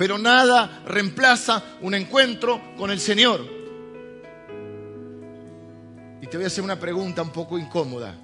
pero 0.00 0.16
nada 0.16 0.82
reemplaza 0.86 1.62
un 1.82 1.92
encuentro 1.92 2.74
con 2.78 2.90
el 2.90 2.98
Señor. 2.98 3.44
Y 6.22 6.26
te 6.26 6.38
voy 6.38 6.44
a 6.44 6.46
hacer 6.46 6.64
una 6.64 6.80
pregunta 6.80 7.20
un 7.20 7.28
poco 7.28 7.58
incómoda. 7.58 8.16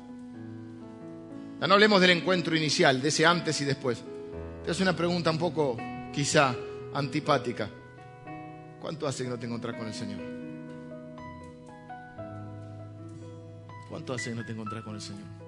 Ya 1.61 1.67
no 1.67 1.75
hablemos 1.75 2.01
del 2.01 2.13
encuentro 2.13 2.57
inicial, 2.57 3.03
de 3.03 3.09
ese 3.09 3.27
antes 3.27 3.61
y 3.61 3.67
después. 3.67 4.03
Te 4.65 4.71
hacer 4.71 4.85
una 4.85 4.97
pregunta 4.97 5.31
un 5.31 5.37
poco, 5.37 5.77
quizá, 6.15 6.57
antipática. 6.95 7.69
¿Cuánto 8.81 9.07
hace 9.07 9.25
que 9.25 9.29
no 9.29 9.39
te 9.39 9.45
encontrás 9.45 9.77
con 9.77 9.87
el 9.87 9.93
Señor? 9.93 10.21
¿Cuánto 13.91 14.15
hace 14.15 14.31
que 14.31 14.37
no 14.37 14.47
te 14.47 14.53
encontrás 14.53 14.83
con 14.83 14.95
el 14.95 15.03
Señor? 15.03 15.46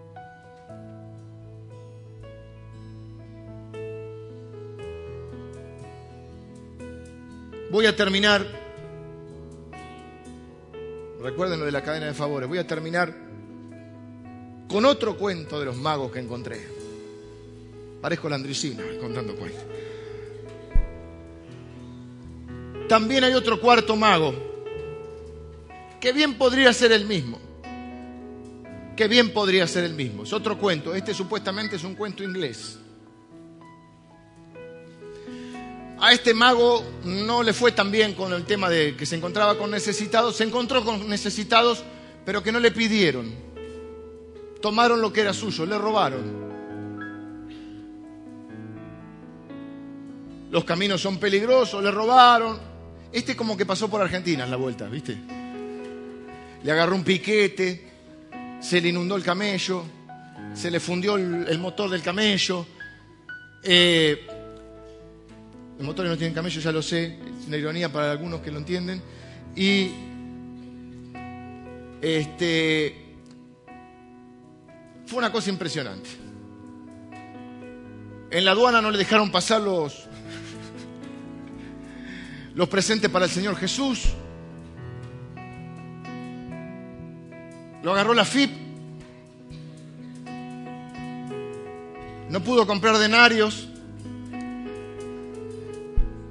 Voy 7.71 7.85
a 7.85 7.95
terminar, 7.95 8.47
recuerden 11.21 11.61
lo 11.61 11.67
de 11.67 11.73
la 11.73 11.83
cadena 11.83 12.07
de 12.07 12.15
favores, 12.15 12.49
voy 12.49 12.59
a 12.59 12.67
terminar 12.67 13.15
con 14.69 14.87
otro 14.87 15.19
cuento 15.19 15.59
de 15.59 15.67
los 15.67 15.77
magos 15.77 16.11
que 16.11 16.19
encontré. 16.19 16.67
Parezco 18.01 18.29
la 18.29 18.37
Andricina 18.37 18.83
contando 19.01 19.35
cuentos. 19.37 19.63
También 22.89 23.25
hay 23.25 23.35
otro 23.35 23.61
cuarto 23.61 23.97
mago, 23.97 24.35
que 26.01 26.13
bien 26.13 26.39
podría 26.39 26.73
ser 26.73 26.93
el 26.93 27.05
mismo. 27.05 27.39
Que 28.97 29.09
bien 29.09 29.31
podría 29.33 29.67
ser 29.67 29.85
el 29.85 29.95
mismo. 29.95 30.23
Es 30.23 30.33
otro 30.33 30.59
cuento. 30.59 30.95
Este 30.95 31.13
supuestamente 31.13 31.77
es 31.77 31.85
un 31.85 31.95
cuento 31.95 32.25
inglés. 32.25 32.79
A 36.01 36.13
este 36.13 36.33
mago 36.33 36.85
no 37.05 37.43
le 37.43 37.53
fue 37.53 37.73
tan 37.73 37.91
bien 37.91 38.15
con 38.15 38.33
el 38.33 38.45
tema 38.45 38.69
de 38.69 38.95
que 38.95 39.05
se 39.05 39.17
encontraba 39.17 39.59
con 39.59 39.71
necesitados. 39.71 40.37
Se 40.37 40.45
encontró 40.45 40.85
con 40.85 41.09
necesitados, 41.09 41.83
pero 42.25 42.43
que 42.43 42.53
no 42.53 42.61
le 42.61 42.71
pidieron. 42.71 43.33
Tomaron 44.63 45.01
lo 45.01 45.13
que 45.13 45.23
era 45.23 45.33
suyo, 45.33 45.67
le 45.67 45.77
robaron. 45.77 46.49
Los 50.51 50.65
caminos 50.65 51.01
son 51.01 51.19
peligrosos, 51.19 51.83
le 51.83 51.91
robaron. 51.91 52.59
Este 53.13 53.35
como 53.35 53.57
que 53.57 53.67
pasó 53.67 53.89
por 53.89 54.01
Argentina 54.01 54.45
en 54.45 54.51
la 54.51 54.57
vuelta, 54.57 54.87
¿viste? 54.89 55.17
Le 56.63 56.73
agarró 56.73 56.95
un 56.95 57.05
piquete, 57.05 57.91
se 58.61 58.81
le 58.81 58.91
inundó 58.91 59.17
el 59.17 59.25
camello, 59.25 59.83
se 60.55 60.71
le 60.71 60.79
fundió 60.79 61.17
el, 61.17 61.59
motor 61.59 61.91
del 61.91 62.03
camello. 62.03 62.67
Eh, 63.65 64.27
los 65.79 65.87
motores 65.87 66.11
no 66.11 66.19
tienen 66.19 66.35
camello, 66.35 66.61
ya 66.61 66.73
lo 66.73 66.83
sé, 66.83 67.19
es 67.41 67.47
una 67.47 67.57
ironía 67.57 67.93
para 67.93 68.11
algunos 68.11 68.41
que 68.41 68.51
lo 68.51 68.59
entienden. 68.59 69.01
Y 69.55 69.93
este 72.03 72.97
fue 75.07 75.19
una 75.19 75.31
cosa 75.31 75.51
impresionante. 75.51 76.11
En 78.33 78.45
la 78.45 78.51
aduana 78.51 78.83
no 78.83 78.91
le 78.91 78.99
dejaron 78.99 79.31
pasar 79.31 79.61
los, 79.61 80.07
los 82.57 82.69
presentes 82.69 83.09
para 83.09 83.27
el 83.27 83.31
Señor 83.31 83.55
Jesús. 83.57 84.09
Lo 87.85 87.93
agarró 87.93 88.15
la 88.15 88.25
FIP. 88.25 88.51
No 92.29 92.43
pudo 92.43 92.67
comprar 92.67 92.99
denarios. 92.99 93.69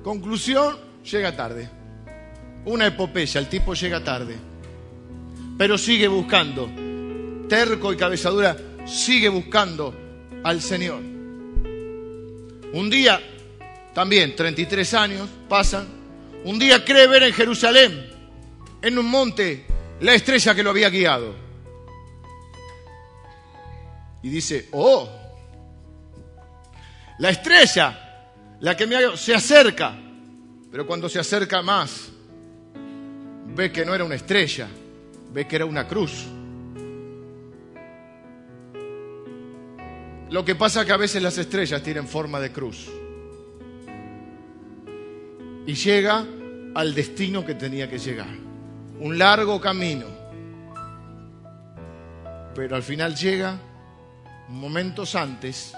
Conclusión, 0.07 0.77
llega 1.03 1.35
tarde. 1.35 1.69
Una 2.63 2.87
epopeya, 2.87 3.41
el 3.41 3.49
tipo 3.49 3.73
llega 3.73 4.01
tarde. 4.01 4.37
Pero 5.57 5.77
sigue 5.77 6.07
buscando. 6.07 6.69
Terco 7.49 7.91
y 7.91 7.97
cabezadura, 7.97 8.55
sigue 8.85 9.27
buscando 9.27 9.93
al 10.45 10.61
Señor. 10.61 11.01
Un 12.71 12.89
día, 12.89 13.19
también 13.93 14.33
33 14.33 14.93
años 14.93 15.29
pasan, 15.49 15.85
un 16.45 16.57
día 16.57 16.85
cree 16.85 17.05
ver 17.07 17.23
en 17.23 17.33
Jerusalén, 17.33 18.09
en 18.81 18.97
un 18.97 19.09
monte, 19.09 19.65
la 19.99 20.13
estrella 20.13 20.55
que 20.55 20.63
lo 20.63 20.69
había 20.69 20.89
guiado. 20.89 21.35
Y 24.23 24.29
dice, 24.29 24.69
oh, 24.71 25.09
la 27.19 27.29
estrella 27.29 28.06
la 28.59 28.75
que 28.75 28.87
me 28.87 29.15
se 29.17 29.33
acerca, 29.33 29.95
pero 30.71 30.87
cuando 30.87 31.09
se 31.09 31.19
acerca 31.19 31.61
más, 31.61 32.09
ve 33.55 33.71
que 33.71 33.85
no 33.85 33.93
era 33.93 34.03
una 34.03 34.15
estrella, 34.15 34.67
ve 35.31 35.47
que 35.47 35.55
era 35.55 35.65
una 35.65 35.87
cruz. 35.87 36.25
Lo 40.29 40.43
que 40.43 40.55
pasa 40.55 40.81
es 40.81 40.87
que 40.87 40.93
a 40.93 40.97
veces 40.97 41.21
las 41.23 41.37
estrellas 41.37 41.81
tienen 41.81 42.07
forma 42.07 42.39
de 42.39 42.51
cruz. 42.51 42.89
Y 45.65 45.73
llega 45.73 46.25
al 46.75 46.93
destino 46.93 47.45
que 47.45 47.55
tenía 47.55 47.89
que 47.89 47.97
llegar. 47.97 48.35
Un 48.99 49.17
largo 49.17 49.61
camino. 49.61 50.05
Pero 52.55 52.75
al 52.75 52.83
final 52.83 53.15
llega 53.15 53.57
momentos 54.49 55.15
antes 55.15 55.73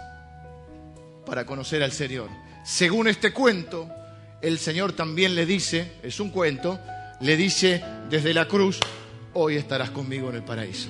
para 1.26 1.46
conocer 1.46 1.84
al 1.84 1.92
Señor. 1.92 2.30
Según 2.70 3.08
este 3.08 3.34
cuento, 3.34 3.90
el 4.44 4.60
Señor 4.60 4.94
también 4.94 5.34
le 5.34 5.48
dice, 5.48 5.94
es 6.04 6.20
un 6.20 6.30
cuento, 6.30 6.80
le 7.20 7.36
dice 7.36 7.84
desde 8.12 8.32
la 8.32 8.48
cruz, 8.48 8.80
hoy 9.34 9.56
estarás 9.56 9.90
conmigo 9.90 10.30
en 10.30 10.36
el 10.36 10.44
paraíso. 10.44 10.88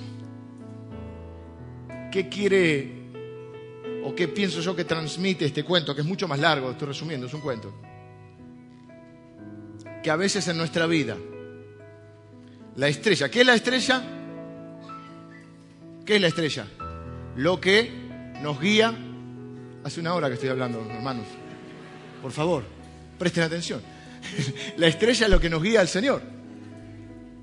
¿Qué 2.11 2.27
quiere 2.27 2.91
o 4.03 4.13
qué 4.13 4.27
pienso 4.27 4.59
yo 4.59 4.75
que 4.75 4.84
transmite 4.84 5.45
este 5.45 5.63
cuento, 5.63 5.95
que 5.95 6.01
es 6.01 6.07
mucho 6.07 6.27
más 6.27 6.38
largo, 6.39 6.69
estoy 6.69 6.89
resumiendo, 6.89 7.27
es 7.27 7.34
un 7.34 7.39
cuento? 7.39 7.73
Que 10.03 10.11
a 10.11 10.17
veces 10.17 10.45
en 10.49 10.57
nuestra 10.57 10.86
vida, 10.86 11.15
la 12.75 12.89
estrella, 12.89 13.32
¿qué 13.32 13.39
es 13.39 13.47
la 13.47 13.55
estrella? 13.55 14.03
¿Qué 16.05 16.15
es 16.17 16.21
la 16.21 16.27
estrella? 16.27 16.67
Lo 17.38 17.61
que 17.61 17.89
nos 18.41 18.59
guía, 18.59 18.93
hace 19.86 20.01
una 20.01 20.13
hora 20.13 20.27
que 20.27 20.34
estoy 20.34 20.49
hablando, 20.49 20.86
hermanos, 20.91 21.25
por 22.22 22.32
favor, 22.32 22.63
presten 23.17 23.43
atención. 23.43 23.82
La 24.78 24.88
estrella 24.88 25.26
es 25.26 25.32
lo 25.32 25.39
que 25.39 25.49
nos 25.49 25.61
guía 25.61 25.82
al 25.82 25.88
Señor. 25.88 26.22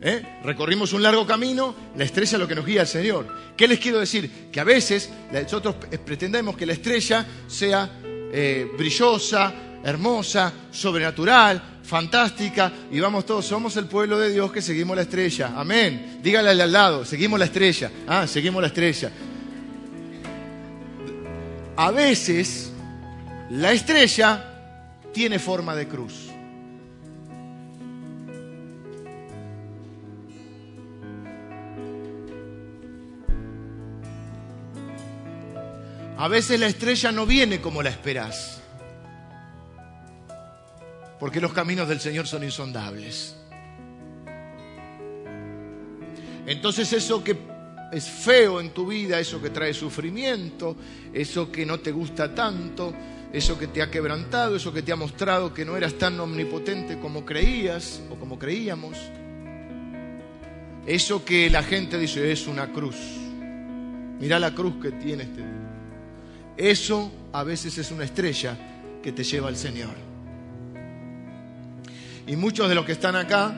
¿Eh? 0.01 0.41
Recorrimos 0.45 0.93
un 0.93 1.03
largo 1.03 1.27
camino, 1.27 1.75
la 1.97 2.05
estrella 2.05 2.33
es 2.33 2.39
lo 2.39 2.47
que 2.47 2.55
nos 2.55 2.67
guía 2.67 2.83
al 2.83 2.87
Señor. 2.87 3.27
¿Qué 3.57 3.67
les 3.67 3.79
quiero 3.79 3.99
decir? 3.99 4.49
Que 4.53 4.61
a 4.61 4.65
veces 4.65 5.11
nosotros 5.33 5.77
pretendemos 6.05 6.57
que 6.57 6.67
la 6.67 6.75
estrella 6.75 7.27
sea 7.47 7.91
eh, 8.03 8.71
brillosa, 8.77 9.55
hermosa, 9.83 10.53
sobrenatural, 10.71 11.79
fantástica, 11.83 12.73
y 12.91 13.01
vamos 13.01 13.25
todos, 13.25 13.47
somos 13.47 13.77
el 13.77 13.87
pueblo 13.87 14.19
de 14.19 14.33
Dios 14.33 14.53
que 14.53 14.61
seguimos 14.61 14.97
la 14.97 15.03
estrella. 15.03 15.55
Amén. 15.57 16.19
Dígale 16.23 16.51
al 16.51 16.73
lado, 16.73 17.05
seguimos 17.05 17.39
la 17.39 17.47
estrella. 17.47 17.91
Ah, 18.07 18.27
seguimos 18.27 18.61
la 18.61 18.69
estrella. 18.69 19.11
A 21.77 21.91
veces 21.91 22.73
la 23.51 23.73
estrella 23.73 24.56
tiene 25.17 25.39
forma 25.39 25.75
de 25.75 25.89
cruz. 25.89 26.29
A 36.19 36.29
veces 36.29 36.61
la 36.61 36.67
estrella 36.67 37.13
no 37.13 37.25
viene 37.25 37.63
como 37.63 37.83
la 37.83 37.89
esperás, 37.89 38.61
porque 41.19 41.41
los 41.41 41.55
caminos 41.55 41.89
del 41.89 41.99
Señor 42.01 42.27
son 42.27 42.45
insondables. 42.45 43.37
Entonces 46.47 46.93
eso 46.93 47.25
que 47.25 47.39
es 47.91 48.05
feo 48.05 48.61
en 48.61 48.69
tu 48.75 48.87
vida, 48.87 49.19
eso 49.19 49.41
que 49.41 49.49
trae 49.49 49.73
sufrimiento, 49.73 50.77
eso 51.15 51.51
que 51.51 51.65
no 51.65 51.81
te 51.81 51.91
gusta 51.91 52.35
tanto, 52.35 52.93
eso 53.37 53.59
que 53.59 53.67
te 53.67 53.83
ha 53.83 53.91
quebrantado, 53.91 54.57
eso 54.57 54.73
que 54.73 54.81
te 54.81 54.93
ha 54.93 54.97
mostrado 54.97 55.53
que 55.53 55.67
no 55.67 55.77
eras 55.77 55.93
tan 55.95 56.19
omnipotente 56.19 56.99
como 56.99 57.27
creías 57.27 58.01
o 58.09 58.15
como 58.15 58.39
creíamos, 58.39 58.97
eso 60.87 61.23
que 61.23 61.51
la 61.51 61.63
gente 61.63 61.99
dice 61.99 62.33
es 62.33 62.47
una 62.47 62.73
cruz. 62.73 62.97
Mira 64.19 64.39
la 64.39 64.55
cruz 64.55 64.77
que 64.81 64.93
tiene 64.93 65.25
este. 65.25 65.45
Eso 66.57 67.13
a 67.35 67.45
veces 67.45 67.77
es 67.77 67.91
una 67.91 68.05
estrella 68.05 68.57
que 69.03 69.13
te 69.13 69.23
lleva 69.23 69.49
al 69.49 69.57
Señor. 69.57 69.95
Y 72.27 72.37
muchos 72.37 72.71
de 72.71 72.75
los 72.75 72.87
que 72.87 72.93
están 72.93 73.17
acá 73.17 73.55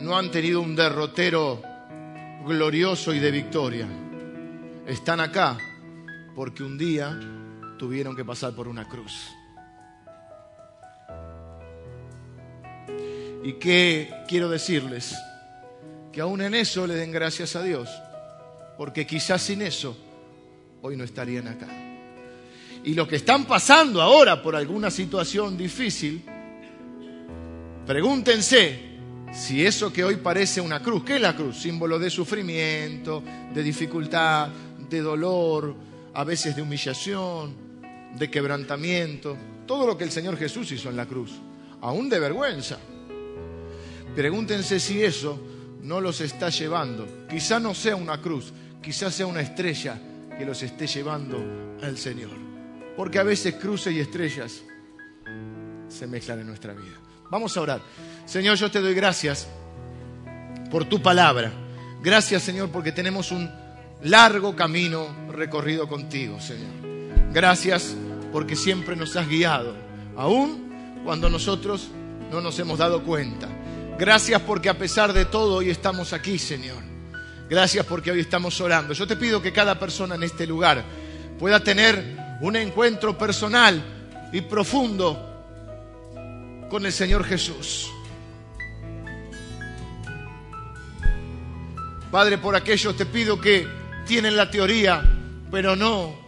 no 0.00 0.18
han 0.18 0.32
tenido 0.32 0.60
un 0.60 0.74
derrotero 0.74 1.62
glorioso 2.44 3.14
y 3.14 3.20
de 3.20 3.30
victoria. 3.30 3.86
Están 4.88 5.20
acá 5.20 5.56
porque 6.34 6.64
un 6.64 6.76
día 6.76 7.16
tuvieron 7.80 8.14
que 8.14 8.26
pasar 8.26 8.54
por 8.54 8.68
una 8.68 8.86
cruz. 8.86 9.30
¿Y 13.42 13.54
qué 13.54 14.12
quiero 14.28 14.50
decirles? 14.50 15.16
Que 16.12 16.20
aún 16.20 16.42
en 16.42 16.54
eso 16.54 16.86
le 16.86 16.94
den 16.94 17.10
gracias 17.10 17.56
a 17.56 17.62
Dios, 17.62 17.88
porque 18.76 19.06
quizás 19.06 19.40
sin 19.40 19.62
eso 19.62 19.96
hoy 20.82 20.94
no 20.94 21.04
estarían 21.04 21.48
acá. 21.48 21.68
Y 22.84 22.92
los 22.92 23.08
que 23.08 23.16
están 23.16 23.46
pasando 23.46 24.02
ahora 24.02 24.42
por 24.42 24.54
alguna 24.54 24.90
situación 24.90 25.56
difícil, 25.56 26.22
pregúntense 27.86 28.78
si 29.32 29.64
eso 29.64 29.90
que 29.90 30.04
hoy 30.04 30.16
parece 30.16 30.60
una 30.60 30.82
cruz, 30.82 31.02
¿qué 31.02 31.14
es 31.14 31.22
la 31.22 31.34
cruz? 31.34 31.56
Símbolo 31.56 31.98
de 31.98 32.10
sufrimiento, 32.10 33.22
de 33.54 33.62
dificultad, 33.62 34.50
de 34.90 35.00
dolor, 35.00 35.74
a 36.12 36.24
veces 36.24 36.54
de 36.54 36.60
humillación, 36.60 37.69
de 38.16 38.30
quebrantamiento, 38.30 39.36
todo 39.66 39.86
lo 39.86 39.96
que 39.96 40.04
el 40.04 40.10
Señor 40.10 40.36
Jesús 40.36 40.70
hizo 40.72 40.88
en 40.88 40.96
la 40.96 41.06
cruz, 41.06 41.32
aún 41.80 42.08
de 42.08 42.18
vergüenza. 42.18 42.78
Pregúntense 44.14 44.80
si 44.80 45.02
eso 45.02 45.40
no 45.82 46.00
los 46.00 46.20
está 46.20 46.48
llevando. 46.50 47.26
Quizá 47.28 47.60
no 47.60 47.74
sea 47.74 47.96
una 47.96 48.20
cruz, 48.20 48.52
quizá 48.82 49.10
sea 49.10 49.26
una 49.26 49.40
estrella 49.40 49.98
que 50.36 50.44
los 50.44 50.62
esté 50.62 50.86
llevando 50.86 51.38
al 51.82 51.96
Señor. 51.96 52.30
Porque 52.96 53.18
a 53.18 53.22
veces 53.22 53.54
cruces 53.54 53.92
y 53.94 54.00
estrellas 54.00 54.62
se 55.88 56.06
mezclan 56.06 56.40
en 56.40 56.46
nuestra 56.46 56.72
vida. 56.74 56.98
Vamos 57.30 57.56
a 57.56 57.60
orar. 57.60 57.80
Señor, 58.26 58.56
yo 58.56 58.70
te 58.70 58.80
doy 58.80 58.94
gracias 58.94 59.48
por 60.70 60.84
tu 60.84 61.00
palabra. 61.00 61.52
Gracias, 62.02 62.42
Señor, 62.42 62.70
porque 62.70 62.92
tenemos 62.92 63.30
un 63.30 63.50
largo 64.02 64.56
camino 64.56 65.06
recorrido 65.30 65.88
contigo, 65.88 66.40
Señor. 66.40 66.99
Gracias 67.32 67.94
porque 68.32 68.56
siempre 68.56 68.96
nos 68.96 69.16
has 69.16 69.28
guiado, 69.28 69.74
aún 70.16 71.00
cuando 71.04 71.30
nosotros 71.30 71.88
no 72.30 72.40
nos 72.40 72.58
hemos 72.58 72.78
dado 72.78 73.02
cuenta. 73.02 73.48
Gracias 73.98 74.40
porque 74.42 74.68
a 74.68 74.78
pesar 74.78 75.12
de 75.12 75.24
todo 75.24 75.56
hoy 75.56 75.70
estamos 75.70 76.12
aquí, 76.12 76.38
Señor. 76.38 76.82
Gracias 77.48 77.84
porque 77.86 78.10
hoy 78.10 78.20
estamos 78.20 78.60
orando. 78.60 78.94
Yo 78.94 79.06
te 79.06 79.16
pido 79.16 79.42
que 79.42 79.52
cada 79.52 79.78
persona 79.78 80.14
en 80.14 80.22
este 80.22 80.46
lugar 80.46 80.84
pueda 81.38 81.60
tener 81.60 82.16
un 82.40 82.56
encuentro 82.56 83.16
personal 83.16 83.82
y 84.32 84.40
profundo 84.40 85.26
con 86.68 86.86
el 86.86 86.92
Señor 86.92 87.24
Jesús. 87.24 87.90
Padre, 92.10 92.38
por 92.38 92.56
aquellos 92.56 92.96
te 92.96 93.06
pido 93.06 93.40
que 93.40 93.68
tienen 94.06 94.36
la 94.36 94.50
teoría, 94.50 95.02
pero 95.50 95.76
no 95.76 96.19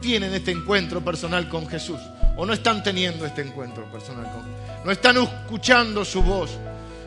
tienen 0.00 0.34
este 0.34 0.50
encuentro 0.50 1.04
personal 1.04 1.48
con 1.48 1.68
Jesús. 1.68 2.00
O 2.36 2.46
no 2.46 2.52
están 2.52 2.82
teniendo 2.82 3.26
este 3.26 3.42
encuentro 3.42 3.90
personal 3.90 4.24
con 4.24 4.42
Jesús. 4.42 4.84
No 4.84 4.90
están 4.92 5.16
escuchando 5.16 6.04
su 6.04 6.22
voz. 6.22 6.56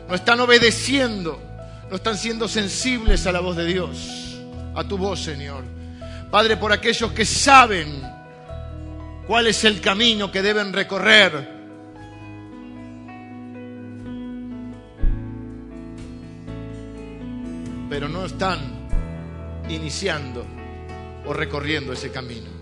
No 0.08 0.14
están 0.14 0.40
obedeciendo. 0.40 1.40
No 1.88 1.96
están 1.96 2.16
siendo 2.16 2.48
sensibles 2.48 3.26
a 3.26 3.32
la 3.32 3.40
voz 3.40 3.56
de 3.56 3.66
Dios. 3.66 4.38
A 4.74 4.84
tu 4.84 4.98
voz, 4.98 5.20
Señor. 5.20 5.64
Padre, 6.30 6.56
por 6.56 6.72
aquellos 6.72 7.12
que 7.12 7.24
saben 7.24 8.02
cuál 9.26 9.46
es 9.46 9.64
el 9.64 9.80
camino 9.80 10.30
que 10.30 10.42
deben 10.42 10.72
recorrer. 10.72 11.62
Pero 17.88 18.08
no 18.08 18.24
están 18.24 18.60
iniciando 19.68 20.46
o 21.26 21.32
recorriendo 21.32 21.92
ese 21.92 22.10
camino. 22.10 22.61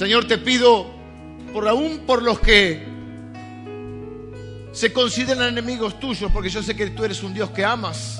Señor, 0.00 0.24
te 0.24 0.38
pido, 0.38 0.86
por 1.52 1.68
aún 1.68 2.04
por 2.06 2.22
los 2.22 2.40
que 2.40 2.82
se 4.72 4.94
consideran 4.94 5.48
enemigos 5.48 6.00
tuyos, 6.00 6.32
porque 6.32 6.48
yo 6.48 6.62
sé 6.62 6.74
que 6.74 6.86
tú 6.88 7.04
eres 7.04 7.22
un 7.22 7.34
Dios 7.34 7.50
que 7.50 7.66
amas 7.66 8.18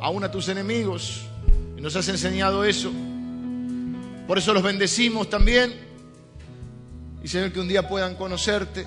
aún 0.00 0.24
a 0.24 0.30
tus 0.30 0.48
enemigos, 0.48 1.26
y 1.76 1.82
nos 1.82 1.94
has 1.94 2.08
enseñado 2.08 2.64
eso. 2.64 2.90
Por 4.26 4.38
eso 4.38 4.54
los 4.54 4.62
bendecimos 4.62 5.28
también, 5.28 5.74
y 7.22 7.28
Señor, 7.28 7.52
que 7.52 7.60
un 7.60 7.68
día 7.68 7.86
puedan 7.86 8.14
conocerte. 8.14 8.86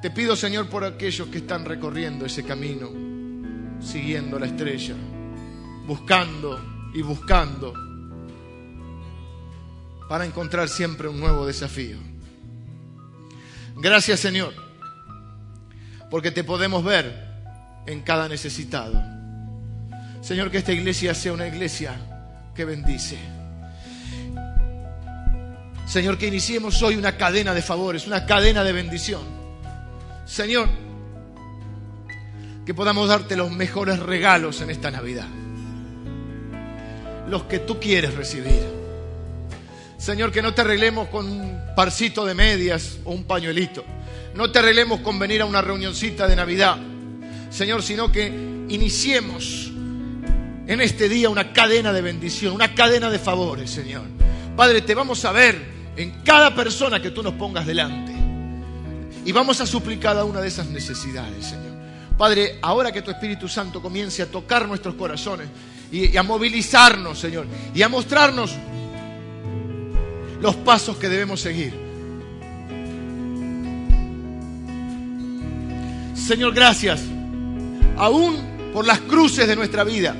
Te 0.00 0.10
pido, 0.10 0.36
Señor, 0.36 0.70
por 0.70 0.84
aquellos 0.84 1.28
que 1.28 1.36
están 1.36 1.66
recorriendo 1.66 2.24
ese 2.24 2.44
camino, 2.44 2.88
siguiendo 3.78 4.38
la 4.38 4.46
estrella, 4.46 4.94
buscando 5.86 6.88
y 6.94 7.02
buscando 7.02 7.74
para 10.08 10.24
encontrar 10.24 10.68
siempre 10.68 11.08
un 11.08 11.20
nuevo 11.20 11.46
desafío. 11.46 11.98
Gracias 13.76 14.20
Señor, 14.20 14.54
porque 16.10 16.30
te 16.30 16.44
podemos 16.44 16.84
ver 16.84 17.26
en 17.86 18.02
cada 18.02 18.28
necesitado. 18.28 19.02
Señor, 20.20 20.50
que 20.50 20.58
esta 20.58 20.72
iglesia 20.72 21.14
sea 21.14 21.32
una 21.32 21.46
iglesia 21.46 21.94
que 22.54 22.64
bendice. 22.64 23.18
Señor, 25.86 26.18
que 26.18 26.26
iniciemos 26.26 26.82
hoy 26.82 26.96
una 26.96 27.16
cadena 27.16 27.54
de 27.54 27.62
favores, 27.62 28.06
una 28.06 28.26
cadena 28.26 28.64
de 28.64 28.72
bendición. 28.72 29.22
Señor, 30.24 30.68
que 32.64 32.74
podamos 32.74 33.08
darte 33.08 33.36
los 33.36 33.52
mejores 33.52 34.00
regalos 34.00 34.60
en 34.60 34.70
esta 34.70 34.90
Navidad. 34.90 35.28
Los 37.28 37.44
que 37.44 37.60
tú 37.60 37.78
quieres 37.78 38.14
recibir. 38.14 38.75
Señor, 39.98 40.30
que 40.30 40.42
no 40.42 40.52
te 40.52 40.60
arreglemos 40.60 41.08
con 41.08 41.26
un 41.26 41.60
parcito 41.74 42.24
de 42.24 42.34
medias 42.34 42.98
o 43.04 43.12
un 43.12 43.24
pañuelito. 43.24 43.84
No 44.34 44.50
te 44.50 44.58
arreglemos 44.58 45.00
con 45.00 45.18
venir 45.18 45.40
a 45.40 45.46
una 45.46 45.62
reunioncita 45.62 46.28
de 46.28 46.36
Navidad. 46.36 46.78
Señor, 47.50 47.82
sino 47.82 48.12
que 48.12 48.26
iniciemos 48.68 49.72
en 50.66 50.80
este 50.80 51.08
día 51.08 51.30
una 51.30 51.52
cadena 51.52 51.92
de 51.92 52.02
bendición, 52.02 52.54
una 52.54 52.74
cadena 52.74 53.10
de 53.10 53.18
favores, 53.18 53.70
Señor. 53.70 54.04
Padre, 54.56 54.82
te 54.82 54.94
vamos 54.94 55.24
a 55.24 55.32
ver 55.32 55.58
en 55.96 56.22
cada 56.22 56.54
persona 56.54 57.00
que 57.00 57.10
tú 57.10 57.22
nos 57.22 57.34
pongas 57.34 57.66
delante. 57.66 58.12
Y 59.24 59.32
vamos 59.32 59.60
a 59.60 59.66
suplir 59.66 59.98
cada 59.98 60.24
una 60.24 60.40
de 60.40 60.48
esas 60.48 60.66
necesidades, 60.66 61.46
Señor. 61.46 61.74
Padre, 62.18 62.58
ahora 62.62 62.92
que 62.92 63.02
tu 63.02 63.10
Espíritu 63.10 63.48
Santo 63.48 63.80
comience 63.82 64.22
a 64.22 64.26
tocar 64.26 64.68
nuestros 64.68 64.94
corazones 64.94 65.48
y 65.90 66.16
a 66.16 66.22
movilizarnos, 66.22 67.18
Señor, 67.18 67.46
y 67.74 67.82
a 67.82 67.88
mostrarnos 67.88 68.52
los 70.40 70.56
pasos 70.56 70.96
que 70.96 71.08
debemos 71.08 71.40
seguir. 71.40 71.72
Señor, 76.14 76.54
gracias, 76.54 77.02
aún 77.96 78.36
por 78.72 78.84
las 78.86 79.00
cruces 79.00 79.46
de 79.46 79.54
nuestra 79.54 79.84
vida, 79.84 80.14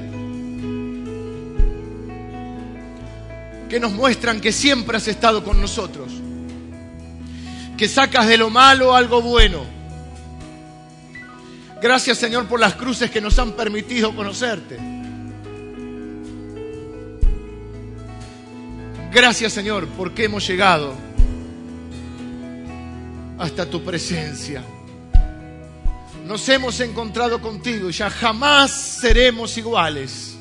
que 3.69 3.81
nos 3.81 3.93
muestran 3.93 4.41
que 4.41 4.53
siempre 4.53 4.97
has 4.97 5.09
estado 5.09 5.43
con 5.43 5.61
nosotros, 5.61 6.13
que 7.77 7.89
sacas 7.89 8.29
de 8.29 8.39
lo 8.39 8.51
malo 8.51 8.95
algo 8.95 9.21
bueno. 9.21 9.65
Gracias, 11.83 12.19
Señor, 12.19 12.47
por 12.47 12.61
las 12.61 12.75
cruces 12.75 13.11
que 13.11 13.21
nos 13.21 13.39
han 13.39 13.53
permitido 13.53 14.15
conocerte. 14.15 14.96
Gracias 19.17 19.55
Señor 19.55 19.89
porque 19.97 20.25
hemos 20.25 20.47
llegado 20.47 20.93
hasta 23.39 23.65
tu 23.65 23.83
presencia. 23.83 24.63
Nos 26.27 26.47
hemos 26.51 26.79
encontrado 26.81 27.41
contigo 27.41 27.89
y 27.89 27.95
ya 27.95 28.11
jamás 28.11 28.71
seremos 28.71 29.57
iguales. 29.57 30.37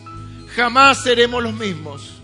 Jamás 0.58 1.04
seremos 1.04 1.42
los 1.42 1.54
mismos. 1.54 2.16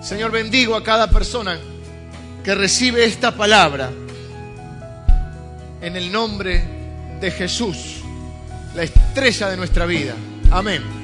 Señor, 0.00 0.30
bendigo 0.30 0.76
a 0.76 0.84
cada 0.84 1.10
persona 1.10 1.58
que 2.44 2.54
recibe 2.54 3.04
esta 3.04 3.34
palabra 3.34 3.90
en 5.80 5.96
el 5.96 6.12
nombre 6.12 6.62
de 7.20 7.32
Jesús, 7.32 7.96
la 8.76 8.84
estrella 8.84 9.48
de 9.48 9.56
nuestra 9.56 9.86
vida. 9.86 10.14
Amén. 10.52 11.03